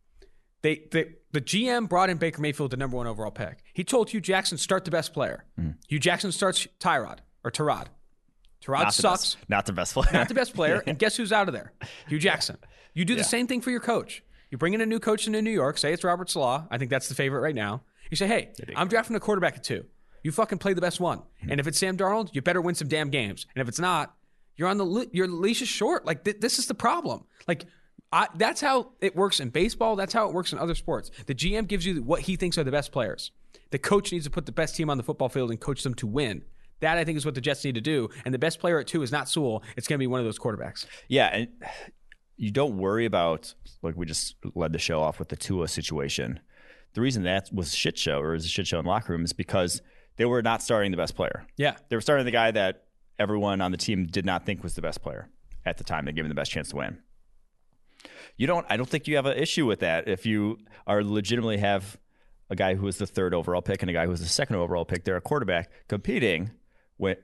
They, 0.63 0.82
they 0.92 1.13
the 1.32 1.40
GM 1.40 1.88
brought 1.88 2.10
in 2.10 2.18
Baker 2.18 2.42
Mayfield, 2.42 2.72
the 2.72 2.78
number 2.78 2.98
one 2.98 3.08
overall 3.08 3.32
pick. 3.32 3.60
He 3.74 3.84
told 3.84 4.10
Hue 4.10 4.20
Jackson 4.20 4.58
start 4.58 4.86
the 4.86 4.92
best 4.92 5.13
player. 5.13 5.46
Hue 5.88 6.00
Jackson 6.00 6.32
starts 6.32 6.68
Tyrod 6.80 7.20
or 7.44 7.52
Tyrod. 7.52 7.86
Tyrod 8.66 8.80
Not 8.84 8.88
the 8.88 9.02
sucks 9.02 9.36
best, 9.36 9.50
not 9.50 9.66
the 9.68 9.74
best 9.74 9.94
player. 9.94 10.10
not 10.12 10.28
the 10.28 10.34
best 10.34 10.54
player. 10.56 10.84
And 10.88 10.98
guess 10.98 11.16
who's 11.16 11.32
out 11.32 11.48
of 11.48 11.54
there? 11.54 11.74
Hue 12.10 12.20
Jackson. 12.20 12.58
You 12.94 13.06
do 13.06 13.16
the 13.16 13.24
same 13.24 13.46
thing 13.48 13.62
for 13.62 13.70
your 13.72 13.80
coach. 13.80 14.24
You 14.50 14.58
bring 14.58 14.74
in 14.74 14.82
a 14.82 14.86
new 14.86 15.00
coach 15.00 15.28
into 15.28 15.42
New 15.42 15.52
York. 15.52 15.78
Say 15.78 15.94
it's 15.94 16.04
Robert 16.04 16.30
Saleh. 16.30 16.63
I 16.72 16.78
think 16.78 16.90
that's 16.90 17.08
the 17.08 17.16
favorite 17.16 17.42
right 17.42 17.56
now. 17.56 17.84
You 18.10 18.18
say, 18.18 18.26
hey, 18.28 18.50
I'm 18.76 18.88
drafting 18.88 19.16
a 19.16 19.20
quarterback 19.20 19.56
at 19.58 19.63
two. 19.63 19.86
You 20.28 20.34
fucking 20.34 20.58
play 20.58 20.74
the 20.74 20.82
best 20.82 21.00
one. 21.00 21.22
Hmm. 21.42 21.52
And 21.52 21.60
if 21.62 21.68
it's 21.68 21.80
Sam 21.80 21.96
Darnold, 21.96 22.36
you 22.36 22.42
better 22.42 22.60
win 22.60 22.76
some 22.76 22.90
damn 22.90 23.10
games. 23.10 23.48
And 23.56 23.62
if 23.62 23.70
it's 23.70 23.80
not, 23.80 24.13
you're 24.58 24.68
on 24.68 24.78
the 24.78 24.84
le- 24.84 25.06
your 25.13 25.26
leash 25.26 25.62
is 25.62 25.70
short. 25.70 26.06
Like 26.06 26.26
th- 26.26 26.42
this 26.42 26.60
is 26.60 26.68
the 26.68 26.74
problem. 26.74 27.24
Like 27.48 27.63
I, 28.12 28.28
that's 28.36 28.60
how 28.60 28.90
it 29.00 29.16
works 29.16 29.40
in 29.40 29.52
baseball. 29.52 29.96
That's 29.96 30.12
how 30.12 30.28
it 30.28 30.34
works 30.34 30.52
in 30.52 30.60
other 30.60 30.76
sports. 30.76 31.12
The 31.28 31.34
GM 31.34 31.66
gives 31.66 31.86
you 31.86 32.04
what 32.04 32.24
he 32.24 32.36
thinks 32.36 32.58
are 32.58 32.66
the 32.66 32.74
best 32.74 32.92
players. 32.92 33.32
The 33.72 33.80
coach 33.80 34.12
needs 34.12 34.26
to 34.26 34.30
put 34.30 34.46
the 34.46 34.52
best 34.52 34.76
team 34.76 34.90
on 34.90 34.98
the 34.98 35.04
football 35.04 35.30
field 35.30 35.50
and 35.50 35.62
coach 35.62 35.82
them 35.82 35.94
to 35.94 36.06
win. 36.06 36.42
That 36.82 36.98
I 36.98 37.06
think 37.06 37.18
is 37.18 37.24
what 37.24 37.36
the 37.36 37.40
Jets 37.40 37.63
need 37.63 37.76
to 37.76 37.82
do. 37.82 38.10
And 38.26 38.34
the 38.34 38.40
best 38.40 38.60
player 38.60 38.80
at 38.80 38.88
two 38.88 39.04
is 39.04 39.13
not 39.13 39.30
Sewell. 39.30 39.63
It's 39.78 39.88
going 39.88 39.98
to 39.98 40.04
be 40.04 40.08
one 40.08 40.20
of 40.20 40.26
those 40.26 40.40
quarterbacks. 40.40 40.86
Yeah, 41.08 41.28
and 41.28 41.48
you 42.36 42.52
don't 42.52 42.78
worry 42.78 43.06
about 43.06 43.54
like 43.82 43.96
we 43.96 44.06
just 44.06 44.36
led 44.56 44.74
the 44.74 44.80
show 44.80 45.02
off 45.02 45.20
with 45.20 45.30
the 45.30 45.38
Tua 45.38 45.70
situation. 45.70 46.42
The 46.96 47.00
reason 47.00 47.24
that 47.24 47.48
was 47.54 47.72
a 47.72 47.78
shit 47.78 47.98
show 47.98 48.20
or 48.20 48.36
is 48.36 48.44
a 48.44 48.50
shit 48.50 48.68
show 48.68 48.80
in 48.80 48.86
locker 48.86 49.13
room 49.13 49.24
is 49.24 49.32
because 49.32 49.82
they 50.17 50.25
were 50.25 50.41
not 50.41 50.62
starting 50.62 50.91
the 50.91 50.97
best 50.97 51.15
player. 51.15 51.45
Yeah. 51.58 51.75
They 51.89 51.95
were 51.95 52.01
starting 52.01 52.25
the 52.25 52.32
guy 52.32 52.51
that 52.51 52.84
everyone 53.19 53.62
on 53.62 53.71
the 53.71 53.77
team 53.77 54.06
did 54.06 54.25
not 54.25 54.45
think 54.45 54.63
was 54.63 54.75
the 54.75 54.82
best 54.82 55.01
player 55.01 55.30
at 55.65 55.77
the 55.77 55.84
time. 55.84 56.06
They 56.06 56.12
gave 56.12 56.25
him 56.25 56.30
the 56.30 56.36
best 56.36 56.51
chance 56.51 56.69
to 56.69 56.75
win. 56.77 56.99
You 58.38 58.45
don't. 58.47 58.65
I 58.69 58.77
don't 58.77 58.88
think 58.89 59.08
you 59.08 59.15
have 59.15 59.25
an 59.25 59.38
issue 59.38 59.65
with 59.65 59.80
that 59.80 60.08
if 60.08 60.25
you 60.25 60.60
are 60.86 61.03
legitimately 61.03 61.58
have 61.58 61.97
a 62.49 62.56
guy 62.56 62.75
who 62.75 62.86
was 62.86 62.97
the 62.97 63.08
third 63.08 63.34
overall 63.34 63.62
pick 63.62 63.82
and 63.82 63.89
a 63.89 63.93
guy 63.93 64.06
who 64.06 64.12
was 64.12 64.21
the 64.21 64.27
second 64.27 64.56
overall 64.58 64.86
pick. 64.86 65.03
They're 65.03 65.17
a 65.17 65.21
quarterback 65.21 65.69
competing 65.88 66.51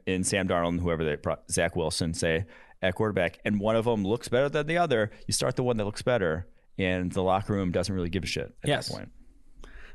in 0.05 0.23
Sam 0.23 0.47
Darnold 0.47 0.69
and 0.69 0.81
whoever 0.81 1.03
they 1.03 1.17
Zach 1.49 1.75
Wilson 1.75 2.13
say 2.13 2.45
at 2.81 2.95
quarterback, 2.95 3.39
and 3.45 3.59
one 3.59 3.75
of 3.75 3.85
them 3.85 4.03
looks 4.03 4.27
better 4.27 4.49
than 4.49 4.67
the 4.67 4.77
other. 4.77 5.11
You 5.27 5.33
start 5.33 5.55
the 5.55 5.63
one 5.63 5.77
that 5.77 5.85
looks 5.85 6.01
better, 6.01 6.47
and 6.77 7.11
the 7.11 7.21
locker 7.23 7.53
room 7.53 7.71
doesn't 7.71 7.93
really 7.93 8.09
give 8.09 8.23
a 8.23 8.27
shit 8.27 8.53
at 8.63 8.67
Yes. 8.69 8.87
that 8.87 8.93
point. 8.95 9.11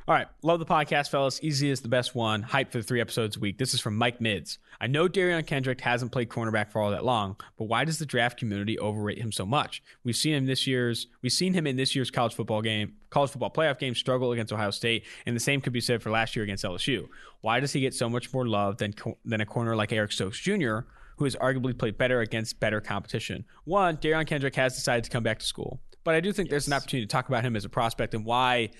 All 0.09 0.15
right. 0.15 0.27
Love 0.43 0.59
the 0.59 0.65
podcast, 0.65 1.11
fellas. 1.11 1.39
Easy 1.43 1.69
is 1.69 1.83
the 1.83 1.89
best 1.89 2.15
one. 2.15 2.41
Hype 2.41 2.73
for 2.73 2.79
the 2.79 2.83
three 2.83 3.03
episodes 3.03 3.37
a 3.37 3.41
week. 3.41 3.59
This 3.59 3.75
is 3.75 3.81
from 3.83 3.95
Mike 3.95 4.23
Mids. 4.23 4.59
I 4.81 4.87
know 4.87 5.07
Derion 5.07 5.47
Kendrick 5.47 5.83
hasn't 5.83 6.13
played 6.13 6.31
cornerback 6.31 6.71
for 6.73 6.81
all 6.81 6.91
that 6.93 7.05
long, 7.05 7.37
but 7.59 7.67
why 7.67 7.85
does 7.85 7.99
the 7.99 8.07
draft 8.07 8.39
community 8.39 8.79
overrate 8.79 9.19
him 9.19 9.33
so 9.33 9.45
much? 9.45 9.83
We've 10.05 10.17
seen 10.17 10.33
him 10.33 10.47
this 10.47 10.67
year's 10.67 11.09
we've 11.21 11.31
seen 11.31 11.53
him 11.53 11.67
in 11.67 11.77
this 11.77 11.95
year's 11.95 12.11
college 12.11 12.33
football 12.33 12.63
game, 12.63 12.95
college 13.11 13.33
football 13.33 13.51
playoff 13.51 13.79
game 13.79 13.95
struggle 13.95 14.33
against 14.33 14.51
Ohio 14.51 14.71
State, 14.71 15.05
and 15.27 15.37
the 15.37 15.41
same 15.41 15.61
could 15.61 15.75
be 15.75 15.81
said 15.83 16.03
for 16.03 16.11
last 16.11 16.35
year 16.35 16.43
against 16.43 16.65
LSU. 16.65 17.07
Why 17.43 17.61
does 17.61 17.75
he 17.75 17.81
get 17.83 17.93
so 17.93 18.09
much 18.09 18.33
more 18.33 18.49
love 18.49 18.79
than 18.79 18.95
than 19.27 19.43
a 19.43 19.47
corner 19.47 19.77
like 19.77 19.93
Eric 19.93 20.13
Stokes 20.13 20.41
Jr., 20.41 20.79
who 21.19 21.25
has 21.25 21.37
arguably 21.37 21.79
played 21.79 21.99
better 21.99 22.23
against 22.23 22.59
better 22.61 22.81
competition? 22.81 23.45
One, 23.67 23.99
Derion 23.99 24.27
Kendrick 24.27 24.55
has 24.55 24.75
decided 24.75 25.05
to 25.05 25.11
come 25.11 25.23
back 25.23 25.41
to 25.41 25.45
school. 25.45 25.83
But 26.03 26.15
I 26.15 26.21
do 26.21 26.33
think 26.33 26.49
there's 26.49 26.67
an 26.67 26.73
opportunity 26.73 27.07
to 27.07 27.13
talk 27.13 27.29
about 27.29 27.45
him 27.45 27.55
as 27.55 27.67
a 27.67 27.69
prospect 27.69 28.15
and 28.15 28.25
why 28.25 28.71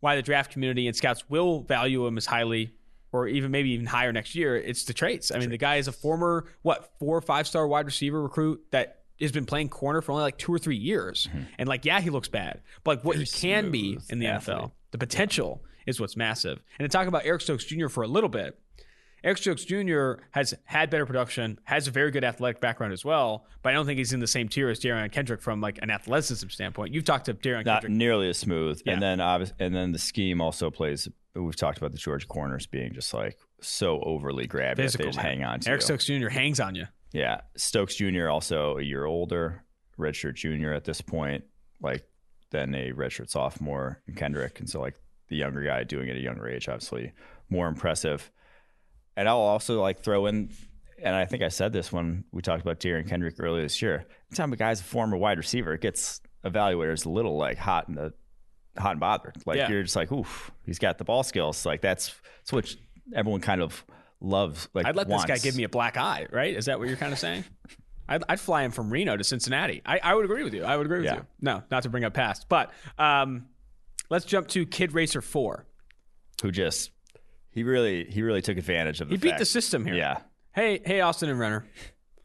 why 0.00 0.16
the 0.16 0.22
draft 0.22 0.52
community 0.52 0.86
and 0.86 0.96
scouts 0.96 1.28
will 1.28 1.62
value 1.62 2.06
him 2.06 2.16
as 2.16 2.26
highly 2.26 2.72
or 3.12 3.28
even 3.28 3.50
maybe 3.50 3.70
even 3.70 3.86
higher 3.86 4.12
next 4.12 4.34
year. 4.34 4.56
It's 4.56 4.84
the 4.84 4.92
traits. 4.92 5.30
I 5.30 5.38
mean, 5.38 5.50
the 5.50 5.58
guy 5.58 5.76
is 5.76 5.88
a 5.88 5.92
former, 5.92 6.46
what, 6.62 6.90
four 6.98 7.16
or 7.16 7.22
five 7.22 7.46
star 7.46 7.66
wide 7.66 7.86
receiver 7.86 8.22
recruit 8.22 8.62
that 8.72 9.02
has 9.20 9.32
been 9.32 9.46
playing 9.46 9.70
corner 9.70 10.02
for 10.02 10.12
only 10.12 10.22
like 10.22 10.38
two 10.38 10.52
or 10.52 10.58
three 10.58 10.76
years. 10.76 11.28
And 11.58 11.68
like, 11.68 11.84
yeah, 11.84 12.00
he 12.00 12.10
looks 12.10 12.28
bad, 12.28 12.60
but 12.84 12.98
like 12.98 13.04
what 13.04 13.16
he 13.16 13.24
can 13.24 13.70
be 13.70 13.98
in 14.10 14.18
the 14.18 14.26
athlete. 14.26 14.56
NFL, 14.58 14.72
the 14.90 14.98
potential 14.98 15.62
is 15.86 16.00
what's 16.00 16.16
massive. 16.16 16.62
And 16.78 16.90
to 16.90 16.94
talk 16.94 17.06
about 17.06 17.24
Eric 17.24 17.40
Stokes 17.40 17.64
Jr. 17.64 17.88
for 17.88 18.02
a 18.02 18.08
little 18.08 18.28
bit, 18.28 18.58
Eric 19.26 19.38
Stokes 19.38 19.64
Jr. 19.64 20.12
has 20.30 20.54
had 20.66 20.88
better 20.88 21.04
production, 21.04 21.58
has 21.64 21.88
a 21.88 21.90
very 21.90 22.12
good 22.12 22.22
athletic 22.22 22.60
background 22.60 22.92
as 22.92 23.04
well, 23.04 23.44
but 23.60 23.70
I 23.70 23.72
don't 23.72 23.84
think 23.84 23.98
he's 23.98 24.12
in 24.12 24.20
the 24.20 24.26
same 24.28 24.48
tier 24.48 24.68
as 24.68 24.78
Derion 24.78 25.10
Kendrick 25.10 25.42
from 25.42 25.60
like 25.60 25.80
an 25.82 25.90
athleticism 25.90 26.46
standpoint. 26.48 26.94
You've 26.94 27.04
talked 27.04 27.24
to 27.24 27.34
Derion 27.34 27.64
Not 27.64 27.82
Kendrick. 27.82 27.92
nearly 27.98 28.28
as 28.28 28.38
smooth, 28.38 28.80
Yeah. 28.86 28.92
and 28.92 29.02
then 29.02 29.18
obvi- 29.18 29.50
and 29.58 29.74
then 29.74 29.90
the 29.90 29.98
scheme 29.98 30.40
also 30.40 30.70
plays. 30.70 31.08
We've 31.34 31.56
talked 31.56 31.76
about 31.76 31.90
the 31.90 31.98
George 31.98 32.28
corners 32.28 32.66
being 32.68 32.92
just 32.94 33.12
like 33.12 33.36
so 33.60 34.00
overly 34.02 34.46
grabby 34.46 34.76
that 34.76 34.82
Physical, 34.82 35.06
they 35.06 35.10
just 35.10 35.18
hang 35.18 35.42
on 35.42 35.58
to. 35.58 35.70
Eric 35.70 35.82
Stokes 35.82 36.04
Jr. 36.06 36.28
hangs 36.28 36.60
on 36.60 36.76
you. 36.76 36.84
Yeah, 37.12 37.40
Stokes 37.56 37.96
Jr. 37.96 38.28
also 38.28 38.78
a 38.78 38.82
year 38.82 39.06
older, 39.06 39.64
redshirt 39.98 40.34
junior 40.36 40.72
at 40.72 40.84
this 40.84 41.00
point, 41.00 41.42
like 41.80 42.04
than 42.52 42.76
a 42.76 42.92
redshirt 42.92 43.28
sophomore 43.28 44.00
and 44.06 44.16
Kendrick, 44.16 44.60
and 44.60 44.70
so 44.70 44.80
like 44.80 44.94
the 45.28 45.36
younger 45.36 45.62
guy 45.64 45.82
doing 45.82 46.06
it 46.06 46.12
at 46.12 46.18
a 46.18 46.20
younger 46.20 46.48
age, 46.48 46.68
obviously 46.68 47.10
more 47.50 47.66
impressive. 47.66 48.30
And 49.16 49.28
I'll 49.28 49.38
also 49.38 49.80
like 49.80 50.00
throw 50.02 50.26
in, 50.26 50.50
and 51.02 51.14
I 51.14 51.24
think 51.24 51.42
I 51.42 51.48
said 51.48 51.72
this 51.72 51.90
when 51.92 52.24
we 52.32 52.42
talked 52.42 52.62
about 52.62 52.80
Derion 52.80 53.08
Kendrick 53.08 53.36
earlier 53.38 53.62
this 53.62 53.80
year. 53.80 54.06
Anytime 54.30 54.52
a 54.52 54.56
guy's 54.56 54.80
a 54.80 54.84
former 54.84 55.16
wide 55.16 55.38
receiver, 55.38 55.72
it 55.74 55.80
gets 55.80 56.20
evaluators 56.44 57.06
a 57.06 57.08
little 57.08 57.36
like 57.36 57.56
hot 57.58 57.88
in 57.88 57.94
the 57.94 58.12
hot 58.78 58.92
and 58.92 59.00
bothered. 59.00 59.36
Like 59.46 59.56
Yeah. 59.56 59.70
you're 59.70 59.82
just 59.82 59.96
like, 59.96 60.12
oof, 60.12 60.50
he's 60.64 60.78
got 60.78 60.98
the 60.98 61.04
ball 61.04 61.22
skills. 61.22 61.64
Like 61.64 61.80
that's 61.80 62.14
that's 62.40 62.52
what 62.52 62.74
everyone 63.14 63.40
kind 63.40 63.62
of 63.62 63.84
loves. 64.20 64.68
Like 64.74 64.84
I'd 64.86 64.96
let 64.96 65.08
wants. 65.08 65.24
this 65.26 65.40
guy 65.40 65.42
give 65.42 65.56
me 65.56 65.64
a 65.64 65.68
black 65.68 65.96
eye, 65.96 66.26
right? 66.30 66.54
Is 66.54 66.66
that 66.66 66.78
what 66.78 66.88
you're 66.88 66.96
kind 66.98 67.12
of 67.12 67.18
saying? 67.18 67.44
I'd, 68.08 68.22
I'd 68.28 68.38
fly 68.40 68.62
him 68.64 68.70
from 68.70 68.90
Reno 68.92 69.16
to 69.16 69.24
Cincinnati. 69.24 69.82
I, 69.84 69.98
I 70.02 70.14
would 70.14 70.24
agree 70.24 70.44
with 70.44 70.54
you. 70.54 70.62
I 70.62 70.76
would 70.76 70.86
agree 70.86 70.98
with 70.98 71.06
Yeah. 71.06 71.14
you. 71.16 71.26
No, 71.40 71.62
not 71.70 71.82
to 71.84 71.88
bring 71.88 72.04
up 72.04 72.14
past, 72.14 72.48
but 72.48 72.70
um, 72.98 73.46
let's 74.10 74.24
jump 74.26 74.46
to 74.48 74.64
Kid 74.66 74.92
Racer 74.92 75.20
Four. 75.22 75.66
who 76.42 76.52
just 76.52 76.90
he 77.56 77.64
really 77.64 78.04
he 78.04 78.22
really 78.22 78.42
took 78.42 78.58
advantage 78.58 79.00
of 79.00 79.08
the 79.08 79.14
He 79.14 79.18
beat 79.18 79.30
fact- 79.30 79.38
the 79.40 79.46
system 79.46 79.84
here. 79.84 79.94
Yeah. 79.94 80.18
Hey, 80.54 80.80
hey, 80.84 81.00
Austin 81.00 81.28
and 81.28 81.38
Renner. 81.38 81.66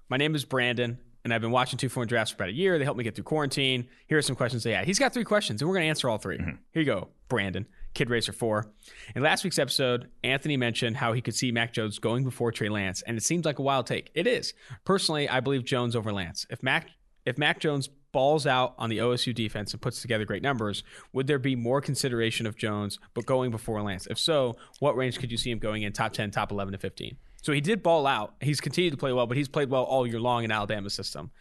My 0.09 0.17
name 0.17 0.35
is 0.35 0.45
Brandon, 0.45 0.99
and 1.23 1.33
I've 1.33 1.41
been 1.41 1.51
watching 1.51 1.77
two 1.77 1.89
four 1.89 2.05
drafts 2.05 2.31
for 2.31 2.35
about 2.43 2.49
a 2.49 2.53
year. 2.53 2.77
They 2.77 2.83
helped 2.83 2.97
me 2.97 3.03
get 3.03 3.15
through 3.15 3.23
quarantine. 3.23 3.87
Here 4.07 4.17
are 4.17 4.21
some 4.21 4.35
questions 4.35 4.63
they 4.63 4.73
had. 4.73 4.85
He's 4.85 4.99
got 4.99 5.13
three 5.13 5.23
questions, 5.23 5.61
and 5.61 5.69
we're 5.69 5.75
going 5.75 5.85
to 5.85 5.89
answer 5.89 6.09
all 6.09 6.17
3 6.17 6.37
mm-hmm. 6.37 6.49
Here 6.71 6.81
you 6.81 6.85
go, 6.85 7.09
Brandon, 7.29 7.65
Kid 7.93 8.09
Racer 8.09 8.33
4. 8.33 8.69
In 9.15 9.21
last 9.21 9.43
week's 9.45 9.59
episode, 9.59 10.09
Anthony 10.23 10.57
mentioned 10.57 10.97
how 10.97 11.13
he 11.13 11.21
could 11.21 11.35
see 11.35 11.51
Mac 11.51 11.73
Jones 11.73 11.97
going 11.99 12.23
before 12.25 12.51
Trey 12.51 12.69
Lance, 12.69 13.01
and 13.03 13.17
it 13.17 13.23
seems 13.23 13.45
like 13.45 13.59
a 13.59 13.61
wild 13.61 13.87
take. 13.87 14.11
It 14.13 14.27
is. 14.27 14.53
Personally, 14.85 15.27
I 15.29 15.39
believe 15.39 15.63
Jones 15.63 15.95
over 15.95 16.11
Lance. 16.13 16.45
If 16.49 16.61
Mac 16.61 16.89
if 17.25 17.37
Mac 17.37 17.59
Jones 17.59 17.89
balls 18.12 18.45
out 18.45 18.74
on 18.78 18.89
the 18.89 18.97
OSU 19.00 19.34
defense 19.34 19.74
and 19.74 19.82
puts 19.82 20.02
together 20.02 20.26
great 20.26 20.43
numbers, 20.43 20.84
would 21.13 21.28
there 21.28 21.39
be 21.39 21.56
more 21.56 21.82
consideration 21.82 22.45
of 22.45 22.56
Jones 22.56 23.00
but 23.13 23.26
going 23.26 23.52
before 23.52 23.82
Lance? 23.82 24.08
If 24.08 24.19
so, 24.19 24.58
what 24.80 24.95
range 24.95 25.19
could 25.19 25.32
you 25.32 25.38
see 25.38 25.52
him 25.52 25.60
going 25.60 25.84
in? 25.84 25.93
Top 25.93 26.13
10, 26.13 26.32
top 26.32 26.52
11 26.52 26.74
to 26.74 26.78
15? 26.78 27.17
So 27.41 27.52
he 27.52 27.62
did 27.62 27.82
ball 27.82 28.06
out. 28.06 28.36
He's 28.41 28.62
continued 28.62 28.91
to 28.91 28.97
play 28.97 29.13
well, 29.13 29.28
but 29.28 29.38
he's 29.38 29.47
played 29.47 29.69
well 29.69 29.84
all 29.84 30.06
year 30.06 30.19
long 30.19 30.43
in 30.43 30.52
Alabama's 30.52 30.93
system. 30.93 31.32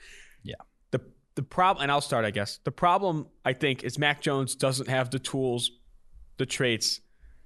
Yeah. 0.43 0.55
The 0.91 1.01
the 1.35 1.43
problem, 1.43 1.83
and 1.83 1.93
I'll 1.93 2.01
start, 2.01 2.25
I 2.25 2.31
guess. 2.31 2.59
The 2.65 2.73
problem, 2.73 3.27
I 3.45 3.53
think, 3.53 3.85
is 3.85 3.99
Mac 3.99 4.21
Jones 4.21 4.55
doesn't 4.55 4.89
have 4.89 5.11
the 5.11 5.19
tools, 5.19 5.71
the 6.39 6.47
traits 6.47 7.01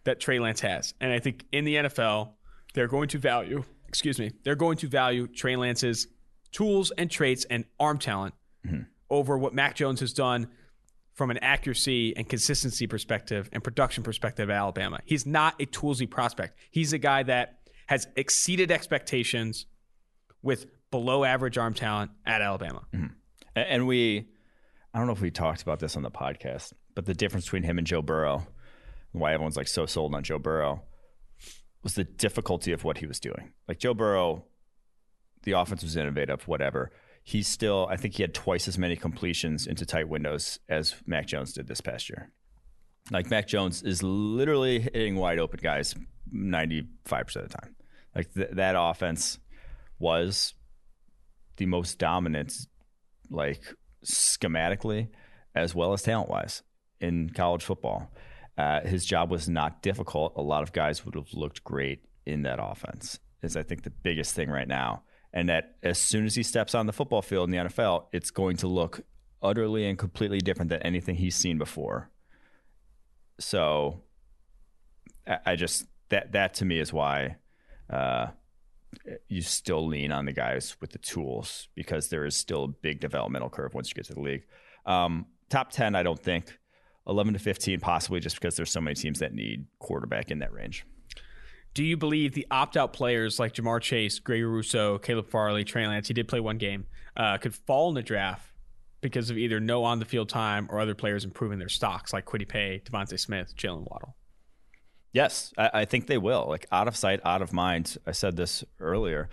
that 0.05 0.21
Trey 0.21 0.39
Lance 0.39 0.61
has. 0.61 0.95
And 1.01 1.13
I 1.13 1.19
think 1.19 1.45
in 1.51 1.65
the 1.65 1.75
NFL, 1.77 2.35
they're 2.75 2.89
going 2.89 3.09
to 3.09 3.19
value, 3.19 3.65
excuse 3.89 4.19
me, 4.19 4.31
they're 4.45 4.55
going 4.55 4.77
to 4.79 4.89
value 4.89 5.27
Trey 5.27 5.57
Lance's 5.57 6.07
tools 6.53 6.93
and 6.97 7.11
traits 7.11 7.45
and 7.47 7.65
arm 7.81 7.99
talent 7.99 8.35
mm-hmm. 8.67 8.83
Over 9.11 9.37
what 9.39 9.55
Mac 9.55 9.75
Jones 9.77 10.01
has 10.01 10.13
done 10.13 10.49
from 11.13 11.31
an 11.31 11.39
accuracy 11.39 12.17
and 12.17 12.29
consistency 12.29 12.87
perspective 12.87 13.49
and 13.53 13.63
production 13.63 14.03
perspective 14.03 14.51
at 14.51 14.57
Alabama. 14.57 14.99
He's 15.05 15.27
not 15.27 15.61
a 15.61 15.67
toolsy 15.67 16.11
prospect. 16.11 16.59
He's 16.71 16.93
a 16.93 16.99
guy 16.99 17.23
that 17.25 17.61
has 17.87 18.09
exceeded 18.17 18.71
expectations 18.73 19.67
with 20.43 20.67
below 20.91 21.23
average 21.25 21.57
arm 21.59 21.75
talent 21.75 22.11
at 22.27 22.41
Alabama. 22.43 22.83
Mm-hmm. 22.93 23.07
A- 23.57 23.59
And 23.71 23.87
we, 23.87 24.29
I 24.93 24.99
don't 24.99 25.07
know 25.07 25.13
if 25.13 25.21
we 25.21 25.31
talked 25.31 25.63
about 25.63 25.79
this 25.79 25.97
on 25.97 26.03
the 26.03 26.11
podcast, 26.11 26.73
but 26.95 27.05
the 27.07 27.15
difference 27.15 27.45
between 27.47 27.63
him 27.65 27.79
and 27.79 27.87
Joe 27.87 28.03
Burrow, 28.03 28.47
and 29.13 29.21
why 29.23 29.33
everyone's 29.35 29.57
like 29.57 29.69
so 29.69 29.87
sold 29.87 30.15
on 30.15 30.23
Joe 30.25 30.39
Burrow, 30.39 30.83
was 31.83 31.95
the 31.95 32.05
difficulty 32.05 32.73
of 32.73 32.83
what 32.85 32.99
he 32.99 33.07
was 33.07 33.21
doing. 33.21 33.53
Like 33.69 33.79
Joe 33.79 33.95
Burrow, 33.95 34.45
the 35.43 35.53
offense 35.53 35.83
was 35.83 35.97
innovative, 35.97 36.49
whatever. 36.49 36.91
He's 37.27 37.49
still, 37.49 37.89
I 37.91 37.97
think 37.97 38.15
he 38.15 38.23
had 38.23 38.35
twice 38.35 38.69
as 38.69 38.79
many 38.79 38.97
completions 38.97 39.67
into 39.67 39.87
tight 39.87 40.09
windows 40.09 40.61
as 40.69 40.95
Mac 41.07 41.27
Jones 41.27 41.55
did 41.55 41.67
this 41.67 41.81
past 41.81 42.11
year. 42.11 42.31
Like 43.11 43.31
Mac 43.31 43.49
Jones 43.49 43.83
is 43.83 44.03
literally 44.03 44.81
hitting 44.81 45.17
wide 45.17 45.39
open 45.39 45.61
guys 45.63 45.95
95% 46.35 46.87
of 47.37 47.49
the 47.49 47.49
time. 47.49 47.77
Like 48.15 48.33
th- 48.35 48.51
that 48.53 48.77
offense 48.79 49.39
was 49.99 50.55
the 51.57 51.67
most 51.67 51.99
dominant 51.99 52.55
like 53.31 53.63
schematically 54.05 55.09
as 55.55 55.75
well 55.75 55.93
as 55.93 56.03
talent 56.03 56.29
wise 56.29 56.63
in 57.01 57.31
college 57.31 57.65
football. 57.65 58.11
Uh, 58.57 58.81
his 58.83 59.05
job 59.05 59.31
was 59.31 59.49
not 59.49 59.83
difficult. 59.83 60.35
A 60.37 60.43
lot 60.43 60.63
of 60.63 60.73
guys 60.73 61.05
would 61.05 61.15
have 61.15 61.33
looked 61.33 61.65
great 61.65 62.05
in 62.27 62.43
that 62.43 62.59
offense. 62.61 63.19
Is 63.43 63.57
I 63.57 63.63
think 63.63 63.83
the 63.83 63.91
biggest 63.91 64.35
thing 64.35 64.49
right 64.49 64.69
now, 64.69 65.03
and 65.35 65.49
that 65.49 65.75
as 65.83 65.99
soon 65.99 66.25
as 66.25 66.37
he 66.37 66.45
steps 66.45 66.75
on 66.75 66.87
the 66.87 66.93
football 66.93 67.21
field 67.21 67.49
in 67.49 67.51
the 67.51 67.69
NFL, 67.69 68.07
it's 68.13 68.31
going 68.31 68.57
to 68.59 68.69
look 68.69 69.01
utterly 69.43 69.87
and 69.87 69.99
completely 69.99 70.39
different 70.39 70.71
than 70.71 70.81
anything 70.83 71.17
he's 71.17 71.35
seen 71.35 71.59
before. 71.59 72.09
So, 73.41 74.01
I, 75.45 75.57
just 75.57 75.87
that 76.11 76.33
that 76.33 76.55
to 76.55 76.65
me 76.65 76.79
is 76.79 76.93
why 76.93 77.37
uh, 77.91 78.29
you 79.29 79.43
still 79.43 79.85
lean 79.87 80.13
on 80.13 80.25
the 80.25 80.33
guys 80.33 80.77
with 80.81 80.93
the 80.93 80.99
tools 80.99 81.69
because 81.75 82.11
there 82.11 82.25
is 82.25 82.37
still 82.37 82.65
a 82.65 82.69
big 82.69 83.01
developmental 83.01 83.51
curve 83.51 83.75
once 83.75 83.89
you 83.89 83.95
get 83.95 84.05
to 84.05 84.15
the 84.15 84.21
league. 84.21 84.45
Um, 84.87 85.27
top 85.51 85.73
10, 85.73 85.97
I 85.97 86.05
don't 86.05 86.23
think. 86.23 86.57
11 87.09 87.33
to 87.33 87.39
15, 87.41 87.81
possibly 87.81 88.21
just 88.21 88.37
because 88.37 88.55
there's 88.57 88.71
so 88.71 88.81
many 88.81 88.95
teams 88.95 89.19
that 89.19 89.35
need 89.35 89.67
quarterback 89.79 90.31
in 90.31 90.39
that 90.39 90.53
range. 90.53 90.87
Do 91.75 91.83
you 91.83 91.97
believe 91.97 92.35
the 92.35 92.47
opt 92.53 92.77
out 92.77 92.93
players 92.93 93.41
like 93.41 93.55
Ja'Marr 93.55 93.81
Chase, 93.81 94.21
Gregory 94.21 94.49
Rousseau, 94.49 94.97
Caleb 94.99 95.29
Farley, 95.29 95.65
Trey 95.65 95.87
Lance, 95.87 96.07
he 96.07 96.15
did 96.15 96.29
play 96.29 96.39
one 96.39 96.57
game, 96.57 96.87
uh, 97.17 97.37
could 97.39 97.55
fall 97.55 97.89
in 97.89 97.97
the 97.97 98.03
draft 98.03 98.49
because 99.01 99.29
of 99.29 99.37
either 99.37 99.59
no 99.59 99.83
on 99.83 99.99
the 99.99 100.05
field 100.05 100.29
time 100.29 100.69
or 100.71 100.79
other 100.79 100.95
players 100.95 101.25
improving 101.25 101.59
their 101.59 101.69
stocks 101.69 102.13
like 102.13 102.25
Kwity 102.25 102.49
Paye, 102.49 102.81
DeVonta 102.85 103.19
Smith, 103.19 103.55
Jalen 103.57 103.91
Waddle? 103.91 104.15
Yes, 105.13 105.53
I, 105.59 105.71
I, 105.75 105.85
think 105.85 106.07
they 106.07 106.17
will. 106.17 106.47
Like 106.49 106.67
out 106.73 106.89
of 106.89 106.97
sight, 106.97 107.21
out 107.25 107.43
of 107.43 107.53
mind. 107.53 107.97
I 108.07 108.13
said 108.13 108.37
this 108.37 108.65
earlier. 108.81 109.29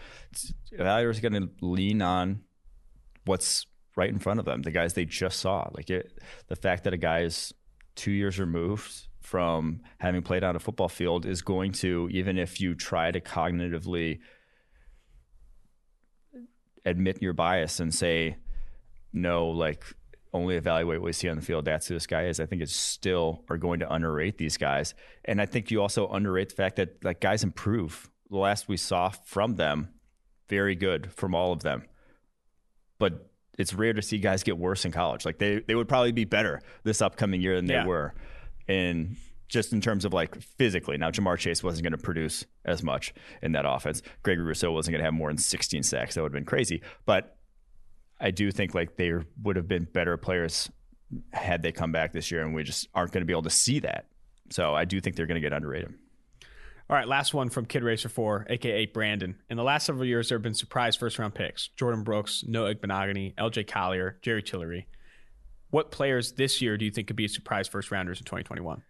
Evaluators 0.78 1.18
are 1.20 1.30
going 1.30 1.42
to 1.42 1.50
lean 1.62 2.02
on 2.02 2.42
what's 3.26 3.66
right 3.96 4.10
in 4.10 4.20
front 4.20 4.40
of 4.40 4.46
them, 4.46 4.62
the 4.62 4.72
guys 4.72 4.94
they 4.94 5.06
just 5.06 5.40
saw. 5.40 5.70
Like 5.74 5.90
it, 5.90 6.20
the 6.48 6.56
fact 6.56 6.84
that 6.86 6.94
a 6.94 6.98
guy 6.98 7.22
is 7.22 7.54
two 7.96 8.12
years 8.12 8.40
removed 8.40 9.08
from 9.32 9.80
having 9.98 10.22
played 10.22 10.44
on 10.44 10.58
a 10.58 10.60
football 10.60 10.90
field 10.90 11.26
is 11.26 11.42
going 11.42 11.72
to, 11.72 12.10
even 12.12 12.38
if 12.38 12.60
you 12.60 12.76
try 12.76 13.10
to 13.10 13.22
cognitively 13.22 14.20
admit 16.84 17.22
your 17.22 17.32
bias 17.32 17.80
and 17.80 17.94
say, 17.94 18.36
no, 19.14 19.48
like 19.48 19.86
only 20.34 20.58
evaluate 20.58 21.00
what 21.00 21.06
we 21.06 21.14
see 21.14 21.30
on 21.30 21.38
the 21.38 21.42
field. 21.42 21.64
That's 21.64 21.88
who 21.88 21.94
this 21.94 22.08
guy 22.08 22.26
is. 22.26 22.42
I 22.42 22.46
think 22.46 22.62
it's 22.62 22.76
still 22.76 23.46
are 23.50 23.56
going 23.56 23.80
to 23.80 23.90
underrate 23.90 24.38
these 24.38 24.58
guys, 24.58 24.96
and 25.24 25.42
I 25.42 25.46
think 25.46 25.72
you 25.72 25.82
also 25.82 26.10
underrate 26.10 26.50
the 26.50 26.56
fact 26.56 26.76
that 26.76 27.02
like 27.02 27.22
guys 27.22 27.42
improve. 27.42 28.10
The 28.30 28.38
last 28.38 28.68
we 28.68 28.76
saw 28.76 29.10
from 29.10 29.56
them, 29.56 29.94
very 30.50 30.76
good 30.76 31.10
from 31.14 31.34
all 31.34 31.54
of 31.54 31.62
them, 31.62 31.84
but 33.00 33.32
it's 33.58 33.74
rare 33.74 33.94
to 33.94 34.02
see 34.02 34.18
guys 34.18 34.44
get 34.44 34.58
worse 34.58 34.84
in 34.84 34.92
college. 34.92 35.26
Like 35.26 35.38
they 35.38 35.60
they 35.60 35.76
would 35.76 35.88
probably 35.88 36.12
be 36.12 36.26
better 36.26 36.62
this 36.84 37.02
upcoming 37.02 37.42
year 37.42 37.56
than 37.56 37.68
they 37.68 37.76
yeah. 37.76 37.86
were, 37.86 38.14
in 38.72 39.18
just 39.48 39.74
in 39.74 39.82
terms 39.82 40.06
of 40.06 40.14
like 40.14 40.40
physically. 40.42 40.98
Now 40.98 41.12
Ja'Marr 41.12 41.38
Chase 41.38 41.62
wasn't 41.62 41.84
going 41.84 41.92
to 41.92 41.98
produce 41.98 42.46
as 42.64 42.82
much 42.82 43.14
in 43.42 43.52
that 43.52 43.66
offense. 43.68 44.02
Gregory 44.24 44.46
Rousseau 44.46 44.72
wasn't 44.72 44.94
going 44.94 45.02
to 45.02 45.06
have 45.06 45.14
more 45.14 45.30
than 45.30 45.38
16 45.38 45.84
sacks. 45.84 46.16
That 46.16 46.22
would 46.22 46.30
have 46.30 46.34
been 46.34 46.46
crazy, 46.46 46.82
but 47.06 47.38
I 48.20 48.32
do 48.32 48.52
think 48.52 48.74
like 48.74 48.96
they 48.96 49.14
would 49.44 49.56
have 49.58 49.68
been 49.68 49.86
better 49.92 50.16
players 50.16 50.70
had 51.34 51.64
they 51.64 51.72
come 51.72 51.92
back 51.92 52.14
this 52.14 52.32
year, 52.32 52.42
and 52.42 52.54
we 52.54 52.64
just 52.64 52.88
aren't 52.94 53.12
going 53.12 53.22
to 53.22 53.26
be 53.26 53.34
able 53.34 53.42
to 53.44 53.50
see 53.50 53.80
that. 53.80 54.06
So 54.52 54.74
I 54.74 54.86
do 54.86 55.02
think 55.02 55.16
they're 55.16 55.26
going 55.26 55.42
to 55.42 55.42
get 55.42 55.54
underrated. 55.54 55.94
All 56.90 56.98
right, 56.98 57.08
last 57.08 57.34
one 57.34 57.50
from 57.50 57.66
Kid 57.66 57.84
Racer 57.84 58.10
4, 58.10 58.48
aka 58.50 58.86
Brandon. 58.86 59.36
In 59.50 59.58
the 59.58 59.64
last 59.64 59.86
several 59.86 60.06
years, 60.06 60.30
there 60.30 60.38
have 60.38 60.44
been 60.44 60.54
surprise 60.54 60.96
first 60.96 61.18
round 61.20 61.34
picks 61.34 61.70
Jordyn 61.78 62.04
Brooks, 62.04 62.44
Noah 62.48 62.76
Igbinoghene, 62.76 63.36
LJ 63.36 63.68
Collier, 63.68 64.20
Jerry 64.22 64.44
Tillery. 64.44 64.88
What 65.72 65.90
players 65.90 66.34
this 66.34 66.62
year 66.62 66.78
do 66.78 66.86
you 66.86 66.92
think 66.92 67.08
could 67.08 67.16
be 67.16 67.28
surprise 67.28 67.68
first 67.68 67.92
rounders 67.92 68.20
in 68.20 68.26
2021? 68.26 68.84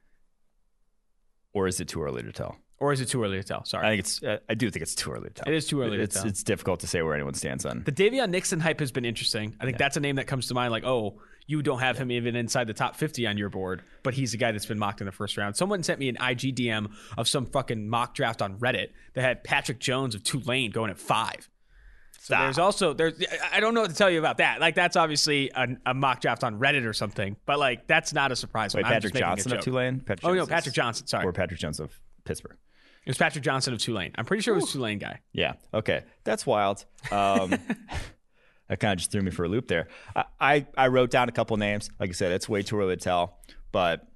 Or 1.53 1.67
is 1.67 1.79
it 1.79 1.87
too 1.87 2.01
early 2.01 2.23
to 2.23 2.31
tell? 2.31 2.57
Or 2.79 2.91
is 2.91 2.99
it 2.99 3.09
too 3.09 3.23
early 3.23 3.37
to 3.37 3.43
tell? 3.43 3.63
Sorry. 3.63 3.85
I 3.85 3.89
think 3.91 3.99
it's. 3.99 4.23
Uh, 4.23 4.39
I 4.49 4.55
do 4.55 4.71
think 4.71 4.81
it's 4.81 4.95
too 4.95 5.11
early 5.11 5.29
to 5.29 5.33
tell. 5.35 5.53
It 5.53 5.55
is 5.55 5.67
too 5.67 5.81
early 5.81 5.99
it's, 5.99 6.15
to 6.15 6.21
tell. 6.21 6.29
It's 6.29 6.41
difficult 6.41 6.79
to 6.79 6.87
say 6.87 7.03
where 7.03 7.13
anyone 7.13 7.35
stands 7.35 7.63
on. 7.63 7.83
The 7.83 7.91
Daviyon 7.91 8.31
Nixon 8.31 8.59
hype 8.59 8.79
has 8.79 8.91
been 8.91 9.05
interesting. 9.05 9.55
I 9.59 9.65
think 9.65 9.75
yeah. 9.75 9.85
that's 9.85 9.97
a 9.97 9.99
name 9.99 10.15
that 10.15 10.25
comes 10.25 10.47
to 10.47 10.55
mind. 10.55 10.71
Like, 10.71 10.83
oh, 10.83 11.21
you 11.45 11.61
don't 11.61 11.79
have 11.79 11.97
yeah. 11.97 12.03
him 12.03 12.11
even 12.11 12.35
inside 12.35 12.65
the 12.65 12.73
top 12.73 12.95
50 12.95 13.27
on 13.27 13.37
your 13.37 13.49
board, 13.49 13.83
but 14.01 14.15
he's 14.15 14.31
the 14.31 14.37
guy 14.37 14.51
that's 14.51 14.65
been 14.65 14.79
mocked 14.79 14.99
in 14.99 15.05
the 15.05 15.11
first 15.11 15.37
round. 15.37 15.55
Someone 15.55 15.83
sent 15.83 15.99
me 15.99 16.09
an 16.09 16.15
IG 16.15 16.55
DM 16.55 16.91
of 17.19 17.27
some 17.27 17.45
fucking 17.45 17.87
mock 17.87 18.15
draft 18.15 18.41
on 18.41 18.57
Reddit 18.57 18.89
that 19.13 19.21
had 19.21 19.43
Patrick 19.43 19.79
Jones 19.79 20.15
of 20.15 20.23
Tulane 20.23 20.71
going 20.71 20.89
at 20.89 20.97
five. 20.97 21.49
So 22.21 22.35
Stop. 22.35 22.43
there's 22.43 22.59
also 22.59 22.93
there's 22.93 23.15
I 23.51 23.59
don't 23.59 23.73
know 23.73 23.81
what 23.81 23.89
to 23.89 23.95
tell 23.95 24.09
you 24.09 24.19
about 24.19 24.37
that. 24.37 24.61
Like 24.61 24.75
that's 24.75 24.95
obviously 24.95 25.49
a, 25.55 25.69
a, 25.87 25.95
mock 25.95 26.21
draft 26.21 26.43
on 26.43 26.59
Reddit 26.59 26.85
or 26.85 26.93
something, 26.93 27.35
but 27.47 27.57
like 27.57 27.87
that's 27.87 28.13
not 28.13 28.31
a 28.31 28.35
surprise. 28.35 28.75
Wait, 28.75 28.85
Patrick 28.85 29.15
Johnson 29.15 29.53
of 29.53 29.61
Tulane. 29.61 30.01
Patrick 30.01 30.29
oh 30.29 30.35
no, 30.35 30.45
Patrick 30.45 30.75
Johnson. 30.75 31.07
Sorry, 31.07 31.25
or 31.25 31.33
Patrick 31.33 31.59
Johnson 31.59 31.85
of 31.85 31.99
Pittsburgh. 32.23 32.57
It 33.07 33.09
was 33.09 33.17
Patrick 33.17 33.43
Johnson 33.43 33.73
of 33.73 33.79
Tulane. 33.79 34.11
I'm 34.13 34.25
pretty 34.25 34.43
sure 34.43 34.53
it 34.53 34.57
was 34.57 34.69
Ooh. 34.69 34.73
Tulane 34.73 34.99
guy. 34.99 35.21
Yeah. 35.33 35.53
Okay. 35.73 36.03
That's 36.23 36.45
wild. 36.45 36.85
Um, 37.09 37.49
that 38.69 38.79
kind 38.79 38.93
of 38.93 38.99
just 38.99 39.11
threw 39.11 39.23
me 39.23 39.31
for 39.31 39.45
a 39.45 39.49
loop 39.49 39.67
there. 39.67 39.87
I, 40.15 40.25
I, 40.39 40.67
I 40.77 40.87
wrote 40.89 41.09
down 41.09 41.27
a 41.27 41.31
couple 41.31 41.57
names. 41.57 41.89
Like 41.99 42.11
I 42.11 42.13
said, 42.13 42.31
it's 42.33 42.47
way 42.47 42.61
too 42.61 42.79
early 42.79 42.97
to 42.97 43.01
tell. 43.01 43.39
But 43.71 44.07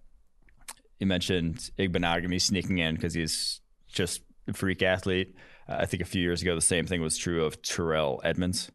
you 1.00 1.08
mentioned 1.08 1.72
Igbinoghene 1.80 2.40
sneaking 2.40 2.78
in 2.78 2.94
because 2.94 3.16
he's 3.16 3.62
just 3.88 4.22
a 4.48 4.54
freak 4.54 4.84
athlete. 4.84 5.34
Uh, 5.68 5.78
I 5.80 5.86
think 5.86 6.02
a 6.02 6.06
few 6.06 6.22
years 6.22 6.42
ago 6.42 6.56
the 6.56 6.62
same 6.62 6.86
thing 6.86 7.02
was 7.02 7.18
true 7.18 7.46
of 7.46 7.62
Terrell 7.62 8.22
Edmunds. 8.24 8.72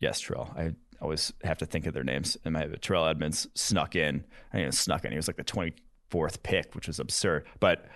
Yes, 0.00 0.20
Terrell. 0.20 0.52
I 0.56 0.72
always 1.00 1.32
have 1.42 1.58
to 1.58 1.66
think 1.66 1.86
of 1.86 1.94
their 1.94 2.04
names 2.04 2.36
in 2.44 2.52
my 2.52 2.60
head. 2.60 2.82
Terrell 2.82 3.06
Edmunds 3.06 3.46
snuck 3.54 3.96
in. 3.96 4.24
I 4.52 4.58
mean, 4.58 4.72
snuck 4.72 5.04
in. 5.04 5.10
He 5.10 5.16
was 5.16 5.28
like 5.28 5.36
the 5.36 5.44
24th 5.44 6.42
pick, 6.42 6.74
which 6.74 6.86
was 6.86 6.98
absurd. 6.98 7.46
But 7.60 7.86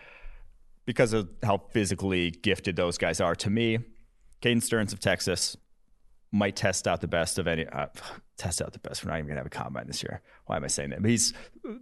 because 0.88 1.12
of 1.12 1.28
how 1.42 1.58
physically 1.70 2.30
gifted 2.30 2.74
those 2.74 2.96
guys 2.96 3.20
are. 3.20 3.34
To 3.34 3.50
me, 3.50 3.78
Caden 4.40 4.62
Sterns 4.62 4.94
of 4.94 4.98
Texas 4.98 5.54
might 6.32 6.56
test 6.56 6.88
out 6.88 7.02
the 7.02 7.08
best 7.08 7.38
of 7.38 7.46
any. 7.46 7.66
Uh, 7.66 7.88
test 8.38 8.62
out 8.62 8.72
the 8.72 8.78
best. 8.78 9.04
We're 9.04 9.10
not 9.10 9.18
even 9.18 9.28
gonna 9.28 9.40
have 9.40 9.46
a 9.46 9.50
combine 9.50 9.86
this 9.86 10.02
year. 10.02 10.22
Why 10.46 10.56
am 10.56 10.64
I 10.64 10.68
saying 10.68 10.90
that? 10.90 11.02
But 11.02 11.10
he's 11.10 11.34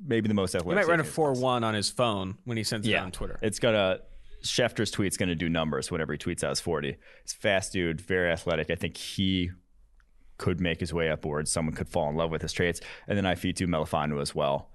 maybe 0.05 0.26
the 0.26 0.34
most 0.34 0.57
athletic. 0.57 0.82
He 0.82 0.87
might 0.87 0.91
run 0.91 0.99
a 0.99 1.05
four 1.05 1.34
one 1.34 1.62
on 1.62 1.72
his 1.72 1.89
phone 1.89 2.39
when 2.45 2.57
he 2.57 2.64
sends 2.64 2.84
yeah, 2.84 3.01
it 3.01 3.05
on 3.05 3.12
Twitter. 3.12 3.39
It's 3.43 3.61
gonna. 3.61 4.01
Schefter's 4.47 4.91
tweet's 4.91 5.17
going 5.17 5.29
to 5.29 5.35
do 5.35 5.49
numbers 5.49 5.91
whenever 5.91 6.13
he 6.13 6.19
tweets 6.19 6.45
out 6.45 6.51
his 6.51 6.61
40. 6.61 6.97
He's 7.23 7.33
fast 7.33 7.73
dude, 7.73 8.01
very 8.01 8.31
athletic. 8.31 8.71
I 8.71 8.75
think 8.75 8.97
he 8.97 9.51
could 10.39 10.61
make 10.61 10.81
his 10.81 10.93
way 10.93 11.11
upwards. 11.11 11.51
Someone 11.51 11.75
could 11.75 11.89
fall 11.89 12.09
in 12.11 12.17
love 12.17 12.31
with 12.31 12.43
his 12.43 12.53
traits. 12.53 12.81
And 13.09 13.17
then 13.17 13.25
Ifeatu 13.25 13.67
Melifonwu 13.67 14.21
as 14.21 14.35
well 14.35 14.71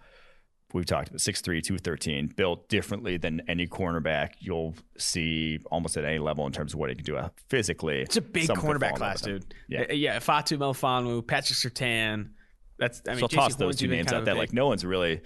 we've 0.74 0.86
talked 0.86 1.10
about 1.10 1.20
6'3, 1.20 1.44
213, 1.64 2.28
built 2.36 2.70
differently 2.70 3.18
than 3.18 3.42
any 3.48 3.68
cornerback 3.68 4.32
you'll 4.40 4.76
see 4.98 5.60
almost 5.70 5.98
at 5.98 6.06
any 6.06 6.20
level 6.20 6.46
in 6.46 6.52
terms 6.52 6.74
of 6.74 6.80
what 6.80 6.90
he 6.90 6.96
can 6.96 7.06
do 7.06 7.20
physically. 7.50 8.02
It's 8.02 8.18
a 8.18 8.22
big 8.22 8.50
cornerback 8.50 8.96
class, 8.96 9.22
dude. 9.22 9.54
Yeah. 9.68 9.86
Uh, 9.90 9.94
yeah. 9.94 10.20
Fatu 10.20 10.58
Melifonwu, 10.58 11.26
Patrick 11.26 11.58
Surtain. 11.58 12.30
That's, 12.78 13.02
I 13.08 13.12
mean, 13.12 13.20
so 13.20 13.24
I'll 13.26 13.30
toss 13.30 13.56
those 13.56 13.78
two 13.78 13.88
names 13.88 14.12
out 14.12 14.26
there. 14.26 14.36
Like, 14.36 14.54
no 14.54 14.68
one's 14.68 14.86
really 14.86 15.22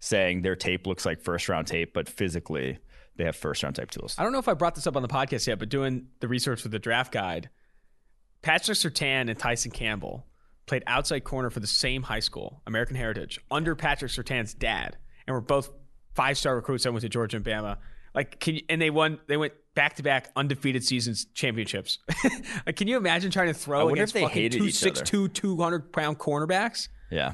saying 0.00 0.42
their 0.42 0.56
tape 0.56 0.86
looks 0.86 1.06
like 1.06 1.22
first 1.22 1.48
round 1.48 1.66
tape, 1.66 1.92
but 1.94 2.08
physically 2.08 2.78
they 3.16 3.24
have 3.24 3.36
first 3.36 3.62
round 3.62 3.76
type 3.76 3.90
tools. 3.90 4.14
I 4.18 4.22
don't 4.22 4.32
know 4.32 4.38
if 4.38 4.48
I 4.48 4.54
brought 4.54 4.74
this 4.74 4.86
up 4.86 4.96
on 4.96 5.02
the 5.02 5.08
podcast 5.08 5.46
yet, 5.46 5.58
but 5.58 5.68
doing 5.68 6.08
the 6.20 6.28
research 6.28 6.60
for 6.60 6.68
the 6.68 6.78
draft 6.78 7.12
guide, 7.12 7.50
Patrick 8.42 8.76
Surtain 8.76 9.28
and 9.28 9.38
Tyson 9.38 9.70
Campbell 9.70 10.26
played 10.66 10.82
outside 10.86 11.24
corner 11.24 11.50
for 11.50 11.60
the 11.60 11.66
same 11.66 12.02
high 12.02 12.20
school, 12.20 12.62
American 12.66 12.96
Heritage, 12.96 13.40
under 13.50 13.74
Patrick 13.74 14.10
Surtain's 14.10 14.54
dad, 14.54 14.96
and 15.26 15.34
were 15.34 15.40
both 15.40 15.70
five 16.14 16.36
star 16.36 16.56
recruits 16.56 16.84
that 16.84 16.92
went 16.92 17.02
to 17.02 17.08
Georgia 17.08 17.36
and 17.36 17.44
Bama. 17.44 17.78
Like, 18.14 18.40
can 18.40 18.56
you, 18.56 18.62
and 18.68 18.80
they 18.80 18.90
won. 18.90 19.18
They 19.26 19.36
went 19.36 19.52
back 19.74 19.96
to 19.96 20.02
back 20.02 20.30
undefeated 20.34 20.82
seasons 20.82 21.26
championships. 21.34 21.98
like, 22.66 22.76
can 22.76 22.88
you 22.88 22.96
imagine 22.96 23.30
trying 23.30 23.48
to 23.48 23.54
throw 23.54 23.88
against 23.90 24.14
they 24.14 24.24
hated 24.24 24.58
two 24.58 24.70
six 24.70 25.00
two 25.02 25.28
two 25.28 25.56
hundred 25.56 25.92
pound 25.92 26.18
cornerbacks? 26.18 26.88
Yeah, 27.10 27.32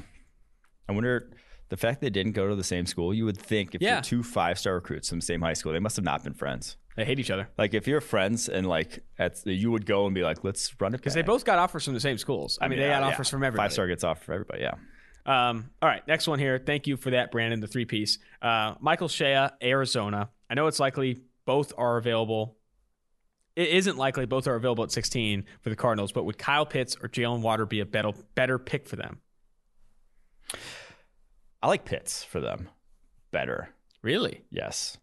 I 0.87 0.91
wonder 0.91 1.29
the 1.73 1.77
fact 1.77 2.01
they 2.01 2.11
didn't 2.11 2.33
go 2.33 2.47
to 2.47 2.55
the 2.55 2.63
same 2.63 2.85
school. 2.85 3.15
You 3.15 3.25
would 3.25 3.35
think 3.35 3.73
if 3.73 3.81
yeah. 3.81 3.95
you're 3.95 4.01
two 4.03 4.21
five 4.21 4.59
star 4.59 4.75
recruits 4.75 5.09
from 5.09 5.17
the 5.17 5.25
same 5.25 5.41
high 5.41 5.53
school, 5.53 5.73
they 5.73 5.79
must 5.79 5.95
have 5.95 6.05
not 6.05 6.23
been 6.23 6.35
friends. 6.35 6.77
They 6.95 7.03
hate 7.03 7.19
each 7.19 7.31
other. 7.31 7.49
Like 7.57 7.73
if 7.73 7.87
you're 7.87 7.99
friends 7.99 8.47
and 8.47 8.67
like 8.67 8.99
at 9.17 9.43
you 9.43 9.71
would 9.71 9.87
go 9.87 10.05
and 10.05 10.13
be 10.13 10.21
like, 10.21 10.43
let's 10.43 10.79
run 10.79 10.93
it 10.93 10.97
because 10.97 11.15
they 11.15 11.23
both 11.23 11.45
got 11.45 11.57
offers 11.57 11.83
from 11.83 11.95
the 11.95 11.99
same 11.99 12.19
schools. 12.19 12.59
I, 12.61 12.65
I 12.65 12.67
mean, 12.67 12.77
they 12.77 12.85
got 12.85 13.01
yeah. 13.01 13.07
offers 13.07 13.27
from 13.27 13.43
everybody. 13.43 13.65
Five 13.65 13.73
star 13.73 13.87
gets 13.87 14.03
off 14.03 14.21
for 14.21 14.33
everybody. 14.33 14.61
Yeah. 14.61 14.75
Um, 15.25 15.71
all 15.81 15.89
right, 15.89 16.07
next 16.07 16.27
one 16.27 16.37
here. 16.37 16.61
Thank 16.63 16.85
you 16.85 16.95
for 16.95 17.09
that, 17.09 17.31
Brandon. 17.31 17.59
The 17.59 17.65
three 17.65 17.85
piece. 17.85 18.19
Uh, 18.39 18.75
Michael 18.79 19.07
Shea, 19.07 19.49
Arizona. 19.63 20.29
I 20.51 20.53
know 20.53 20.67
it's 20.67 20.79
likely 20.79 21.21
both 21.45 21.73
are 21.75 21.97
available. 21.97 22.55
It 23.55 23.69
isn't 23.69 23.97
likely 23.97 24.27
both 24.27 24.45
are 24.45 24.53
available 24.53 24.83
at 24.83 24.91
16 24.91 25.45
for 25.61 25.71
the 25.71 25.75
Cardinals, 25.75 26.11
but 26.11 26.25
would 26.25 26.37
Kyle 26.37 26.67
Pitts 26.67 26.95
or 27.01 27.09
Jalen 27.09 27.41
Waddle 27.41 27.65
be 27.65 27.79
a 27.79 27.85
better 27.87 28.11
better 28.35 28.59
pick 28.59 28.87
for 28.87 28.95
them? 28.95 29.21
I 31.63 31.67
like 31.67 31.85
Pitts 31.85 32.23
for 32.23 32.39
them 32.39 32.69
better. 33.31 33.69
Really? 34.03 34.43
Yes 34.51 34.97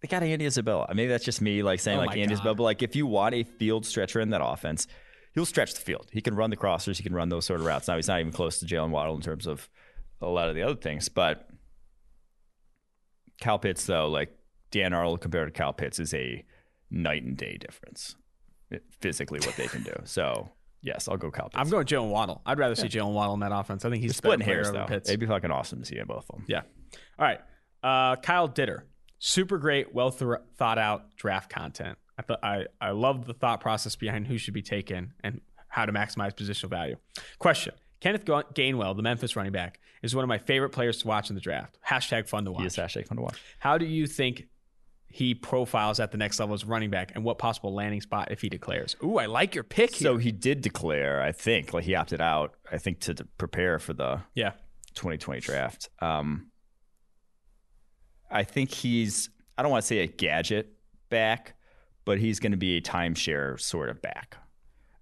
they 0.00 0.08
got 0.08 0.22
Andy 0.22 0.46
Isabella. 0.46 0.86
Maybe 0.94 1.08
that's 1.08 1.24
just 1.24 1.40
me 1.40 1.62
like 1.62 1.80
saying 1.80 1.98
oh 1.98 2.02
like 2.02 2.16
Andy 2.16 2.26
God. 2.26 2.32
Isabella. 2.32 2.54
But 2.54 2.62
like 2.64 2.82
if 2.82 2.96
you 2.96 3.06
want 3.06 3.34
a 3.34 3.44
field 3.44 3.84
stretcher 3.84 4.20
in 4.20 4.30
that 4.30 4.44
offense, 4.44 4.86
he'll 5.34 5.46
stretch 5.46 5.74
the 5.74 5.80
field. 5.80 6.08
He 6.10 6.20
can 6.20 6.34
run 6.34 6.50
the 6.50 6.56
crossers. 6.56 6.96
He 6.96 7.02
can 7.02 7.14
run 7.14 7.28
those 7.28 7.44
sort 7.44 7.60
of 7.60 7.66
routes. 7.66 7.88
Now 7.88 7.96
he's 7.96 8.08
not 8.08 8.20
even 8.20 8.32
close 8.32 8.58
to 8.60 8.66
Jalen 8.66 8.90
Waddle 8.90 9.14
in 9.14 9.20
terms 9.20 9.46
of 9.46 9.68
a 10.20 10.26
lot 10.26 10.48
of 10.48 10.54
the 10.54 10.62
other 10.62 10.74
things. 10.74 11.08
But 11.08 11.48
Cal 13.40 13.58
Pitts, 13.58 13.84
though, 13.84 14.08
like 14.08 14.34
Dan 14.70 14.92
Arnold 14.92 15.20
compared 15.20 15.52
to 15.52 15.58
Cal 15.58 15.72
Pitts, 15.72 15.98
is 15.98 16.14
a 16.14 16.44
night 16.90 17.22
and 17.22 17.36
day 17.36 17.56
difference 17.58 18.16
physically 19.00 19.40
what 19.40 19.56
they 19.56 19.66
can 19.66 19.82
do. 19.82 19.94
So 20.04 20.50
yes, 20.82 21.08
I'll 21.08 21.16
go 21.16 21.30
Cal 21.30 21.46
Pitts. 21.48 21.56
I'm 21.56 21.68
going 21.68 21.86
Jalen 21.86 22.10
Waddle. 22.10 22.42
I'd 22.46 22.58
rather 22.58 22.74
see 22.74 22.88
Jalen 22.88 23.12
Waddle 23.12 23.34
in 23.34 23.40
that 23.40 23.52
offense. 23.52 23.84
I 23.84 23.90
think 23.90 24.02
he's 24.02 24.16
splitting 24.16 24.42
a 24.42 24.46
better 24.46 24.62
player 24.62 24.74
hairs 24.78 24.88
though. 24.88 24.94
Pitts. 24.94 25.08
It'd 25.08 25.20
be 25.20 25.26
fucking 25.26 25.50
awesome 25.50 25.80
to 25.80 25.84
see 25.86 26.00
both 26.06 26.24
of 26.28 26.36
them. 26.36 26.44
Yeah. 26.48 26.62
All 27.18 27.24
right. 27.26 27.40
Uh, 27.82 28.16
Kyle 28.16 28.48
Ditter, 28.48 28.82
super 29.18 29.58
great, 29.58 29.94
well 29.94 30.10
th- 30.10 30.40
thought 30.56 30.78
out 30.78 31.16
draft 31.16 31.50
content. 31.50 31.98
I 32.18 32.22
thought 32.22 32.40
I 32.42 32.64
I 32.80 32.90
love 32.90 33.26
the 33.26 33.34
thought 33.34 33.60
process 33.60 33.96
behind 33.96 34.26
who 34.26 34.36
should 34.36 34.54
be 34.54 34.62
taken 34.62 35.14
and 35.24 35.40
how 35.68 35.86
to 35.86 35.92
maximize 35.92 36.34
positional 36.34 36.68
value. 36.68 36.96
Question: 37.38 37.74
Kenneth 38.00 38.24
Gainwell, 38.24 38.94
the 38.96 39.02
Memphis 39.02 39.36
running 39.36 39.52
back, 39.52 39.80
is 40.02 40.14
one 40.14 40.24
of 40.24 40.28
my 40.28 40.38
favorite 40.38 40.70
players 40.70 40.98
to 40.98 41.06
watch 41.08 41.30
in 41.30 41.34
the 41.34 41.40
draft. 41.40 41.78
Hashtag 41.86 42.28
fun 42.28 42.44
to 42.44 42.52
watch. 42.52 42.60
He 42.60 42.66
is 42.66 42.76
hashtag 42.76 43.06
fun 43.06 43.16
to 43.16 43.22
watch. 43.22 43.40
How 43.58 43.78
do 43.78 43.86
you 43.86 44.06
think 44.06 44.48
he 45.12 45.34
profiles 45.34 45.98
at 45.98 46.12
the 46.12 46.18
next 46.18 46.38
level 46.38 46.54
as 46.54 46.64
running 46.64 46.88
back, 46.88 47.12
and 47.14 47.24
what 47.24 47.36
possible 47.36 47.74
landing 47.74 48.00
spot 48.00 48.30
if 48.30 48.40
he 48.40 48.48
declares? 48.48 48.94
Ooh, 49.02 49.18
I 49.18 49.26
like 49.26 49.56
your 49.56 49.64
pick 49.64 49.96
here. 49.96 50.06
So 50.06 50.16
he 50.18 50.30
did 50.30 50.62
declare, 50.62 51.20
I 51.20 51.32
think, 51.32 51.74
like 51.74 51.84
he 51.84 51.96
opted 51.96 52.20
out, 52.20 52.54
I 52.70 52.78
think, 52.78 53.00
to, 53.00 53.14
to 53.14 53.24
prepare 53.36 53.80
for 53.80 53.92
the 53.92 54.22
yeah, 54.34 54.52
2020 54.94 55.40
draft. 55.40 55.88
Um, 56.00 56.50
I 58.30 58.44
think 58.44 58.70
he's, 58.70 59.30
I 59.58 59.62
don't 59.62 59.72
want 59.72 59.82
to 59.82 59.86
say 59.86 59.98
a 59.98 60.06
gadget 60.06 60.74
back, 61.08 61.54
but 62.04 62.18
he's 62.18 62.38
going 62.38 62.52
to 62.52 62.58
be 62.58 62.76
a 62.76 62.80
timeshare 62.80 63.60
sort 63.60 63.90
of 63.90 64.00
back. 64.00 64.36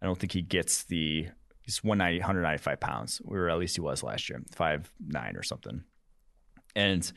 I 0.01 0.07
don't 0.07 0.19
think 0.19 0.33
he 0.33 0.41
gets 0.41 0.85
the, 0.85 1.29
he's 1.61 1.85
190, 1.85 2.21
195 2.21 2.81
pounds, 2.81 3.21
or 3.27 3.51
at 3.51 3.59
least 3.59 3.77
he 3.77 3.83
was 3.83 4.03
last 4.03 4.31
year, 4.31 4.43
five 4.53 4.91
nine 5.07 5.37
or 5.37 5.43
something. 5.43 5.85
And 6.75 7.13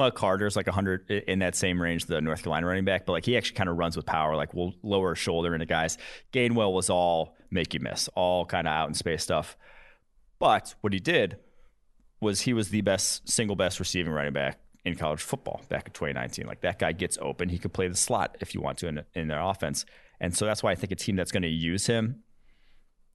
well, 0.00 0.10
Carter's 0.10 0.56
like 0.56 0.66
100 0.66 1.10
in 1.10 1.40
that 1.40 1.54
same 1.54 1.80
range, 1.80 2.06
the 2.06 2.22
North 2.22 2.42
Carolina 2.42 2.66
running 2.66 2.86
back, 2.86 3.04
but 3.04 3.12
like 3.12 3.26
he 3.26 3.36
actually 3.36 3.56
kind 3.56 3.68
of 3.68 3.76
runs 3.76 3.96
with 3.96 4.06
power, 4.06 4.34
like 4.34 4.54
will 4.54 4.74
lower 4.82 5.14
shoulder 5.14 5.52
into 5.52 5.66
guys. 5.66 5.98
Gainwell 6.32 6.72
was 6.72 6.88
all 6.88 7.36
make 7.50 7.74
you 7.74 7.80
miss, 7.80 8.08
all 8.14 8.46
kind 8.46 8.66
of 8.66 8.72
out 8.72 8.88
in 8.88 8.94
space 8.94 9.22
stuff. 9.22 9.58
But 10.38 10.74
what 10.80 10.94
he 10.94 11.00
did 11.00 11.36
was 12.18 12.40
he 12.40 12.54
was 12.54 12.70
the 12.70 12.80
best, 12.80 13.28
single 13.28 13.56
best 13.56 13.78
receiving 13.78 14.10
running 14.10 14.32
back 14.32 14.58
in 14.86 14.96
college 14.96 15.20
football 15.20 15.60
back 15.68 15.86
in 15.86 15.92
2019. 15.92 16.46
Like 16.46 16.62
that 16.62 16.78
guy 16.78 16.92
gets 16.92 17.18
open, 17.20 17.50
he 17.50 17.58
could 17.58 17.74
play 17.74 17.86
the 17.86 17.96
slot 17.96 18.38
if 18.40 18.54
you 18.54 18.62
want 18.62 18.78
to 18.78 18.88
in, 18.88 19.02
in 19.14 19.28
their 19.28 19.42
offense. 19.42 19.84
And 20.18 20.34
so 20.34 20.46
that's 20.46 20.62
why 20.62 20.70
I 20.70 20.76
think 20.76 20.92
a 20.92 20.96
team 20.96 21.16
that's 21.16 21.32
going 21.32 21.42
to 21.42 21.48
use 21.48 21.86
him 21.86 22.22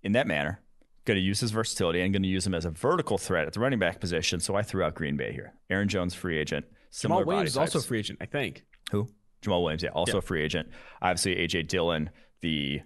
in 0.03 0.11
that 0.11 0.27
manner, 0.27 0.61
going 1.05 1.17
to 1.17 1.23
use 1.23 1.39
his 1.39 1.49
versatility 1.49 2.01
and 2.01 2.13
going 2.13 2.21
to 2.21 2.29
use 2.29 2.45
him 2.45 2.53
as 2.53 2.65
a 2.65 2.69
vertical 2.69 3.17
threat 3.17 3.47
at 3.47 3.53
the 3.53 3.59
running 3.59 3.79
back 3.79 3.99
position. 3.99 4.39
So 4.39 4.55
I 4.55 4.61
threw 4.61 4.83
out 4.83 4.93
Green 4.93 5.17
Bay 5.17 5.33
here. 5.33 5.55
Aaron 5.71 5.87
Jones, 5.87 6.13
free 6.13 6.37
agent. 6.37 6.65
Jamaal 7.03 7.25
Williams 7.25 7.51
is 7.51 7.57
also 7.57 7.79
types. 7.79 7.87
free 7.87 7.99
agent, 7.99 8.19
I 8.21 8.25
think. 8.25 8.63
Who? 8.91 9.07
Jamaal 9.41 9.63
Williams, 9.63 9.83
yeah, 9.83 9.89
also 9.89 10.13
Yeah. 10.13 10.17
a 10.19 10.21
free 10.21 10.43
agent. 10.43 10.69
Obviously, 11.01 11.35
AJ 11.37 11.63
Dillon, 11.67 12.09
the 12.41 12.81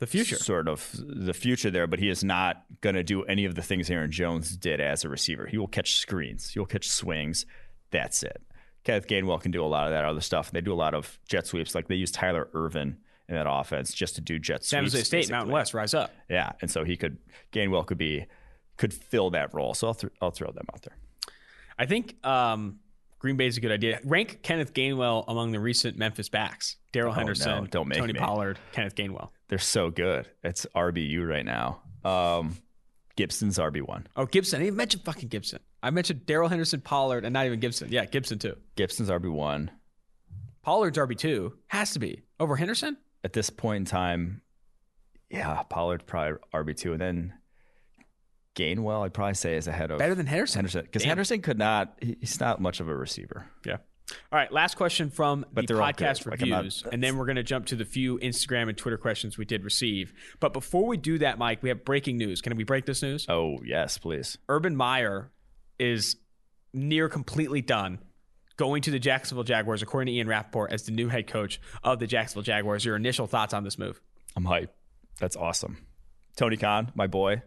The 0.00 0.06
future. 0.06 0.36
sort 0.36 0.68
of 0.68 0.90
the 0.96 1.32
future 1.34 1.70
there, 1.70 1.86
but 1.86 1.98
he 1.98 2.08
is 2.08 2.22
not 2.22 2.64
going 2.80 2.94
to 2.94 3.02
do 3.02 3.24
any 3.24 3.44
of 3.44 3.54
the 3.54 3.62
things 3.62 3.90
Aaron 3.90 4.10
Jones 4.12 4.56
did 4.56 4.80
as 4.80 5.04
a 5.04 5.08
receiver. 5.08 5.46
He 5.46 5.58
will 5.58 5.66
catch 5.68 5.94
screens, 5.96 6.50
he'll 6.50 6.66
catch 6.66 6.88
swings. 6.88 7.46
That's 7.90 8.22
it. 8.22 8.42
Kenneth 8.84 9.06
Gainwell 9.08 9.40
can 9.40 9.50
do 9.50 9.62
a 9.64 9.66
lot 9.66 9.86
of 9.86 9.92
that 9.92 10.04
other 10.04 10.20
stuff. 10.20 10.50
They 10.50 10.60
do 10.60 10.72
a 10.72 10.76
lot 10.76 10.94
of 10.94 11.18
jet 11.28 11.46
sweeps. 11.46 11.74
Like 11.74 11.88
they 11.88 11.94
use 11.96 12.10
Tyler 12.10 12.48
Ervin 12.54 12.96
in 13.28 13.34
that 13.34 13.46
offense 13.48 13.92
just 13.92 14.14
to 14.14 14.20
do 14.20 14.38
jet 14.38 14.60
sweeps. 14.64 14.68
San. 14.70 14.84
Jose 14.84 15.02
State, 15.02 15.18
basically. 15.18 15.32
Mountain 15.36 15.52
West, 15.52 15.74
rise 15.74 15.94
up. 15.94 16.10
Yeah, 16.30 16.52
and 16.62 16.70
so 16.70 16.84
he 16.84 16.96
could 16.96 17.18
Gainwell 17.52 17.84
could 17.86 17.98
be 17.98 18.26
could 18.76 18.94
fill 18.94 19.30
that 19.30 19.52
role. 19.52 19.74
So 19.74 19.88
I'll 19.88 19.94
th- 19.94 20.12
I'll 20.22 20.30
throw 20.30 20.50
them 20.52 20.64
out 20.72 20.82
there. 20.82 20.96
I 21.78 21.86
think 21.86 22.24
um, 22.26 22.78
Green 23.18 23.36
Bay 23.36 23.46
is 23.46 23.56
a 23.56 23.60
good 23.60 23.72
idea. 23.72 24.00
Rank 24.04 24.40
Kenneth 24.42 24.72
Gainwell 24.74 25.24
among 25.28 25.52
the 25.52 25.60
recent 25.60 25.96
Memphis 25.98 26.28
backs: 26.28 26.76
Darrell 26.92 27.12
Henderson, 27.12 27.50
Oh, 27.50 27.60
no, 27.60 27.66
don't 27.66 27.88
make 27.88 27.98
Tony 27.98 28.12
me. 28.12 28.18
Pollard, 28.18 28.58
Kenneth 28.72 28.94
Gainwell. 28.94 29.30
They're 29.48 29.58
so 29.58 29.90
good. 29.90 30.28
It's 30.44 30.66
RBU 30.74 31.26
right 31.28 31.44
now. 31.44 31.80
Um, 32.04 32.56
Gibson's 33.16 33.58
RB 33.58 33.82
one. 33.82 34.06
Oh, 34.16 34.26
Gibson. 34.26 34.60
I 34.60 34.64
didn't 34.64 34.76
mention 34.76 35.00
fucking 35.00 35.28
Gibson. 35.28 35.58
I 35.82 35.90
mentioned 35.90 36.26
Darrell 36.26 36.48
Henderson, 36.48 36.80
Pollard, 36.80 37.24
and 37.24 37.32
not 37.32 37.46
even 37.46 37.58
Gibson. 37.60 37.90
Yeah, 37.90 38.04
Gibson 38.04 38.38
too. 38.38 38.56
Gibson's 38.76 39.08
RB 39.10 39.30
one. 39.30 39.70
Pollard's 40.62 40.98
RB 40.98 41.16
two 41.16 41.54
has 41.68 41.92
to 41.92 41.98
be 41.98 42.22
over 42.38 42.56
Henderson. 42.56 42.96
at 43.24 43.32
this 43.32 43.50
point 43.50 43.78
in 43.82 43.84
time, 43.84 44.42
yeah, 45.30 45.62
Pollard 45.64 46.06
probably 46.06 46.38
RB 46.54 46.76
two, 46.76 46.92
and 46.92 47.00
then 47.00 47.34
Gainwell 48.58 49.04
I'd 49.04 49.14
probably 49.14 49.34
say 49.34 49.56
is 49.56 49.68
ahead 49.68 49.90
of 49.90 49.98
Better 49.98 50.14
than 50.14 50.26
Henderson. 50.26 50.58
Henderson 50.58 50.82
because 50.82 51.04
Henderson 51.04 51.40
could 51.42 51.58
not. 51.58 51.94
He's 52.00 52.40
not 52.40 52.60
much 52.60 52.80
of 52.80 52.88
a 52.88 52.96
receiver. 52.96 53.46
Yeah. 53.64 53.76
All 54.32 54.38
right, 54.38 54.50
last 54.50 54.76
question 54.76 55.10
from 55.10 55.44
But 55.52 55.66
the 55.66 55.74
podcast 55.74 56.24
good. 56.24 56.84
Like, 56.84 56.94
and 56.94 57.02
then 57.02 57.18
we're 57.18 57.26
going 57.26 57.36
to 57.36 57.42
jump 57.42 57.66
to 57.66 57.76
the 57.76 57.84
few 57.84 58.18
Instagram 58.18 58.70
and 58.70 58.76
Twitter 58.76 58.96
questions 58.96 59.36
we 59.36 59.44
did 59.44 59.64
receive. 59.64 60.14
But 60.40 60.54
before 60.54 60.86
we 60.86 60.96
do 60.96 61.18
that, 61.18 61.38
Mike, 61.38 61.62
we 61.62 61.68
have 61.68 61.84
breaking 61.84 62.16
news. 62.16 62.40
Can 62.40 62.56
we 62.56 62.64
break 62.64 62.86
this 62.86 63.02
news? 63.02 63.26
Oh 63.28 63.58
yes, 63.64 63.98
please. 63.98 64.38
Urban 64.48 64.76
Meyer 64.76 65.30
is 65.78 66.16
near 66.72 67.08
completely 67.08 67.60
done 67.60 67.98
going 68.56 68.82
to 68.82 68.90
the 68.90 68.98
Jacksonville 68.98 69.44
Jaguars, 69.44 69.82
according 69.82 70.12
to 70.12 70.18
Ian 70.18 70.26
Rapoport, 70.26 70.72
as 70.72 70.82
the 70.84 70.92
new 70.92 71.08
head 71.08 71.26
coach 71.26 71.60
of 71.84 71.98
the 71.98 72.06
Jacksonville 72.06 72.42
Jaguars. 72.42 72.84
Your 72.84 72.96
initial 72.96 73.26
thoughts 73.26 73.54
on 73.54 73.62
this 73.62 73.78
move? 73.78 74.00
I'm 74.36 74.44
hyped. 74.44 74.70
That's 75.20 75.36
awesome. 75.36 75.86
Tony 76.36 76.56
Khan, 76.56 76.92
my 76.94 77.06
boy, 77.06 77.42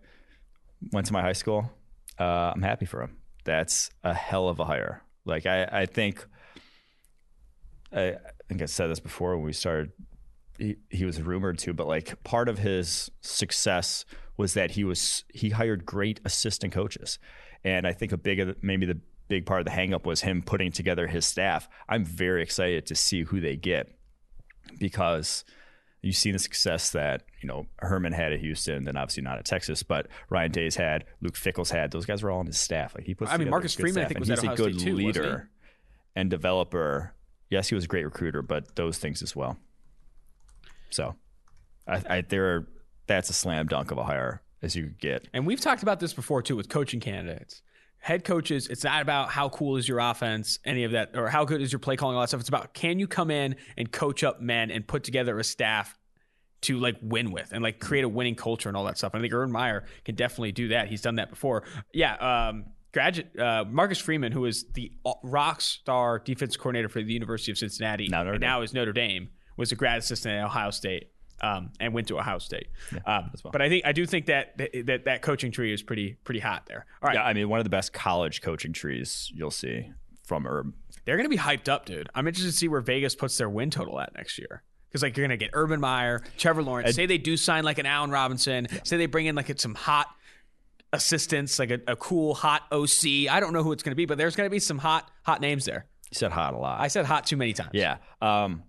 went 0.92 1.08
to 1.08 1.14
my 1.14 1.22
high 1.22 1.34
school. 1.34 1.72
Uh, 2.20 2.52
I'm 2.54 2.62
happy 2.62 2.86
for 2.86 3.02
him. 3.02 3.18
That's 3.44 3.90
a 4.04 4.14
hell 4.14 4.50
of 4.50 4.60
a 4.60 4.66
hire. 4.66 5.04
Like 5.26 5.46
I, 5.46 5.64
I 5.72 5.86
think, 5.86 6.26
I, 7.94 8.10
I 8.10 8.18
think 8.48 8.62
I 8.62 8.66
said 8.66 8.88
this 8.88 9.00
before 9.00 9.36
when 9.36 9.46
we 9.46 9.54
started. 9.54 9.92
He, 10.58 10.76
he 10.90 11.06
was 11.06 11.20
rumored 11.22 11.58
to, 11.60 11.74
but 11.74 11.88
like 11.88 12.24
part 12.24 12.48
of 12.48 12.60
his 12.60 13.10
success 13.22 14.06
was 14.38 14.54
that 14.54 14.72
he 14.72 14.84
was 14.84 15.24
he 15.34 15.50
hired 15.50 15.86
great 15.86 16.20
assistant 16.26 16.74
coaches, 16.74 17.18
and 17.64 17.88
I 17.88 17.94
think 17.94 18.12
a 18.12 18.18
big 18.18 18.56
maybe 18.62 18.86
the 18.86 19.00
big 19.28 19.46
part 19.46 19.62
of 19.62 19.66
the 19.66 19.72
hangup 19.72 20.06
was 20.06 20.22
him 20.22 20.42
putting 20.42 20.72
together 20.72 21.08
his 21.08 21.26
staff. 21.26 21.70
I'm 21.88 22.04
very 22.04 22.44
excited 22.44 22.86
to 22.88 22.96
see 22.96 23.24
who 23.24 23.40
they 23.40 23.56
get 23.56 23.98
because 24.78 25.46
you've 26.02 26.16
seen 26.16 26.34
the 26.34 26.39
success 26.39 26.91
that 26.91 27.24
you 27.41 27.47
know 27.47 27.68
Herman 27.80 28.14
had 28.14 28.34
at 28.34 28.39
Houston, 28.39 28.84
then 28.84 28.97
obviously 28.97 29.24
not 29.24 29.38
at 29.38 29.45
Texas, 29.45 29.84
but 29.84 30.08
Ryan 30.30 30.52
Day's 30.52 30.76
had, 30.76 31.06
Luke 31.22 31.36
Fickell's 31.36 31.72
had. 31.72 31.91
Those 31.91 32.06
guys 32.06 32.24
were 32.24 32.32
all 32.32 32.39
on 32.39 32.47
his 32.47 32.60
staff. 32.60 32.95
Like 32.95 33.06
he 33.06 33.14
puts. 33.14 33.32
I 33.32 33.38
mean, 33.38 33.49
Marcus 33.49 33.76
Freeman, 33.76 34.04
I 34.04 34.08
think, 34.08 34.18
and 34.18 34.22
was 34.22 34.30
at 34.30 34.39
he's 34.39 34.52
a 34.52 34.56
good 34.56 34.80
too, 34.80 34.95
leader 34.95 35.49
and 36.16 36.30
developer. 36.30 37.14
Yes, 37.49 37.68
he 37.68 37.76
was 37.76 37.84
a 37.84 37.88
great 37.88 38.06
recruiter, 38.06 38.41
but 38.41 38.76
those 38.76 38.97
things 38.97 39.22
as 39.22 39.36
well. 39.36 39.58
So, 40.89 41.16
I, 41.88 42.02
I 42.10 42.22
there 42.22 42.56
are, 42.56 42.68
that's 43.08 43.30
a 43.30 43.34
slam 43.34 43.68
dunk 43.68 43.91
of 43.91 43.97
a 43.97 44.04
hire 44.04 44.41
as 44.62 44.76
you 44.76 44.91
get. 44.99 45.28
And 45.34 45.45
we've 45.45 45.60
talked 45.60 45.84
about 45.84 45.99
this 45.99 46.14
before 46.14 46.41
too 46.41 46.56
with 46.56 46.70
coaching 46.70 46.99
candidates. 46.99 47.62
Head 48.02 48.24
coaches, 48.24 48.68
it's 48.68 48.84
not 48.84 49.02
about 49.02 49.30
how 49.30 49.49
cool 49.49 49.78
is 49.78 49.88
your 49.88 49.99
offense, 49.99 50.60
any 50.66 50.84
of 50.84 50.91
that, 50.91 51.16
or 51.16 51.30
how 51.30 51.45
good 51.45 51.62
is 51.62 51.72
your 51.72 51.80
play 51.80 51.95
calling, 51.95 52.16
all 52.16 52.22
that 52.22 52.28
stuff. 52.28 52.39
It's 52.39 52.49
about 52.49 52.74
can 52.74 52.99
you 52.99 53.08
come 53.08 53.32
in 53.32 53.56
and 53.78 53.91
coach 53.91 54.24
up 54.24 54.41
men 54.41 54.72
and 54.72 54.86
put 54.86 55.04
together 55.04 55.38
a 55.39 55.43
staff 55.43 55.97
to 56.62 56.80
like 56.80 56.97
win 57.02 57.32
with 57.32 57.52
and 57.52 57.64
like 57.64 57.80
create 57.80 58.04
a 58.04 58.10
winning 58.10 58.36
culture 58.36 58.70
and 58.70 58.78
all 58.78 58.86
that 58.86 58.97
stuff. 58.97 59.14
And 59.14 59.22
I 59.22 59.24
think 59.24 59.34
Urban 59.34 59.52
Meyer 59.52 59.84
can 60.06 60.16
definitely 60.16 60.52
do 60.52 60.70
that. 60.70 60.88
He's 60.88 61.02
done 61.02 61.16
that 61.16 61.30
before. 61.30 61.64
Yeah. 61.93 62.16
Um, 62.16 62.66
graduate 62.93 63.38
uh, 63.39 63.66
Marcus 63.68 63.99
Freeman, 63.99 64.32
who 64.32 64.45
is 64.45 64.66
the 64.74 64.91
rock 65.24 65.62
star 65.62 66.20
defense 66.20 66.56
coordinator 66.58 66.89
for 66.89 67.02
the 67.02 67.14
University 67.14 67.52
of 67.52 67.58
Cincinnati, 67.58 68.08
Now 68.08 68.28
and 68.28 68.39
now 68.39 68.62
is 68.62 68.74
Notre 68.74 68.93
Dame, 68.93 69.30
was 69.58 69.72
a 69.72 69.76
grad 69.76 69.99
assistant 69.99 70.36
at 70.36 70.45
Ohio 70.45 70.72
State. 70.72 71.10
Um, 71.44 71.72
and 71.80 71.92
went 71.92 72.08
to 72.10 72.20
Ohio 72.20 72.38
State, 72.38 72.68
um, 73.06 73.32
well. 73.44 73.52
but 73.52 73.64
I 73.64 73.70
think 73.70 73.84
I 73.84 73.94
do 73.94 74.06
think 74.06 74.28
that 74.28 74.56
that 74.86 75.06
that 75.06 75.24
coaching 75.24 75.52
tree 75.52 75.74
is 75.74 75.82
pretty 75.82 76.18
pretty 76.24 76.39
hot 76.39 76.68
there. 76.68 76.86
All 77.02 77.08
right, 77.08 77.16
Yeah, 77.16 77.24
I 77.24 77.34
mean, 77.34 77.50
one 77.50 77.60
of 77.60 77.64
the 77.64 77.72
best 77.72 77.94
college 77.94 78.44
coaching 78.44 78.74
trees 78.74 79.32
you'll 79.34 79.50
see 79.50 79.92
from 80.24 80.46
Herb. 80.46 80.74
they're 81.04 81.18
going 81.18 81.30
to 81.30 81.36
be 81.36 81.42
hyped 81.42 81.68
up, 81.68 81.86
dude. 81.86 82.10
I'm 82.14 82.28
interested 82.28 82.52
to 82.52 82.58
see 82.58 82.68
where 82.68 82.80
Vegas 82.82 83.16
puts 83.16 83.38
their 83.38 83.50
win 83.50 83.72
total 83.72 84.00
at 84.00 84.14
next 84.16 84.38
year. 84.38 84.62
Because 84.88 85.02
like 85.02 85.18
you're 85.18 85.26
going 85.28 85.38
to 85.38 85.44
get 85.44 85.52
Urban 85.54 85.80
Meyer, 85.80 86.22
Trevor 86.38 86.62
Lawrence. 86.64 86.96
say 86.96 87.06
they 87.06 87.18
do 87.18 87.38
sign 87.38 87.64
like 87.64 87.80
an 87.80 87.86
Allen 87.86 88.12
Robinson. 88.12 88.68
Say 88.84 88.98
they 88.98 89.06
bring 89.08 89.26
in 89.26 89.36
like 89.36 89.60
some 89.60 89.74
hot 89.74 90.08
assistants, 90.94 91.60
like 91.60 91.72
a, 91.72 91.80
a 91.88 91.96
cool 91.96 92.34
hot 92.34 92.64
OC. 92.72 93.30
I 93.30 93.39
don't 93.39 93.54
know 93.54 93.64
who 93.64 93.72
it's 93.72 93.84
going 93.84 93.94
to 93.94 93.96
be, 93.96 94.06
but 94.06 94.18
there's 94.18 94.36
going 94.36 94.48
to 94.48 94.52
be 94.52 94.60
some 94.60 94.78
hot 94.78 95.10
hot 95.24 95.42
names 95.42 95.66
there. 95.66 95.86
You 96.12 96.16
said 96.16 96.32
hot 96.32 96.54
a 96.54 96.58
lot. 96.58 96.82
I 96.82 96.89
said 96.89 97.06
hot 97.06 97.26
too 97.26 97.38
many 97.38 97.54
times. 97.54 97.72
Yeah. 97.74 97.98
Um, 98.22 98.64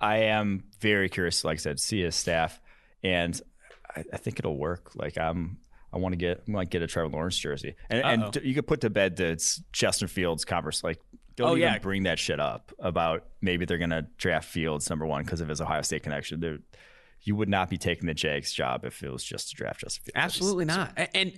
I- 0.00 0.16
am 0.18 0.64
very 0.80 1.08
curious, 1.08 1.44
like 1.44 1.56
I 1.56 1.58
said, 1.58 1.80
see 1.80 2.02
his 2.02 2.14
staff, 2.14 2.60
and 3.02 3.40
I, 3.96 4.04
I 4.12 4.16
think 4.16 4.38
it'll 4.38 4.56
work. 4.58 4.92
Like 4.94 5.18
I'm, 5.18 5.58
I 5.92 5.98
want 5.98 6.12
to 6.12 6.16
get, 6.16 6.42
I 6.48 6.64
to 6.64 6.64
get 6.66 6.82
a 6.82 6.86
Trevor 6.86 7.08
Lawrence 7.08 7.38
jersey, 7.38 7.74
and, 7.90 8.02
and 8.04 8.32
t- 8.32 8.40
you 8.44 8.54
could 8.54 8.66
put 8.66 8.80
to 8.82 8.90
bed 8.90 9.16
that 9.16 9.26
it's 9.30 9.62
Justin 9.72 10.08
Fields 10.08 10.44
converse. 10.44 10.82
Like, 10.84 11.00
don't 11.36 11.48
Oh, 11.48 11.56
even 11.56 11.60
yeah. 11.72 11.78
bring 11.78 12.04
that 12.04 12.18
shit 12.18 12.38
up 12.40 12.72
about 12.78 13.24
maybe 13.40 13.64
they're 13.64 13.78
gonna 13.78 14.06
draft 14.18 14.48
Fields 14.48 14.88
number 14.90 15.06
one 15.06 15.24
because 15.24 15.40
of 15.40 15.48
his 15.48 15.60
Ohio 15.60 15.82
State 15.82 16.02
connection. 16.02 16.40
They're, 16.40 16.58
you 17.22 17.34
would 17.36 17.48
not 17.48 17.70
be 17.70 17.78
taking 17.78 18.06
the 18.06 18.14
Jags 18.14 18.52
job 18.52 18.84
if 18.84 19.02
it 19.02 19.10
was 19.10 19.24
just 19.24 19.48
to 19.50 19.56
draft 19.56 19.80
Justin 19.80 20.02
Fields. 20.04 20.16
Absolutely 20.16 20.66
not. 20.66 20.92
A- 20.96 21.16
And 21.16 21.32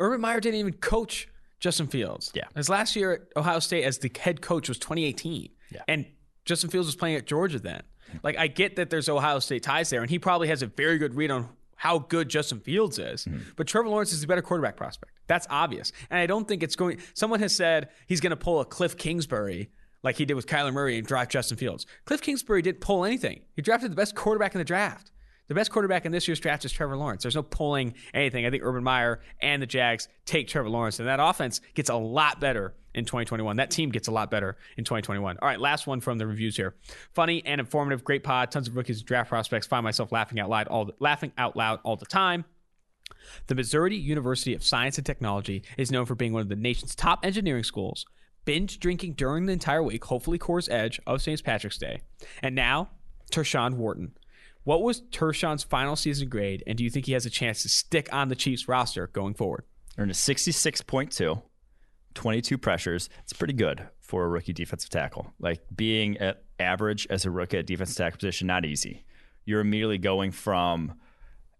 Urban 0.00 0.20
Meyer 0.20 0.40
didn't 0.40 0.58
even 0.60 0.72
coach 0.72 1.28
Justin 1.60 1.86
Fields. 1.86 2.32
Yeah. 2.34 2.44
His 2.56 2.68
last 2.68 2.96
year 2.96 3.12
at 3.12 3.20
Ohio 3.36 3.58
State 3.58 3.84
as 3.84 3.98
the 3.98 4.10
head 4.18 4.40
coach 4.40 4.68
was 4.68 4.78
2018. 4.78 5.50
Yeah. 5.70 5.82
And 5.88 6.06
Justin 6.44 6.70
Fields 6.70 6.86
was 6.86 6.96
playing 6.96 7.16
at 7.16 7.26
Georgia 7.26 7.58
then. 7.58 7.82
Like, 8.22 8.38
I 8.38 8.46
get 8.46 8.76
that 8.76 8.90
there's 8.90 9.08
Ohio 9.08 9.38
State 9.38 9.62
ties 9.62 9.90
there, 9.90 10.00
and 10.00 10.10
he 10.10 10.18
probably 10.18 10.48
has 10.48 10.62
a 10.62 10.66
very 10.66 10.98
good 10.98 11.14
read 11.14 11.30
on 11.30 11.48
how 11.76 11.98
good 11.98 12.28
Justin 12.28 12.60
Fields 12.60 12.98
is. 12.98 13.24
Mm-hmm. 13.24 13.40
But 13.56 13.66
Trevor 13.66 13.88
Lawrence 13.88 14.12
is 14.12 14.22
a 14.22 14.26
better 14.26 14.42
quarterback 14.42 14.76
prospect. 14.76 15.12
That's 15.26 15.46
obvious. 15.50 15.92
And 16.10 16.18
I 16.18 16.26
don't 16.26 16.46
think 16.46 16.62
it's 16.62 16.76
going. 16.76 17.00
Someone 17.14 17.40
has 17.40 17.54
said 17.54 17.88
he's 18.06 18.20
going 18.20 18.30
to 18.30 18.36
pull 18.36 18.60
a 18.60 18.64
Cliff 18.64 18.96
Kingsbury 18.96 19.70
like 20.02 20.16
he 20.16 20.24
did 20.24 20.34
with 20.34 20.46
Kyler 20.46 20.72
Murray 20.72 20.98
and 20.98 21.06
draft 21.06 21.30
Justin 21.30 21.56
Fields. 21.56 21.86
Cliff 22.04 22.20
Kingsbury 22.20 22.62
didn't 22.62 22.80
pull 22.80 23.04
anything. 23.04 23.40
He 23.54 23.62
drafted 23.62 23.90
the 23.90 23.96
best 23.96 24.14
quarterback 24.14 24.54
in 24.54 24.58
the 24.58 24.64
draft. 24.64 25.10
The 25.48 25.54
best 25.54 25.70
quarterback 25.70 26.06
in 26.06 26.12
this 26.12 26.26
year's 26.26 26.40
draft 26.40 26.64
is 26.64 26.72
Trevor 26.72 26.96
Lawrence. 26.96 27.22
There's 27.22 27.34
no 27.34 27.42
pulling 27.42 27.94
anything. 28.14 28.46
I 28.46 28.50
think 28.50 28.62
Urban 28.62 28.82
Meyer 28.82 29.20
and 29.40 29.60
the 29.60 29.66
Jags 29.66 30.08
take 30.24 30.48
Trevor 30.48 30.70
Lawrence, 30.70 31.00
and 31.00 31.08
that 31.08 31.20
offense 31.20 31.60
gets 31.74 31.90
a 31.90 31.96
lot 31.96 32.40
better 32.40 32.74
in 32.94 33.04
2021. 33.04 33.56
That 33.56 33.70
team 33.70 33.90
gets 33.90 34.08
a 34.08 34.12
lot 34.12 34.30
better 34.30 34.56
in 34.76 34.84
2021. 34.84 35.38
All 35.40 35.48
right, 35.48 35.60
last 35.60 35.86
one 35.86 36.00
from 36.00 36.18
the 36.18 36.26
reviews 36.26 36.56
here. 36.56 36.74
Funny 37.12 37.42
and 37.44 37.60
informative, 37.60 38.04
great 38.04 38.24
pod, 38.24 38.50
tons 38.50 38.68
of 38.68 38.76
rookies, 38.76 39.02
draft 39.02 39.28
prospects. 39.28 39.66
Find 39.66 39.84
myself 39.84 40.12
laughing 40.12 40.40
out 40.40 40.50
loud 40.50 40.68
all 40.68 40.86
the, 40.86 40.94
laughing 40.98 41.32
out 41.36 41.56
loud 41.56 41.80
all 41.82 41.96
the 41.96 42.06
time. 42.06 42.44
The 43.46 43.54
Missouri 43.54 43.96
University 43.96 44.54
of 44.54 44.64
Science 44.64 44.98
and 44.98 45.06
Technology 45.06 45.62
is 45.76 45.90
known 45.90 46.06
for 46.06 46.14
being 46.14 46.32
one 46.32 46.42
of 46.42 46.48
the 46.48 46.56
nation's 46.56 46.94
top 46.94 47.24
engineering 47.24 47.64
schools. 47.64 48.06
Binge 48.44 48.78
drinking 48.78 49.14
during 49.14 49.46
the 49.46 49.52
entire 49.52 49.82
week, 49.82 50.04
hopefully 50.04 50.38
Coors 50.38 50.70
Edge 50.70 51.00
of 51.06 51.22
St. 51.22 51.42
Patrick's 51.42 51.78
Day. 51.78 52.02
And 52.42 52.54
now, 52.54 52.90
Tershawn 53.30 53.74
Wharton. 53.74 54.12
What 54.64 54.82
was 54.82 55.02
Tershawn's 55.02 55.62
final 55.62 55.96
season 55.96 56.28
grade, 56.28 56.62
and 56.66 56.78
do 56.78 56.84
you 56.84 56.90
think 56.90 57.06
he 57.06 57.12
has 57.12 57.26
a 57.26 57.30
chance 57.30 57.62
to 57.62 57.68
stick 57.68 58.08
on 58.12 58.28
the 58.28 58.36
Chiefs 58.36 58.68
roster 58.68 59.06
going 59.08 59.34
forward? 59.34 59.64
Earned 59.98 60.10
a 60.10 60.14
66.2, 60.14 61.42
22 62.14 62.58
pressures. 62.58 63.08
It's 63.22 63.32
pretty 63.32 63.54
good 63.54 63.86
for 64.00 64.24
a 64.24 64.28
rookie 64.28 64.52
defensive 64.52 64.90
tackle. 64.90 65.32
Like 65.38 65.62
being 65.74 66.18
at 66.18 66.44
average 66.58 67.06
as 67.10 67.24
a 67.24 67.30
rookie 67.30 67.58
at 67.58 67.66
defensive 67.66 67.96
tackle 67.96 68.18
position, 68.18 68.46
not 68.46 68.64
easy. 68.64 69.04
You're 69.44 69.60
immediately 69.60 69.98
going 69.98 70.30
from, 70.30 70.94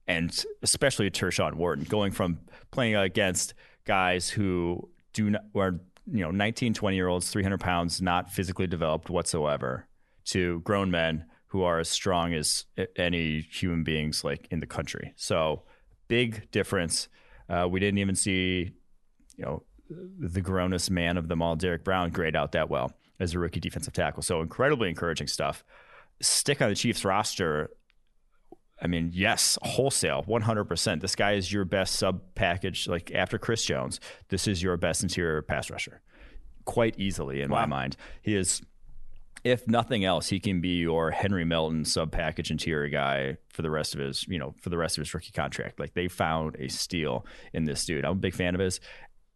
and 0.06 0.44
especially 0.62 1.10
Tershawn 1.10 1.54
Wharton, 1.54 1.84
going 1.84 2.12
from 2.12 2.38
playing 2.70 2.96
against 2.96 3.54
guys 3.84 4.30
who 4.30 4.88
do 5.12 5.30
not, 5.30 5.44
are, 5.54 5.80
you 6.10 6.20
know, 6.20 6.30
19, 6.30 6.74
20 6.74 6.96
year 6.96 7.08
olds, 7.08 7.30
300 7.30 7.60
pounds, 7.60 8.00
not 8.00 8.30
physically 8.30 8.66
developed 8.66 9.10
whatsoever, 9.10 9.86
to 10.26 10.60
grown 10.60 10.90
men 10.90 11.26
who 11.48 11.62
are 11.62 11.78
as 11.78 11.88
strong 11.88 12.34
as 12.34 12.64
any 12.96 13.40
human 13.40 13.84
beings 13.84 14.24
like 14.24 14.48
in 14.50 14.60
the 14.60 14.66
country. 14.66 15.12
So 15.16 15.62
big 16.08 16.50
difference. 16.50 17.08
Uh, 17.48 17.68
we 17.70 17.78
didn't 17.78 17.98
even 17.98 18.16
see, 18.16 18.72
you 19.36 19.44
know, 19.44 19.62
the 19.90 20.40
grownest 20.40 20.90
man 20.90 21.16
of 21.16 21.28
them 21.28 21.42
all, 21.42 21.56
Derrick 21.56 21.84
Brown, 21.84 22.10
grade 22.10 22.36
out 22.36 22.52
that 22.52 22.68
well 22.68 22.92
as 23.20 23.34
a 23.34 23.38
rookie 23.38 23.60
defensive 23.60 23.92
tackle. 23.92 24.22
So 24.22 24.40
incredibly 24.40 24.88
encouraging 24.88 25.26
stuff. 25.26 25.64
Stick 26.20 26.62
on 26.62 26.68
the 26.68 26.74
Chiefs 26.74 27.04
roster. 27.04 27.70
I 28.80 28.86
mean, 28.86 29.10
yes, 29.12 29.58
wholesale, 29.62 30.24
100%. 30.26 31.00
This 31.00 31.14
guy 31.14 31.32
is 31.32 31.52
your 31.52 31.64
best 31.64 31.94
sub 31.94 32.22
package. 32.34 32.88
Like 32.88 33.12
after 33.12 33.38
Chris 33.38 33.64
Jones, 33.64 34.00
this 34.28 34.48
is 34.48 34.62
your 34.62 34.76
best 34.76 35.02
interior 35.02 35.42
pass 35.42 35.70
rusher. 35.70 36.00
Quite 36.64 36.98
easily, 36.98 37.40
in 37.40 37.50
wow. 37.50 37.60
my 37.60 37.66
mind. 37.66 37.96
He 38.22 38.34
is 38.34 38.62
if 39.44 39.68
nothing 39.68 40.06
else, 40.06 40.28
he 40.28 40.40
can 40.40 40.62
be 40.62 40.78
your 40.78 41.10
Henry 41.10 41.44
Melton 41.44 41.84
sub 41.84 42.10
package 42.10 42.50
interior 42.50 42.88
guy 42.88 43.36
for 43.50 43.60
the 43.60 43.70
rest 43.70 43.94
of 43.94 44.00
his, 44.00 44.26
you 44.26 44.38
know, 44.38 44.54
for 44.58 44.70
the 44.70 44.78
rest 44.78 44.96
of 44.96 45.02
his 45.02 45.12
rookie 45.12 45.32
contract. 45.32 45.78
Like 45.78 45.92
they 45.92 46.08
found 46.08 46.56
a 46.58 46.68
steal 46.68 47.26
in 47.52 47.64
this 47.64 47.84
dude. 47.84 48.06
I'm 48.06 48.12
a 48.12 48.14
big 48.14 48.34
fan 48.34 48.54
of 48.54 48.60
his. 48.60 48.80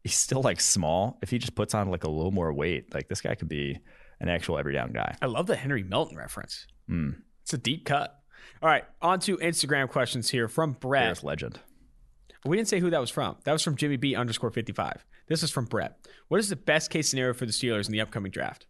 He's 0.08 0.16
still 0.16 0.42
like 0.42 0.60
small. 0.60 1.18
If 1.22 1.30
he 1.30 1.38
just 1.38 1.54
puts 1.54 1.74
on 1.74 1.90
like 1.90 2.04
a 2.04 2.10
little 2.10 2.30
more 2.30 2.52
weight, 2.52 2.94
like 2.94 3.08
this 3.08 3.20
guy 3.20 3.34
could 3.34 3.48
be 3.48 3.78
an 4.20 4.28
actual 4.28 4.58
every 4.58 4.72
down 4.72 4.92
guy. 4.92 5.16
I 5.20 5.26
love 5.26 5.46
the 5.46 5.56
Henry 5.56 5.82
Melton 5.82 6.16
reference. 6.16 6.66
Mm. 6.88 7.22
It's 7.42 7.52
a 7.52 7.58
deep 7.58 7.84
cut. 7.84 8.14
All 8.62 8.68
right, 8.68 8.84
on 9.02 9.20
to 9.20 9.36
Instagram 9.38 9.88
questions 9.88 10.30
here 10.30 10.48
from 10.48 10.72
Brett. 10.72 11.04
Bears 11.04 11.24
legend. 11.24 11.60
We 12.44 12.56
didn't 12.56 12.68
say 12.68 12.80
who 12.80 12.90
that 12.90 13.00
was 13.00 13.10
from. 13.10 13.36
That 13.44 13.52
was 13.52 13.62
from 13.62 13.76
Jimmy 13.76 13.96
B 13.96 14.14
underscore 14.14 14.50
55. 14.50 15.04
This 15.26 15.42
is 15.42 15.50
from 15.50 15.66
Brett. 15.66 15.98
What 16.28 16.40
is 16.40 16.48
the 16.48 16.56
best 16.56 16.90
case 16.90 17.08
scenario 17.08 17.34
for 17.34 17.46
the 17.46 17.52
Steelers 17.52 17.86
in 17.86 17.92
the 17.92 18.00
upcoming 18.00 18.30
draft? 18.30 18.66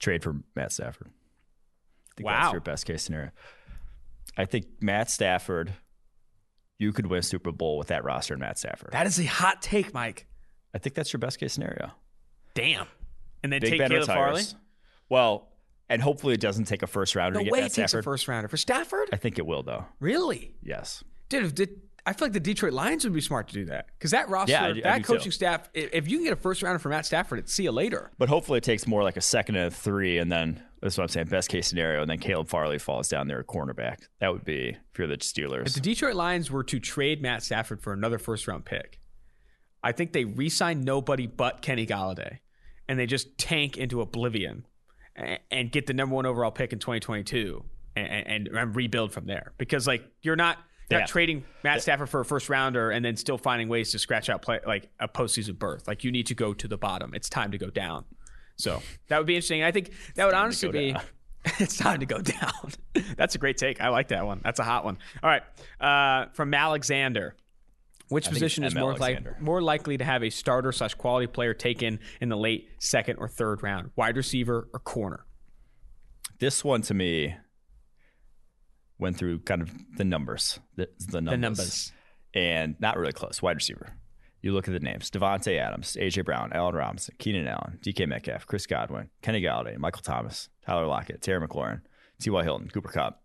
trade 0.00 0.24
for 0.24 0.36
Matt 0.56 0.72
Stafford. 0.72 1.08
I 1.08 2.14
think 2.16 2.26
wow. 2.26 2.40
that's 2.40 2.52
your 2.52 2.60
best 2.60 2.86
case 2.86 3.02
scenario. 3.02 3.30
I 4.36 4.46
think 4.46 4.66
Matt 4.80 5.10
Stafford, 5.10 5.72
you 6.78 6.92
could 6.92 7.06
win 7.06 7.22
Super 7.22 7.52
Bowl 7.52 7.78
with 7.78 7.88
that 7.88 8.02
roster 8.02 8.34
and 8.34 8.40
Matt 8.40 8.58
Stafford. 8.58 8.90
That 8.92 9.06
is 9.06 9.20
a 9.20 9.24
hot 9.24 9.62
take, 9.62 9.94
Mike. 9.94 10.26
I 10.74 10.78
think 10.78 10.94
that's 10.94 11.12
your 11.12 11.18
best 11.18 11.38
case 11.38 11.52
scenario. 11.52 11.90
Damn. 12.54 12.86
And 13.42 13.52
then 13.52 13.60
Big 13.60 13.70
take 13.70 13.78
Ben 13.80 13.90
Caleb 13.90 14.06
Farley? 14.06 14.30
retires. 14.40 14.54
Well, 15.08 15.48
and 15.88 16.00
hopefully 16.00 16.34
it 16.34 16.40
doesn't 16.40 16.64
take 16.66 16.82
a 16.82 16.86
first 16.86 17.16
rounder 17.16 17.34
No 17.34 17.40
to 17.40 17.44
get 17.44 17.52
way 17.52 17.60
Matt 17.62 17.70
it 17.72 17.74
takes 17.74 17.94
a 17.94 18.02
first 18.02 18.28
rounder. 18.28 18.48
For 18.48 18.56
Stafford? 18.56 19.08
I 19.12 19.16
think 19.16 19.38
it 19.38 19.46
will 19.46 19.62
though. 19.62 19.86
Really? 19.98 20.54
Yes. 20.62 21.02
Dude, 21.28 21.44
if 21.44 21.54
did, 21.54 21.80
I 22.06 22.12
feel 22.12 22.26
like 22.26 22.32
the 22.32 22.40
Detroit 22.40 22.72
Lions 22.72 23.04
would 23.04 23.12
be 23.12 23.20
smart 23.20 23.48
to 23.48 23.54
do 23.54 23.64
that. 23.66 23.86
Because 23.98 24.12
that 24.12 24.28
roster, 24.28 24.52
Yeah, 24.52 24.64
I 24.66 24.72
do- 24.72 24.80
I 24.80 24.82
that 24.82 24.96
do 24.98 25.02
too. 25.02 25.12
coaching 25.14 25.32
staff. 25.32 25.68
If 25.74 26.08
you 26.08 26.18
can 26.18 26.24
get 26.24 26.32
a 26.32 26.36
first 26.36 26.62
rounder 26.62 26.78
for 26.78 26.88
Matt 26.88 27.06
Stafford, 27.06 27.40
it's 27.40 27.52
see 27.52 27.64
you 27.64 27.72
later. 27.72 28.10
But 28.18 28.28
hopefully 28.28 28.58
it 28.58 28.64
takes 28.64 28.86
more 28.86 29.02
like 29.02 29.16
a 29.16 29.20
second 29.20 29.56
and 29.56 29.66
a 29.66 29.70
three, 29.70 30.18
and 30.18 30.30
then 30.30 30.62
that's 30.80 30.96
what 30.96 31.02
I'm 31.04 31.08
saying. 31.08 31.26
Best 31.26 31.48
case 31.48 31.66
scenario, 31.68 32.00
and 32.02 32.10
then 32.10 32.18
Caleb 32.18 32.48
Farley 32.48 32.78
falls 32.78 33.08
down 33.08 33.26
there 33.28 33.40
at 33.40 33.46
cornerback. 33.46 33.98
That 34.20 34.32
would 34.32 34.44
be 34.44 34.70
if 34.92 34.98
you're 34.98 35.08
the 35.08 35.16
Steelers. 35.18 35.66
If 35.66 35.74
the 35.74 35.80
Detroit 35.80 36.14
Lions 36.14 36.50
were 36.50 36.64
to 36.64 36.78
trade 36.80 37.20
Matt 37.20 37.42
Stafford 37.42 37.82
for 37.82 37.92
another 37.92 38.18
first 38.18 38.46
round 38.48 38.64
pick, 38.64 38.99
I 39.82 39.92
think 39.92 40.12
they 40.12 40.24
re 40.24 40.48
sign 40.48 40.82
nobody 40.82 41.26
but 41.26 41.62
Kenny 41.62 41.86
Golladay 41.86 42.38
and 42.88 42.98
they 42.98 43.06
just 43.06 43.38
tank 43.38 43.76
into 43.76 44.00
oblivion 44.00 44.66
and, 45.16 45.38
and 45.50 45.72
get 45.72 45.86
the 45.86 45.94
number 45.94 46.14
one 46.14 46.26
overall 46.26 46.50
pick 46.50 46.72
in 46.72 46.78
2022 46.78 47.64
and, 47.96 48.06
and, 48.06 48.48
and 48.48 48.76
rebuild 48.76 49.12
from 49.12 49.26
there. 49.26 49.52
Because, 49.58 49.86
like, 49.86 50.04
you're 50.22 50.36
not. 50.36 50.58
You're 50.90 50.98
Yeah. 50.98 51.02
not 51.04 51.08
trading 51.08 51.44
Matt 51.62 51.82
Stafford 51.82 52.08
for 52.10 52.18
a 52.20 52.24
first 52.24 52.48
rounder 52.48 52.90
and 52.90 53.04
then 53.04 53.16
still 53.16 53.38
finding 53.38 53.68
ways 53.68 53.92
to 53.92 53.98
scratch 54.00 54.28
out 54.28 54.42
play 54.42 54.58
like 54.66 54.90
a 54.98 55.06
postseason 55.06 55.56
berth. 55.56 55.86
Like 55.86 56.02
you 56.02 56.10
need 56.10 56.26
to 56.26 56.34
go 56.34 56.52
to 56.52 56.66
the 56.66 56.76
bottom. 56.76 57.14
It's 57.14 57.28
time 57.28 57.52
to 57.52 57.58
go 57.58 57.70
down. 57.70 58.04
So 58.56 58.82
that 59.06 59.18
would 59.18 59.26
be 59.28 59.36
interesting. 59.36 59.62
I 59.62 59.70
think 59.70 59.92
that 60.16 60.24
would 60.24 60.34
honestly 60.34 60.68
be 60.72 60.96
it's 61.60 61.76
time 61.76 62.00
to 62.00 62.06
go 62.06 62.20
down. 62.20 62.72
That's 63.16 63.36
a 63.36 63.38
great 63.38 63.56
take. 63.56 63.80
I 63.80 63.90
like 63.90 64.08
that 64.08 64.26
one. 64.26 64.40
That's 64.42 64.58
a 64.58 64.64
hot 64.64 64.84
one. 64.84 64.98
All 65.22 65.30
right. 65.30 65.42
Uh, 65.80 66.28
from 66.32 66.52
Alexander. 66.52 67.36
Which 68.10 68.24
think 68.26 68.34
position 68.34 68.64
is 68.64 68.74
more 68.74 68.94
like 68.96 69.40
more 69.40 69.62
likely 69.62 69.96
to 69.98 70.04
have 70.04 70.22
a 70.22 70.30
starter 70.30 70.72
slash 70.72 70.94
quality 70.94 71.26
player 71.26 71.54
taken 71.54 72.00
in 72.20 72.28
the 72.28 72.36
late 72.36 72.68
second 72.78 73.16
or 73.16 73.28
third 73.28 73.62
round? 73.62 73.90
Wide 73.96 74.16
receiver 74.16 74.68
or 74.72 74.80
corner? 74.80 75.24
this 76.38 76.64
one 76.64 76.80
to 76.80 76.94
me 76.94 77.34
went 78.98 79.16
through 79.16 79.38
kind 79.40 79.62
of 79.62 79.70
the 79.96 80.04
numbers. 80.04 80.58
The, 80.76 80.88
the 81.08 81.20
numbers. 81.20 81.30
The 81.32 81.36
numbers. 81.38 81.92
and 82.34 82.76
not 82.80 82.96
really 82.98 83.12
close. 83.12 83.40
Wide 83.42 83.56
receiver. 83.56 83.94
You 84.42 84.52
look 84.52 84.66
at 84.68 84.72
the 84.72 84.80
names: 84.80 85.10
Davante 85.10 85.58
Adams, 85.58 85.96
AJ 86.00 86.24
Brown, 86.24 86.50
Allen 86.54 86.74
Robinson, 86.74 87.14
Keenan 87.18 87.46
Allen, 87.46 87.78
DK 87.82 88.08
Metcalf, 88.08 88.46
Chris 88.46 88.66
Godwin, 88.66 89.10
Kenny 89.22 89.42
Golladay, 89.42 89.76
Michael 89.76 90.02
Thomas, 90.02 90.48
Tyler 90.64 90.86
Lockett, 90.86 91.20
Terry 91.20 91.46
McLaurin, 91.46 91.82
T.Y. 92.20 92.42
Hilton, 92.42 92.68
Cooper 92.70 92.88
Kupp. 92.90 93.22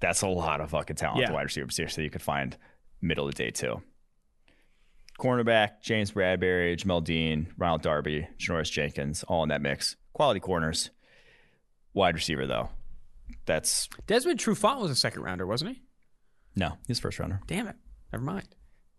That's 0.00 0.22
a 0.22 0.28
lot 0.28 0.60
of 0.60 0.70
fucking 0.70 0.96
talent 0.96 1.20
Yeah. 1.20 1.28
at 1.28 1.34
wide 1.34 1.42
receiver 1.44 1.66
position 1.68 2.00
that 2.00 2.04
you 2.04 2.10
could 2.10 2.22
find 2.22 2.56
middle 3.00 3.28
of 3.28 3.34
day 3.34 3.50
two. 3.50 3.82
Cornerback: 5.18 5.82
James 5.82 6.12
Bradberry, 6.12 6.76
Jamel 6.76 7.04
Dean, 7.04 7.48
Ronald 7.58 7.82
Darby, 7.82 8.26
Janoris 8.38 8.70
Jenkins, 8.70 9.22
all 9.24 9.42
in 9.42 9.50
that 9.50 9.60
mix. 9.60 9.96
Quality 10.12 10.40
corners. 10.40 10.90
Wide 11.92 12.14
receiver 12.14 12.46
though, 12.46 12.70
that's 13.46 13.88
Desmond 14.06 14.38
Trufant 14.38 14.80
was 14.80 14.90
a 14.90 14.94
second 14.96 15.22
rounder, 15.22 15.46
wasn't 15.46 15.72
he? 15.76 15.82
no, 16.56 16.78
he's 16.86 16.98
first 17.00 17.18
rounder. 17.18 17.40
Damn 17.46 17.66
it. 17.68 17.76
Never 18.12 18.24
mind. 18.24 18.48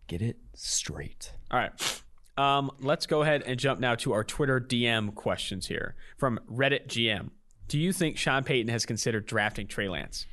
Get 0.08 0.22
it 0.22 0.36
straight. 0.54 1.32
All 1.50 1.58
right. 1.58 2.02
Um, 2.38 2.70
let's 2.80 3.06
go 3.06 3.22
ahead 3.22 3.42
and 3.42 3.58
jump 3.58 3.78
now 3.78 3.94
to 3.96 4.12
our 4.12 4.24
Twitter 4.24 4.58
DM 4.60 5.14
questions 5.14 5.66
here 5.66 5.94
from 6.16 6.40
Reddit 6.50 6.86
GM. 6.86 7.30
Do 7.68 7.78
you 7.78 7.92
think 7.92 8.16
Sean 8.16 8.42
Payton 8.42 8.70
has 8.70 8.86
considered 8.86 9.26
drafting 9.26 9.66
Trey 9.66 9.88
Lance? 9.88 10.26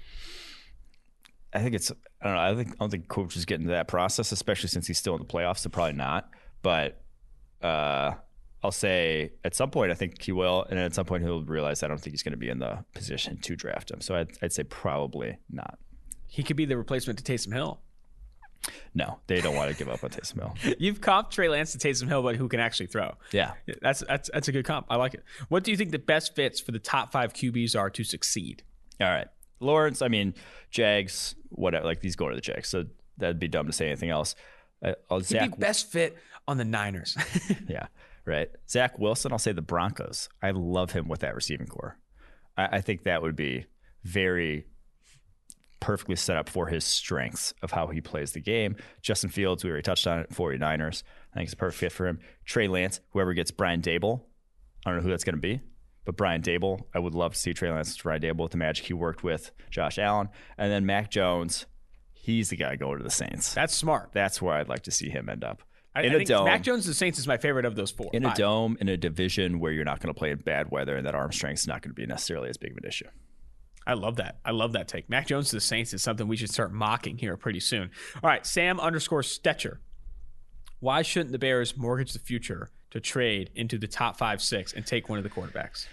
I 1.53 1.59
think 1.59 1.75
it's 1.75 1.91
I 2.21 2.25
don't 2.25 2.35
know. 2.35 2.41
I 2.41 2.55
think 2.55 2.69
I 2.73 2.75
don't 2.79 2.89
think 2.89 3.07
coaches 3.07 3.45
get 3.45 3.59
into 3.59 3.71
that 3.71 3.87
process, 3.87 4.31
especially 4.31 4.69
since 4.69 4.87
he's 4.87 4.97
still 4.97 5.13
in 5.15 5.19
the 5.19 5.27
playoffs. 5.27 5.59
So 5.59 5.69
probably 5.69 5.93
not. 5.93 6.29
But 6.61 7.01
uh, 7.61 8.11
I'll 8.63 8.71
say 8.71 9.31
at 9.43 9.55
some 9.55 9.71
point 9.71 9.91
I 9.91 9.95
think 9.95 10.21
he 10.21 10.31
will, 10.31 10.65
and 10.69 10.77
at 10.77 10.93
some 10.93 11.05
point 11.05 11.23
he'll 11.23 11.43
realize 11.43 11.81
I 11.81 11.87
don't 11.87 11.99
think 11.99 12.13
he's 12.13 12.23
going 12.23 12.33
to 12.33 12.37
be 12.37 12.49
in 12.49 12.59
the 12.59 12.83
position 12.93 13.37
to 13.37 13.55
draft 13.55 13.89
him. 13.89 14.01
So 14.01 14.15
I'd, 14.15 14.29
I'd 14.41 14.53
say 14.53 14.63
probably 14.63 15.37
not. 15.49 15.79
He 16.27 16.43
could 16.43 16.57
be 16.57 16.65
the 16.65 16.77
replacement 16.77 17.23
to 17.23 17.31
Taysom 17.33 17.53
Hill. 17.53 17.79
No, 18.93 19.19
they 19.27 19.39
don't 19.39 19.55
want 19.55 19.71
to 19.71 19.77
give 19.77 19.87
up 19.89 20.03
on 20.03 20.09
Taysom 20.09 20.35
Hill. 20.35 20.75
You've 20.79 20.99
comped 21.01 21.31
Trey 21.31 21.47
Lance 21.47 21.71
to 21.71 21.77
Taysom 21.77 22.07
Hill, 22.07 22.21
but 22.21 22.35
who 22.35 22.49
can 22.49 22.59
actually 22.59 22.87
throw? 22.87 23.15
Yeah, 23.31 23.53
That's 23.81 24.01
that's 24.01 24.29
that's 24.33 24.47
a 24.49 24.51
good 24.51 24.65
comp. 24.65 24.85
I 24.89 24.97
like 24.97 25.13
it. 25.13 25.23
What 25.47 25.63
do 25.63 25.71
you 25.71 25.77
think 25.77 25.91
the 25.91 25.99
best 25.99 26.35
fits 26.35 26.59
for 26.59 26.71
the 26.71 26.79
top 26.79 27.11
five 27.11 27.33
QBs 27.33 27.79
are 27.79 27.89
to 27.89 28.03
succeed? 28.03 28.63
All 28.99 29.07
right. 29.07 29.27
Lawrence, 29.59 30.01
I 30.01 30.07
mean, 30.07 30.33
Jags, 30.71 31.35
whatever. 31.49 31.85
Like 31.85 32.01
these 32.01 32.15
going 32.15 32.31
to 32.31 32.35
the 32.35 32.41
Jags, 32.41 32.69
so 32.69 32.85
that'd 33.17 33.39
be 33.39 33.47
dumb 33.47 33.67
to 33.67 33.73
say 33.73 33.87
anything 33.87 34.09
else. 34.09 34.35
Uh, 34.83 34.93
I'll- 35.09 35.19
He'd 35.19 35.25
Zach, 35.27 35.51
be 35.51 35.57
best 35.57 35.91
fit 35.91 36.17
on 36.47 36.57
the 36.57 36.65
Niners. 36.65 37.17
yeah, 37.67 37.87
right. 38.25 38.49
Zach 38.69 38.97
Wilson, 38.99 39.31
I'll 39.31 39.37
say 39.39 39.51
the 39.51 39.61
Broncos. 39.61 40.29
I 40.41 40.51
love 40.51 40.91
him 40.91 41.07
with 41.07 41.19
that 41.21 41.35
receiving 41.35 41.67
corps. 41.67 41.97
I, 42.57 42.77
I 42.77 42.81
think 42.81 43.03
that 43.03 43.21
would 43.21 43.35
be 43.35 43.65
very 44.03 44.65
perfectly 45.79 46.15
set 46.15 46.35
up 46.37 46.49
for 46.49 46.67
his 46.67 46.83
strengths 46.83 47.53
of 47.61 47.71
how 47.71 47.87
he 47.87 48.01
plays 48.01 48.33
the 48.33 48.39
game. 48.41 48.75
Justin 49.01 49.29
Fields, 49.29 49.63
we 49.63 49.69
already 49.69 49.83
touched 49.83 50.07
on 50.07 50.19
it, 50.19 50.29
49ers. 50.29 51.03
I 51.33 51.37
think 51.37 51.45
it's 51.45 51.53
a 51.53 51.57
perfect 51.57 51.79
fit 51.79 51.91
for 51.91 52.07
him. 52.07 52.19
Trey 52.45 52.67
Lance, 52.67 52.99
whoever 53.11 53.33
gets 53.33 53.51
Brian 53.51 53.81
Daboll, 53.81 54.21
I 54.85 54.89
don't 54.89 54.97
know 54.99 55.03
who 55.03 55.09
that's 55.09 55.23
going 55.23 55.35
to 55.35 55.41
be, 55.41 55.61
but 56.09 56.17
Brian 56.17 56.41
Daboll, 56.41 56.81
I 56.91 56.97
would 56.97 57.13
love 57.13 57.33
to 57.33 57.39
see 57.39 57.53
Trey 57.53 57.69
Lance, 57.69 57.95
Brian 58.01 58.19
Daboll 58.19 58.39
with 58.39 58.51
the 58.53 58.57
magic 58.57 58.87
he 58.87 58.93
worked 58.93 59.21
with 59.23 59.51
Josh 59.69 59.99
Allen. 59.99 60.29
And 60.57 60.71
then 60.71 60.83
Mac 60.83 61.11
Jones, 61.11 61.67
he's 62.13 62.49
the 62.49 62.55
guy 62.55 62.77
going 62.77 62.97
to 62.97 63.03
the 63.03 63.11
Saints. 63.11 63.53
That's 63.53 63.75
smart. 63.75 64.09
That's 64.11 64.41
where 64.41 64.55
I'd 64.55 64.69
like 64.69 64.81
to 64.85 64.91
see 64.91 65.09
him 65.09 65.29
end 65.29 65.43
up. 65.43 65.61
I, 65.93 66.01
in 66.01 66.11
I 66.11 66.15
a 66.15 66.17
think 66.17 66.29
dome. 66.29 66.45
Mac 66.45 66.63
Jones 66.63 66.85
to 66.85 66.89
the 66.89 66.95
Saints 66.95 67.19
is 67.19 67.27
my 67.27 67.37
favorite 67.37 67.65
of 67.65 67.75
those 67.75 67.91
four. 67.91 68.09
in 68.11 68.25
a 68.25 68.33
dome, 68.33 68.75
in 68.81 68.89
a 68.89 68.97
division 68.97 69.59
where 69.59 69.71
you're 69.71 69.85
not 69.85 69.99
going 69.99 70.11
to 70.11 70.17
play 70.17 70.31
in 70.31 70.39
bad 70.39 70.71
weather 70.71 70.97
and 70.97 71.05
that 71.05 71.13
arm 71.13 71.31
strength 71.31 71.59
is 71.59 71.67
not 71.67 71.83
going 71.83 71.91
to 71.91 71.95
be 72.01 72.07
necessarily 72.07 72.49
as 72.49 72.57
big 72.57 72.71
of 72.71 72.77
an 72.77 72.85
issue. 72.87 73.05
I 73.85 73.93
love 73.93 74.15
that. 74.15 74.39
I 74.43 74.49
love 74.49 74.71
that 74.73 74.87
take. 74.87 75.11
Mac 75.11 75.27
Jones 75.27 75.51
to 75.51 75.57
the 75.57 75.61
Saints 75.61 75.93
is 75.93 76.01
something 76.01 76.27
we 76.27 76.37
should 76.37 76.49
start 76.49 76.73
mocking 76.73 77.19
here 77.19 77.37
pretty 77.37 77.59
soon. 77.59 77.91
All 78.23 78.27
right, 78.31 78.47
Sam 78.47 78.79
underscore 78.79 79.21
Stetcher. 79.21 79.77
Why 80.79 81.03
shouldn't 81.03 81.33
the 81.33 81.39
Bears 81.39 81.77
mortgage 81.77 82.13
the 82.13 82.19
future 82.19 82.71
to 82.89 82.99
trade 82.99 83.51
into 83.53 83.77
the 83.77 83.85
top 83.87 84.17
five, 84.17 84.41
six, 84.41 84.73
and 84.73 84.85
take 84.87 85.07
one 85.09 85.19
of 85.19 85.23
the 85.23 85.29
quarterbacks? 85.29 85.85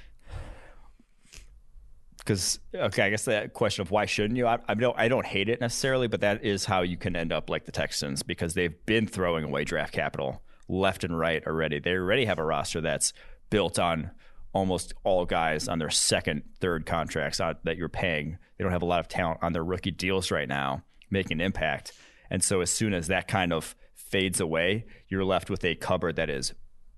Because 2.26 2.58
okay, 2.74 3.02
I 3.02 3.10
guess 3.10 3.24
that 3.26 3.52
question 3.52 3.82
of 3.82 3.92
why 3.92 4.04
shouldn't 4.04 4.36
you? 4.36 4.48
I, 4.48 4.58
I 4.66 4.74
don't 4.74 4.98
I 4.98 5.06
don't 5.06 5.24
hate 5.24 5.48
it 5.48 5.60
necessarily, 5.60 6.08
but 6.08 6.22
that 6.22 6.44
is 6.44 6.64
how 6.64 6.82
you 6.82 6.96
can 6.96 7.14
end 7.14 7.32
up 7.32 7.48
like 7.48 7.66
the 7.66 7.72
Texans 7.72 8.24
because 8.24 8.54
they've 8.54 8.74
been 8.84 9.06
throwing 9.06 9.44
away 9.44 9.62
draft 9.62 9.92
capital 9.92 10.42
left 10.68 11.04
and 11.04 11.16
right 11.16 11.46
already. 11.46 11.78
They 11.78 11.92
already 11.92 12.24
have 12.24 12.40
a 12.40 12.44
roster 12.44 12.80
that's 12.80 13.12
built 13.48 13.78
on 13.78 14.10
almost 14.52 14.94
all 15.04 15.24
guys 15.24 15.68
on 15.68 15.78
their 15.78 15.90
second, 15.90 16.42
third 16.60 16.84
contracts 16.84 17.38
that 17.38 17.76
you're 17.76 17.88
paying. 17.88 18.38
They 18.56 18.64
don't 18.64 18.72
have 18.72 18.82
a 18.82 18.86
lot 18.86 19.00
of 19.00 19.08
talent 19.08 19.40
on 19.42 19.52
their 19.52 19.62
rookie 19.62 19.90
deals 19.90 20.30
right 20.30 20.48
now, 20.48 20.82
making 21.10 21.40
an 21.40 21.46
impact. 21.46 21.92
And 22.30 22.42
so 22.42 22.60
as 22.60 22.70
soon 22.70 22.92
as 22.92 23.06
that 23.06 23.28
kind 23.28 23.52
of 23.52 23.76
fades 23.94 24.40
away, 24.40 24.86
you're 25.08 25.24
left 25.24 25.50
with 25.50 25.64
a 25.64 25.74
cupboard 25.74 26.16
that 26.16 26.30
is 26.30 26.54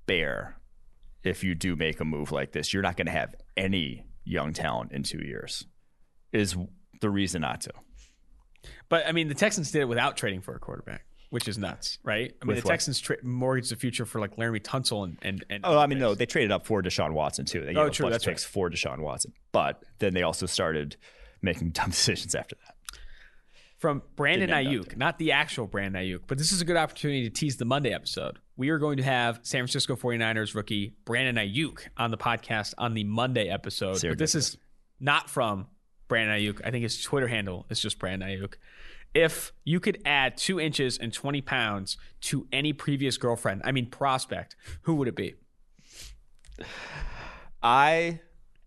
bare. 0.06 0.56
If 1.24 1.42
you 1.42 1.54
do 1.54 1.74
make 1.76 2.00
a 2.00 2.04
move 2.04 2.32
like 2.32 2.52
this, 2.52 2.72
you're 2.72 2.82
not 2.82 2.96
going 2.96 3.06
to 3.06 3.12
have 3.12 3.34
any 3.56 4.04
young 4.28 4.52
talent 4.52 4.92
in 4.92 5.02
two 5.02 5.18
years. 5.24 5.64
Is 6.32 6.56
the 7.00 7.10
reason 7.10 7.40
not 7.42 7.62
to. 7.62 7.70
But 8.88 9.06
I 9.06 9.12
mean, 9.12 9.28
the 9.28 9.34
Texans 9.34 9.70
did 9.70 9.82
it 9.82 9.88
without 9.88 10.16
trading 10.16 10.40
for 10.42 10.54
a 10.54 10.58
quarterback, 10.58 11.04
which 11.30 11.48
is 11.48 11.56
nuts, 11.56 11.98
right? 12.02 12.34
I 12.42 12.44
mean, 12.44 12.54
With 12.56 12.62
the 12.64 12.66
what? 12.68 12.72
Texans 12.72 13.00
tra- 13.00 13.16
mortgaged 13.22 13.70
the 13.70 13.76
future 13.76 14.04
for 14.04 14.20
like 14.20 14.36
Laremy 14.36 14.60
Tunsil 14.60 15.04
and 15.04 15.16
and, 15.22 15.44
and 15.48 15.64
Oh, 15.64 15.78
I 15.78 15.86
mean, 15.86 15.98
no, 15.98 16.14
they 16.14 16.26
traded 16.26 16.52
up 16.52 16.66
for 16.66 16.82
Deshaun 16.82 17.12
Watson 17.12 17.44
too. 17.46 17.60
They 17.60 17.68
gave 17.74 17.78
Oh, 17.78 17.86
a 17.86 17.90
true, 17.90 18.04
bunch 18.04 18.12
that's 18.14 18.24
of 18.26 18.30
picks 18.30 18.44
for 18.44 18.68
Deshaun 18.70 18.98
Watson, 19.00 19.32
but 19.52 19.82
then 20.00 20.12
they 20.14 20.22
also 20.22 20.46
started 20.46 20.96
making 21.40 21.70
dumb 21.78 21.90
decisions 21.90 22.34
after 22.34 22.56
that. 22.66 22.74
From 23.78 24.02
Brandon 24.16 24.50
Aiyuk, 24.50 24.96
not 24.96 25.18
the 25.18 25.30
actual 25.30 25.68
Brandon 25.68 26.02
Aiyuk, 26.02 26.22
but 26.26 26.36
this 26.36 26.50
is 26.50 26.60
a 26.60 26.64
good 26.64 26.76
opportunity 26.76 27.22
to 27.22 27.30
tease 27.30 27.58
the 27.58 27.64
Monday 27.64 27.92
episode. 27.92 28.40
We 28.56 28.70
are 28.70 28.78
going 28.78 28.96
to 28.96 29.04
have 29.04 29.38
San 29.44 29.60
Francisco 29.60 29.94
49ers 29.94 30.56
rookie 30.56 30.96
Brandon 31.04 31.36
Aiyuk 31.36 31.86
on 31.96 32.10
the 32.10 32.16
podcast 32.18 32.74
on 32.76 32.94
the 32.94 33.04
Monday 33.04 33.48
episode. 33.48 34.00
But 34.02 34.18
this 34.18 34.34
is 34.34 34.58
not 34.98 35.30
from 35.30 35.68
Brandon 36.08 36.40
Aiyuk. 36.40 36.60
I 36.64 36.72
think 36.72 36.82
his 36.82 37.00
Twitter 37.00 37.28
handle 37.28 37.66
is 37.70 37.80
just 37.80 38.00
Brandon 38.00 38.28
Ayuk. 38.28 38.54
If 39.14 39.52
you 39.64 39.78
could 39.78 40.02
add 40.04 40.36
two 40.36 40.58
inches 40.58 40.98
and 40.98 41.12
20 41.12 41.40
pounds 41.42 41.96
to 42.22 42.48
any 42.52 42.72
previous 42.72 43.16
girlfriend, 43.16 43.62
I 43.64 43.70
mean 43.70 43.86
prospect, 43.90 44.56
who 44.82 44.96
would 44.96 45.06
it 45.06 45.14
be? 45.14 45.34
I 47.62 48.20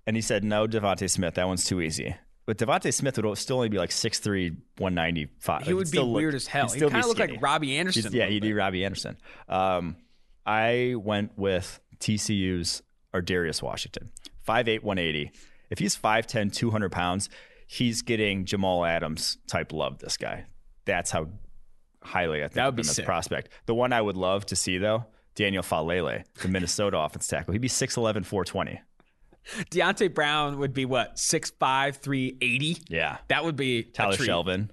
and 0.07 0.15
he 0.15 0.21
said 0.21 0.43
no, 0.43 0.67
DeVonta 0.67 1.09
Smith. 1.09 1.35
That 1.35 1.47
one's 1.47 1.65
too 1.65 1.81
easy. 1.81 2.15
But 2.45 2.57
DeVonta 2.57 2.93
Smith 2.93 3.17
would 3.21 3.37
still 3.37 3.57
only 3.57 3.69
be 3.69 3.77
like 3.77 3.91
6'3", 3.91 4.55
195. 4.77 5.61
He 5.63 5.73
would 5.73 5.91
be 5.91 5.99
weird 5.99 6.33
as 6.35 6.47
hell. 6.47 6.67
He 6.69 6.79
kind 6.79 6.95
of 6.95 7.05
look 7.05 7.19
like 7.19 7.41
Robbie 7.41 7.77
Anderson. 7.77 8.01
He's- 8.03 8.13
yeah, 8.13 8.25
he'd 8.25 8.41
bit. 8.41 8.47
be 8.49 8.53
Robbie 8.53 8.83
Anderson. 8.83 9.17
Um, 9.47 9.95
I 10.45 10.95
went 10.97 11.37
with 11.37 11.79
TCU's 11.99 12.81
or 13.13 13.21
Darius 13.21 13.61
Washington, 13.61 14.09
5'8", 14.47 14.83
180. 14.83 15.31
If 15.69 15.79
he's 15.79 15.95
5'10", 15.95 16.51
200 16.53 16.91
pounds, 16.91 17.29
he's 17.67 18.01
getting 18.01 18.45
Jamal 18.45 18.85
Adams 18.85 19.37
type 19.47 19.71
love. 19.71 19.99
This 19.99 20.17
guy. 20.17 20.45
That's 20.85 21.11
how 21.11 21.27
highly 22.03 22.39
I 22.39 22.45
think 22.47 22.53
That 22.55 22.65
would 22.65 22.69
of 22.69 22.75
be 22.77 22.79
him 22.81 22.85
as 22.85 22.89
a 22.89 22.93
sick. 22.95 23.05
prospect. 23.05 23.49
The 23.67 23.75
one 23.75 23.93
I 23.93 24.01
would 24.01 24.17
love 24.17 24.45
to 24.47 24.55
see 24.55 24.77
though, 24.79 25.05
Daniel 25.35 25.61
Faalele, 25.63 26.23
the 26.41 26.47
Minnesota 26.47 26.97
offense 26.99 27.27
tackle. 27.27 27.53
He'd 27.53 27.61
be 27.61 27.69
6'11", 27.69 28.25
420. 28.25 28.81
Deonte 29.71 30.13
Brown 30.13 30.59
would 30.59 30.73
be 30.73 30.85
what, 30.85 31.15
6'5", 31.15 31.95
380? 31.95 32.77
Yeah. 32.89 33.17
That 33.27 33.43
would 33.43 33.55
be 33.55 33.83
Tyler. 33.83 34.15
Shelvin. 34.15 34.69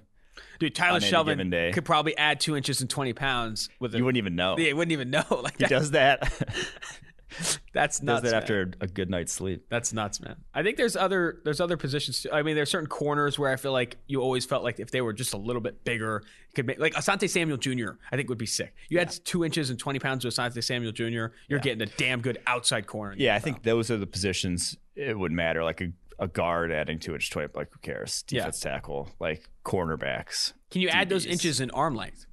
Dude, 0.59 0.75
Tyler 0.75 0.97
on 0.97 1.03
any 1.03 1.11
given 1.11 1.47
Shelvin 1.47 1.51
day. 1.51 1.71
could 1.71 1.85
probably 1.85 2.17
add 2.17 2.39
two 2.39 2.55
inches 2.55 2.81
and 2.81 2.89
twenty 2.89 3.13
pounds 3.13 3.69
with 3.79 3.95
a, 3.95 3.97
You 3.97 4.05
wouldn't 4.05 4.17
even 4.17 4.35
know. 4.35 4.57
Yeah, 4.57 4.67
you 4.67 4.75
wouldn't 4.75 4.91
even 4.91 5.09
know. 5.09 5.23
Like 5.41 5.57
He 5.57 5.63
that, 5.63 5.69
does 5.69 5.91
that. 5.91 6.31
that's 7.73 7.99
does 7.99 8.03
nuts. 8.03 8.21
that 8.23 8.31
man. 8.31 8.41
after 8.41 8.71
a 8.81 8.87
good 8.87 9.09
night's 9.09 9.31
sleep. 9.31 9.65
That's 9.69 9.93
nuts, 9.93 10.21
man. 10.21 10.35
I 10.53 10.63
think 10.63 10.77
there's 10.77 10.95
other 10.95 11.39
there's 11.43 11.59
other 11.61 11.77
positions. 11.77 12.21
Too. 12.21 12.31
I 12.31 12.43
mean, 12.43 12.55
there's 12.55 12.69
certain 12.69 12.87
corners 12.87 13.37
where 13.37 13.51
I 13.51 13.55
feel 13.55 13.71
like 13.71 13.97
you 14.07 14.21
always 14.21 14.45
felt 14.45 14.63
like 14.63 14.79
if 14.79 14.91
they 14.91 15.01
were 15.01 15.13
just 15.13 15.33
a 15.33 15.37
little 15.37 15.61
bit 15.61 15.83
bigger, 15.83 16.23
could 16.55 16.65
make 16.65 16.79
like 16.79 16.93
Asante 16.93 17.29
Samuel 17.29 17.57
Jr. 17.57 17.91
I 18.11 18.15
think 18.15 18.29
would 18.29 18.37
be 18.37 18.45
sick. 18.45 18.73
You 18.89 18.99
add 18.99 19.11
two 19.23 19.43
inches 19.45 19.69
and 19.69 19.77
twenty 19.79 19.99
pounds 19.99 20.23
to 20.23 20.29
Asante 20.29 20.63
Samuel 20.63 20.91
Jr. 20.91 21.33
You're 21.47 21.59
getting 21.59 21.81
a 21.81 21.91
damn 21.97 22.21
good 22.21 22.39
outside 22.47 22.87
corner. 22.87 23.15
Yeah, 23.17 23.35
I 23.35 23.39
think 23.39 23.63
those 23.63 23.91
are 23.91 23.97
the 23.97 24.07
positions 24.07 24.77
it 24.95 25.17
would 25.17 25.31
matter. 25.31 25.63
Like 25.63 25.81
a, 25.81 25.91
a 26.17 26.27
guard 26.27 26.71
adding 26.71 26.99
two 26.99 27.13
inch 27.13 27.29
twenty, 27.29 27.49
like 27.53 27.71
who 27.71 27.79
cares? 27.79 28.23
Yeah. 28.29 28.39
Defense 28.39 28.59
tackle, 28.59 29.09
like 29.19 29.49
cornerbacks. 29.63 30.53
Can 30.71 30.81
you 30.81 30.89
add 30.89 31.09
those 31.09 31.25
inches 31.25 31.59
in 31.59 31.71
arm 31.71 31.95
length? 31.95 32.25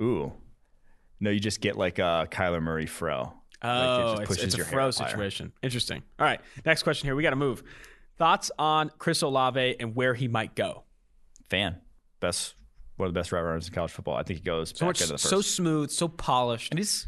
Ooh, 0.00 0.32
no, 1.20 1.30
you 1.30 1.40
just 1.40 1.60
get 1.60 1.76
like 1.76 1.98
a 1.98 2.28
Kyler 2.30 2.62
Murray 2.62 2.86
fro. 2.86 3.32
Oh, 3.68 4.14
Like, 4.18 4.22
it 4.22 4.28
just 4.28 4.32
it's, 4.32 4.42
it's 4.44 4.54
a 4.54 4.56
your 4.58 4.66
hair 4.66 4.72
fro 4.72 4.82
higher. 4.84 4.92
situation. 5.10 5.52
Interesting. 5.62 6.02
All 6.18 6.26
right, 6.26 6.40
next 6.64 6.82
question 6.82 7.06
here. 7.06 7.14
We 7.16 7.22
got 7.22 7.30
to 7.30 7.36
move. 7.36 7.62
Thoughts 8.18 8.50
on 8.58 8.90
Chris 8.98 9.22
Olave 9.22 9.76
and 9.80 9.94
where 9.94 10.14
he 10.14 10.28
might 10.28 10.54
go? 10.54 10.84
Fan, 11.50 11.76
best 12.20 12.54
one 12.96 13.06
of 13.08 13.12
the 13.14 13.20
best 13.20 13.30
route 13.30 13.44
runners 13.44 13.68
in 13.68 13.74
college 13.74 13.90
football. 13.92 14.16
I 14.16 14.22
think 14.22 14.38
he 14.38 14.44
goes 14.44 14.70
So 14.70 14.80
back 14.80 14.88
much, 14.88 15.00
into 15.02 15.12
the 15.12 15.18
first. 15.18 15.28
so 15.30 15.40
smooth, 15.42 15.90
so 15.90 16.08
polished. 16.08 16.72
and 16.72 16.78
he's 16.78 17.06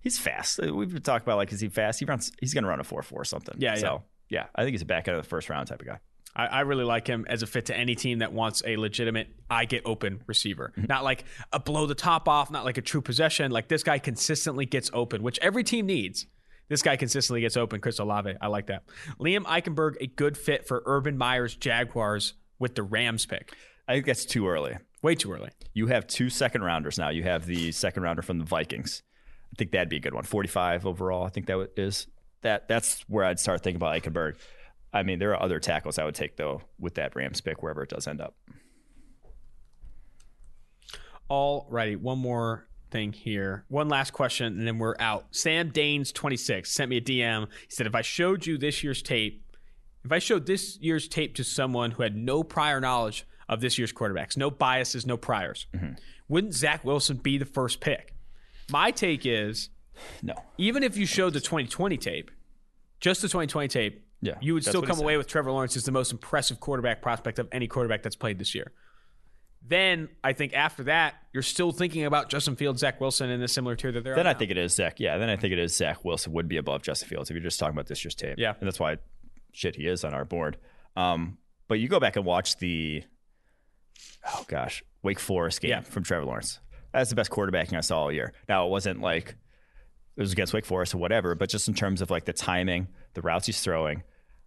he's 0.00 0.18
fast. 0.18 0.60
Uh, 0.62 0.74
We've 0.74 0.92
been 0.92 1.02
talking 1.02 1.24
about 1.24 1.38
like 1.38 1.50
is 1.52 1.60
he 1.60 1.68
fast? 1.68 1.98
He 1.98 2.04
runs. 2.04 2.30
He's 2.40 2.52
gonna 2.54 2.68
run 2.68 2.78
a 2.80 2.84
four 2.84 3.02
four 3.02 3.22
or 3.22 3.24
something. 3.24 3.54
Yeah, 3.58 3.74
So 3.76 4.02
yeah, 4.28 4.46
I 4.54 4.62
think 4.62 4.74
he's 4.74 4.82
a 4.82 4.86
back 4.86 5.08
end 5.08 5.16
of 5.16 5.22
the 5.24 5.28
first 5.28 5.48
round 5.48 5.66
type 5.68 5.80
of 5.80 5.86
guy. 5.86 5.98
I, 6.34 6.46
I 6.46 6.60
really 6.60 6.84
like 6.84 7.06
him 7.06 7.26
as 7.28 7.42
a 7.42 7.46
fit 7.46 7.66
to 7.66 7.76
any 7.76 7.94
team 7.94 8.20
that 8.20 8.32
wants 8.32 8.62
a 8.66 8.76
legitimate 8.76 9.28
I 9.48 9.64
get 9.64 9.82
open 9.84 10.22
receiver. 10.26 10.72
Mm-hmm. 10.76 10.86
Not 10.88 11.04
like 11.04 11.24
a 11.52 11.60
blow 11.60 11.86
the 11.86 11.94
top 11.94 12.28
off, 12.28 12.50
not 12.50 12.64
like 12.64 12.78
a 12.78 12.82
true 12.82 13.00
possession. 13.00 13.50
Like 13.50 13.68
this 13.68 13.82
guy 13.82 13.98
consistently 13.98 14.66
gets 14.66 14.90
open, 14.92 15.22
which 15.22 15.38
every 15.40 15.64
team 15.64 15.86
needs. 15.86 16.26
This 16.68 16.82
guy 16.82 16.96
consistently 16.96 17.40
gets 17.40 17.56
open. 17.56 17.80
Chris 17.80 17.98
Olave. 17.98 18.32
I 18.40 18.46
like 18.46 18.68
that. 18.68 18.84
Liam 19.18 19.44
Eichenberg, 19.44 19.96
a 20.00 20.06
good 20.06 20.38
fit 20.38 20.68
for 20.68 20.82
Urban 20.86 21.18
Meyer's 21.18 21.56
Jaguars 21.56 22.34
with 22.60 22.76
the 22.76 22.84
Rams 22.84 23.26
pick. 23.26 23.52
I 23.88 23.94
think 23.94 24.06
that's 24.06 24.24
too 24.24 24.46
early. 24.46 24.76
Way 25.02 25.16
too 25.16 25.32
early. 25.32 25.50
You 25.74 25.88
have 25.88 26.06
two 26.06 26.30
second 26.30 26.62
rounders 26.62 26.96
now. 26.96 27.08
You 27.08 27.24
have 27.24 27.44
the 27.44 27.72
second 27.72 28.04
rounder 28.04 28.22
from 28.22 28.38
the 28.38 28.44
Vikings. 28.44 29.02
I 29.52 29.56
think 29.58 29.72
that'd 29.72 29.88
be 29.88 29.96
a 29.96 30.00
good 30.00 30.14
one. 30.14 30.22
45 30.22 30.86
overall. 30.86 31.24
I 31.24 31.30
think 31.30 31.46
that 31.46 31.70
is 31.76 32.06
that. 32.42 32.68
That's 32.68 33.00
where 33.08 33.24
I'd 33.24 33.40
start 33.40 33.64
thinking 33.64 33.76
about 33.76 34.00
Eichenberg. 34.00 34.36
I 34.92 35.02
mean, 35.02 35.18
there 35.18 35.30
are 35.30 35.42
other 35.42 35.60
tackles 35.60 35.98
I 35.98 36.04
would 36.04 36.14
take 36.14 36.36
though 36.36 36.62
with 36.78 36.94
that 36.94 37.14
Rams 37.14 37.40
pick 37.40 37.62
wherever 37.62 37.82
it 37.82 37.90
does 37.90 38.06
end 38.06 38.20
up. 38.20 38.34
Alrighty, 41.30 41.96
one 41.96 42.18
more 42.18 42.66
thing 42.90 43.12
here. 43.12 43.64
One 43.68 43.88
last 43.88 44.12
question, 44.12 44.46
and 44.58 44.66
then 44.66 44.78
we're 44.78 44.96
out. 44.98 45.26
Sam 45.30 45.70
Danes, 45.70 46.10
26, 46.12 46.70
sent 46.70 46.90
me 46.90 46.96
a 46.96 47.00
DM. 47.00 47.46
He 47.46 47.70
said, 47.70 47.86
If 47.86 47.94
I 47.94 48.02
showed 48.02 48.46
you 48.46 48.58
this 48.58 48.82
year's 48.82 49.00
tape, 49.00 49.44
if 50.04 50.10
I 50.10 50.18
showed 50.18 50.46
this 50.46 50.76
year's 50.80 51.06
tape 51.08 51.36
to 51.36 51.44
someone 51.44 51.92
who 51.92 52.02
had 52.02 52.16
no 52.16 52.42
prior 52.42 52.80
knowledge 52.80 53.26
of 53.48 53.60
this 53.60 53.78
year's 53.78 53.92
quarterbacks, 53.92 54.36
no 54.36 54.50
biases, 54.50 55.06
no 55.06 55.16
priors, 55.16 55.66
mm-hmm. 55.74 55.92
wouldn't 56.28 56.54
Zach 56.54 56.84
Wilson 56.84 57.18
be 57.18 57.38
the 57.38 57.44
first 57.44 57.80
pick? 57.80 58.14
My 58.70 58.90
take 58.90 59.24
is 59.24 59.70
No. 60.22 60.34
even 60.58 60.82
if 60.82 60.96
you 60.96 61.06
showed 61.06 61.32
the 61.32 61.40
2020 61.40 61.96
tape, 61.96 62.30
just 63.00 63.22
the 63.22 63.28
2020 63.28 63.68
tape, 63.68 64.04
Yeah, 64.22 64.34
you 64.40 64.54
would 64.54 64.64
still 64.64 64.82
come 64.82 64.98
away 64.98 65.16
with 65.16 65.26
Trevor 65.28 65.50
Lawrence 65.50 65.76
as 65.76 65.84
the 65.84 65.92
most 65.92 66.12
impressive 66.12 66.60
quarterback 66.60 67.00
prospect 67.02 67.38
of 67.38 67.48
any 67.52 67.66
quarterback 67.66 68.02
that's 68.02 68.16
played 68.16 68.38
this 68.38 68.54
year. 68.54 68.72
Then 69.66 70.08
I 70.24 70.32
think 70.32 70.54
after 70.54 70.84
that, 70.84 71.14
you're 71.32 71.42
still 71.42 71.70
thinking 71.72 72.04
about 72.04 72.28
Justin 72.30 72.56
Fields, 72.56 72.80
Zach 72.80 73.00
Wilson 73.00 73.28
in 73.30 73.42
a 73.42 73.48
similar 73.48 73.76
tier 73.76 73.92
that 73.92 74.04
they're 74.04 74.14
Then 74.14 74.26
I 74.26 74.32
now. 74.32 74.38
think 74.38 74.50
it 74.50 74.56
is 74.58 74.74
Zach. 74.74 74.98
Yeah, 75.00 75.18
then 75.18 75.28
I 75.28 75.36
think 75.36 75.52
it 75.52 75.58
is 75.58 75.76
Zach 75.76 76.04
Wilson 76.04 76.32
would 76.32 76.48
be 76.48 76.56
above 76.56 76.82
Justin 76.82 77.08
Fields 77.08 77.30
if 77.30 77.34
you're 77.34 77.42
just 77.42 77.58
talking 77.58 77.74
about 77.74 77.86
this 77.86 78.02
year's 78.04 78.14
tape. 78.14 78.36
Yeah. 78.38 78.54
and 78.58 78.66
that's 78.66 78.80
why 78.80 78.96
shit 79.52 79.76
he 79.76 79.86
is 79.86 80.02
on 80.04 80.14
our 80.14 80.24
board. 80.24 80.56
Um, 80.96 81.38
But 81.68 81.78
you 81.78 81.88
go 81.88 82.00
back 82.00 82.16
and 82.16 82.24
watch 82.24 82.56
the 82.56 83.04
oh 84.34 84.44
gosh, 84.48 84.82
Wake 85.02 85.20
Forest 85.20 85.60
game 85.60 85.70
Yeah. 85.70 85.80
from 85.82 86.04
Trevor 86.04 86.24
Lawrence. 86.26 86.58
That's 86.92 87.10
the 87.10 87.16
best 87.16 87.30
quarterbacking 87.30 87.76
I 87.76 87.80
saw 87.80 88.00
all 88.00 88.12
year. 88.12 88.32
Now 88.48 88.66
it 88.66 88.70
wasn't 88.70 89.00
like 89.00 89.36
it 90.16 90.20
was 90.20 90.32
against 90.32 90.52
Wake 90.52 90.66
Forest 90.66 90.94
or 90.94 90.98
whatever, 90.98 91.34
but 91.34 91.48
just 91.50 91.68
in 91.68 91.74
terms 91.74 92.00
of 92.02 92.10
like 92.10 92.24
the 92.24 92.32
timing, 92.32 92.88
the 93.14 93.22
routes 93.22 93.46
he's 93.46 93.60
throwing, 93.60 94.02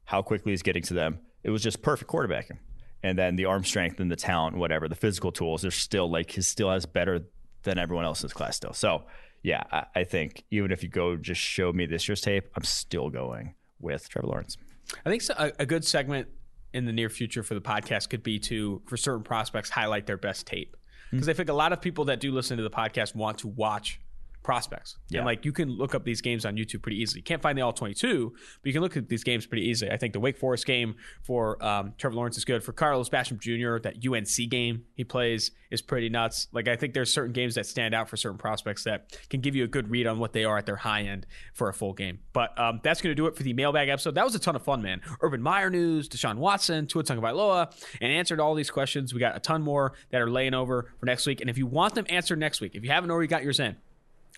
how 0.05 0.21
quickly 0.21 0.51
he's 0.51 0.61
getting 0.61 0.83
to 0.83 0.93
them, 0.93 1.19
it 1.43 1.49
was 1.49 1.61
just 1.61 1.81
perfect 1.81 2.09
quarterbacking. 2.09 2.57
And 3.01 3.17
then 3.17 3.35
the 3.35 3.45
arm 3.45 3.65
strength 3.65 3.99
and 3.99 4.09
the 4.09 4.15
talent, 4.15 4.57
whatever, 4.57 4.87
the 4.87 4.95
physical 4.95 5.31
tools, 5.31 5.61
they're 5.61 5.71
still 5.71 6.09
like 6.09 6.31
he 6.31 6.41
still 6.41 6.71
has 6.71 6.85
better 6.85 7.21
than 7.63 7.77
everyone 7.77 8.05
else 8.05 8.21
in 8.21 8.27
his 8.27 8.33
class 8.33 8.55
still. 8.55 8.73
So 8.73 9.03
yeah, 9.41 9.63
I, 9.71 9.85
I 9.95 10.03
think 10.05 10.43
even 10.51 10.71
if 10.71 10.83
you 10.83 10.89
go 10.89 11.17
just 11.17 11.41
show 11.41 11.73
me 11.73 11.85
this 11.85 12.07
year's 12.07 12.21
tape, 12.21 12.45
I'm 12.55 12.63
still 12.63 13.09
going 13.09 13.55
with 13.79 14.07
Trevor 14.07 14.27
Lawrence. 14.27 14.57
I 15.05 15.09
think 15.09 15.21
so, 15.21 15.33
a, 15.37 15.51
a 15.59 15.65
good 15.65 15.83
segment 15.85 16.27
in 16.73 16.85
the 16.85 16.91
near 16.91 17.09
future 17.09 17.43
for 17.43 17.53
the 17.53 17.61
podcast 17.61 18.09
could 18.09 18.23
be 18.23 18.39
to, 18.39 18.81
for 18.85 18.97
certain 18.97 19.23
prospects, 19.23 19.69
highlight 19.69 20.07
their 20.07 20.17
best 20.17 20.47
tape. 20.47 20.75
Hmm. 21.11 21.17
Because 21.17 21.29
I 21.29 21.33
think 21.33 21.49
a 21.49 21.53
lot 21.53 21.73
of 21.73 21.81
people 21.81 22.05
that 22.05 22.19
do 22.19 22.31
listen 22.31 22.57
to 22.57 22.63
the 22.63 22.71
podcast 22.71 23.15
want 23.15 23.39
to 23.39 23.47
watch 23.47 23.99
prospects. 24.43 24.97
Yeah. 25.09 25.19
And 25.19 25.25
like 25.25 25.45
you 25.45 25.51
can 25.51 25.69
look 25.69 25.95
up 25.95 26.03
these 26.03 26.21
games 26.21 26.45
on 26.45 26.55
YouTube 26.55 26.81
pretty 26.81 27.01
easily. 27.01 27.19
You 27.19 27.23
can't 27.23 27.41
find 27.41 27.57
the 27.57 27.61
all 27.61 27.73
22, 27.73 28.33
but 28.61 28.67
you 28.67 28.73
can 28.73 28.81
look 28.81 28.97
at 28.97 29.09
these 29.09 29.23
games 29.23 29.45
pretty 29.45 29.67
easily. 29.67 29.91
I 29.91 29.97
think 29.97 30.13
the 30.13 30.19
Wake 30.19 30.37
Forest 30.37 30.65
game 30.65 30.95
for 31.23 31.63
um, 31.63 31.93
Trevor 31.97 32.15
Lawrence 32.15 32.37
is 32.37 32.45
good. 32.45 32.63
For 32.63 32.73
Carlos 32.73 33.09
Basham 33.09 33.39
Jr., 33.39 33.81
that 33.81 33.95
UNC 34.05 34.49
game 34.49 34.83
he 34.95 35.03
plays 35.03 35.51
is 35.71 35.81
pretty 35.81 36.09
nuts. 36.09 36.47
Like 36.51 36.67
I 36.67 36.75
think 36.75 36.93
there's 36.93 37.11
certain 37.11 37.33
games 37.33 37.55
that 37.55 37.65
stand 37.65 37.95
out 37.95 38.09
for 38.09 38.17
certain 38.17 38.37
prospects 38.37 38.83
that 38.83 39.17
can 39.29 39.41
give 39.41 39.55
you 39.55 39.63
a 39.63 39.67
good 39.67 39.89
read 39.89 40.07
on 40.07 40.19
what 40.19 40.33
they 40.33 40.43
are 40.43 40.57
at 40.57 40.65
their 40.65 40.75
high 40.75 41.01
end 41.01 41.25
for 41.53 41.69
a 41.69 41.73
full 41.73 41.93
game. 41.93 42.19
But 42.33 42.57
um, 42.59 42.79
that's 42.83 43.01
going 43.01 43.11
to 43.11 43.15
do 43.15 43.27
it 43.27 43.35
for 43.35 43.43
the 43.43 43.53
mailbag 43.53 43.89
episode. 43.89 44.15
That 44.15 44.25
was 44.25 44.35
a 44.35 44.39
ton 44.39 44.55
of 44.55 44.63
fun, 44.63 44.81
man. 44.81 45.01
Urban 45.21 45.41
Meyer 45.41 45.69
news, 45.69 46.09
Deshaun 46.09 46.37
Watson, 46.37 46.87
Tua 46.87 47.03
Tagovailoa, 47.03 47.73
and 48.01 48.11
answered 48.11 48.39
all 48.39 48.55
these 48.55 48.69
questions. 48.69 49.13
We 49.13 49.19
got 49.19 49.35
a 49.35 49.39
ton 49.39 49.61
more 49.61 49.93
that 50.11 50.21
are 50.21 50.29
laying 50.29 50.53
over 50.53 50.91
for 50.99 51.05
next 51.05 51.25
week. 51.25 51.41
And 51.41 51.49
if 51.49 51.57
you 51.57 51.65
want 51.65 51.95
them 51.95 52.05
answered 52.09 52.39
next 52.39 52.61
week, 52.61 52.75
if 52.75 52.83
you 52.83 52.91
haven't 52.91 53.11
already 53.11 53.27
got 53.27 53.43
yours 53.43 53.59
in, 53.59 53.75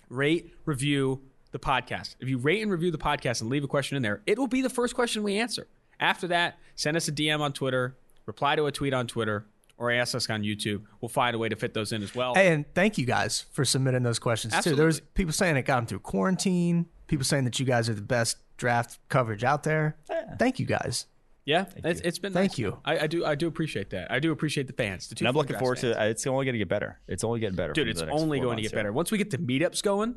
rate, 0.08 0.54
review 0.64 1.20
the 1.52 1.58
podcast. 1.58 2.16
If 2.20 2.28
you 2.28 2.38
rate 2.38 2.62
and 2.62 2.70
review 2.70 2.90
the 2.90 2.98
podcast 2.98 3.40
and 3.40 3.50
leave 3.50 3.64
a 3.64 3.68
question 3.68 3.96
in 3.96 4.02
there, 4.02 4.22
it 4.26 4.38
will 4.38 4.46
be 4.46 4.62
the 4.62 4.70
first 4.70 4.94
question 4.94 5.22
we 5.22 5.38
answer. 5.38 5.66
After 5.98 6.26
that, 6.28 6.58
send 6.74 6.96
us 6.96 7.08
a 7.08 7.12
DM 7.12 7.40
on 7.40 7.52
Twitter, 7.52 7.96
reply 8.26 8.56
to 8.56 8.66
a 8.66 8.72
tweet 8.72 8.92
on 8.92 9.06
Twitter, 9.06 9.46
or 9.78 9.90
ask 9.90 10.14
us 10.14 10.28
on 10.30 10.42
YouTube. 10.42 10.82
We'll 11.00 11.08
find 11.08 11.34
a 11.34 11.38
way 11.38 11.48
to 11.48 11.56
fit 11.56 11.74
those 11.74 11.92
in 11.92 12.02
as 12.02 12.14
well. 12.14 12.34
And 12.36 12.64
thank 12.74 12.98
you 12.98 13.06
guys 13.06 13.44
for 13.52 13.64
submitting 13.64 14.02
those 14.02 14.18
questions 14.18 14.58
too. 14.60 14.74
There 14.74 14.86
was 14.86 15.00
people 15.14 15.32
saying 15.32 15.56
it 15.56 15.62
got 15.62 15.76
them 15.76 15.86
through 15.86 16.00
quarantine. 16.00 16.86
People 17.06 17.24
saying 17.24 17.44
that 17.44 17.60
you 17.60 17.66
guys 17.66 17.88
are 17.88 17.94
the 17.94 18.02
best 18.02 18.38
draft 18.56 18.98
coverage 19.08 19.44
out 19.44 19.62
there. 19.62 19.96
Thank 20.38 20.58
you 20.58 20.66
guys. 20.66 21.06
Yeah, 21.46 21.66
it's, 21.76 22.00
it's 22.00 22.18
been 22.18 22.32
Thank 22.32 22.52
nice. 22.52 22.58
you. 22.58 22.78
I, 22.84 22.98
I 22.98 23.06
do 23.06 23.24
I 23.24 23.36
do 23.36 23.46
appreciate 23.46 23.90
that. 23.90 24.10
I 24.10 24.18
do 24.18 24.32
appreciate 24.32 24.66
the 24.66 24.72
fans. 24.72 25.06
The 25.06 25.14
two 25.14 25.22
And 25.22 25.28
I'm 25.28 25.34
looking 25.36 25.56
forward 25.56 25.78
fans. 25.78 25.94
to 25.94 26.08
it's 26.08 26.26
only 26.26 26.44
going 26.44 26.54
to 26.54 26.58
get 26.58 26.68
better. 26.68 26.98
It's 27.06 27.22
only 27.22 27.38
getting 27.38 27.54
better. 27.54 27.72
Dude, 27.72 27.86
it's 27.88 28.02
only 28.02 28.40
going 28.40 28.56
to 28.56 28.62
get 28.62 28.72
here. 28.72 28.78
better. 28.78 28.92
Once 28.92 29.12
we 29.12 29.16
get 29.18 29.30
the 29.30 29.38
meetups 29.38 29.80
going, 29.80 30.16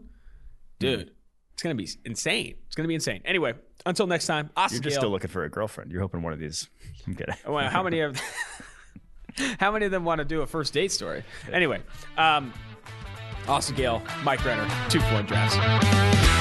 dude, 0.79 1.11
it's 1.53 1.61
going 1.61 1.77
to 1.77 1.81
be 1.83 1.87
insane. 2.03 2.55
It's 2.65 2.75
going 2.75 2.85
to 2.85 2.87
be 2.87 2.95
insane. 2.95 3.21
Anyway, 3.25 3.53
until 3.85 4.07
next 4.07 4.25
time, 4.25 4.49
Austin 4.57 4.77
You're 4.77 4.83
just 4.83 4.95
Gayle. 4.95 5.01
still 5.01 5.09
looking 5.11 5.29
for 5.29 5.43
a 5.43 5.49
girlfriend. 5.49 5.91
You're 5.91 6.01
hoping 6.01 6.23
one 6.23 6.33
of 6.33 6.39
these. 6.39 6.67
I'm 7.07 7.13
kidding. 7.13 7.35
Well, 7.47 7.69
how 7.69 7.83
many 7.83 7.99
of 7.99 8.19
how 9.59 9.71
many 9.71 9.85
of 9.85 9.91
them 9.91 10.05
want 10.05 10.19
to 10.19 10.25
do 10.25 10.41
a 10.41 10.47
first 10.47 10.73
date 10.73 10.91
story? 10.91 11.23
Anyway, 11.53 11.79
um, 12.17 12.51
Austin 13.47 13.75
Gayle, 13.75 14.01
Mike 14.23 14.43
Renner, 14.43 14.67
two 14.89 14.99
for 14.99 15.13
one 15.13 15.27
drafts. 15.27 16.38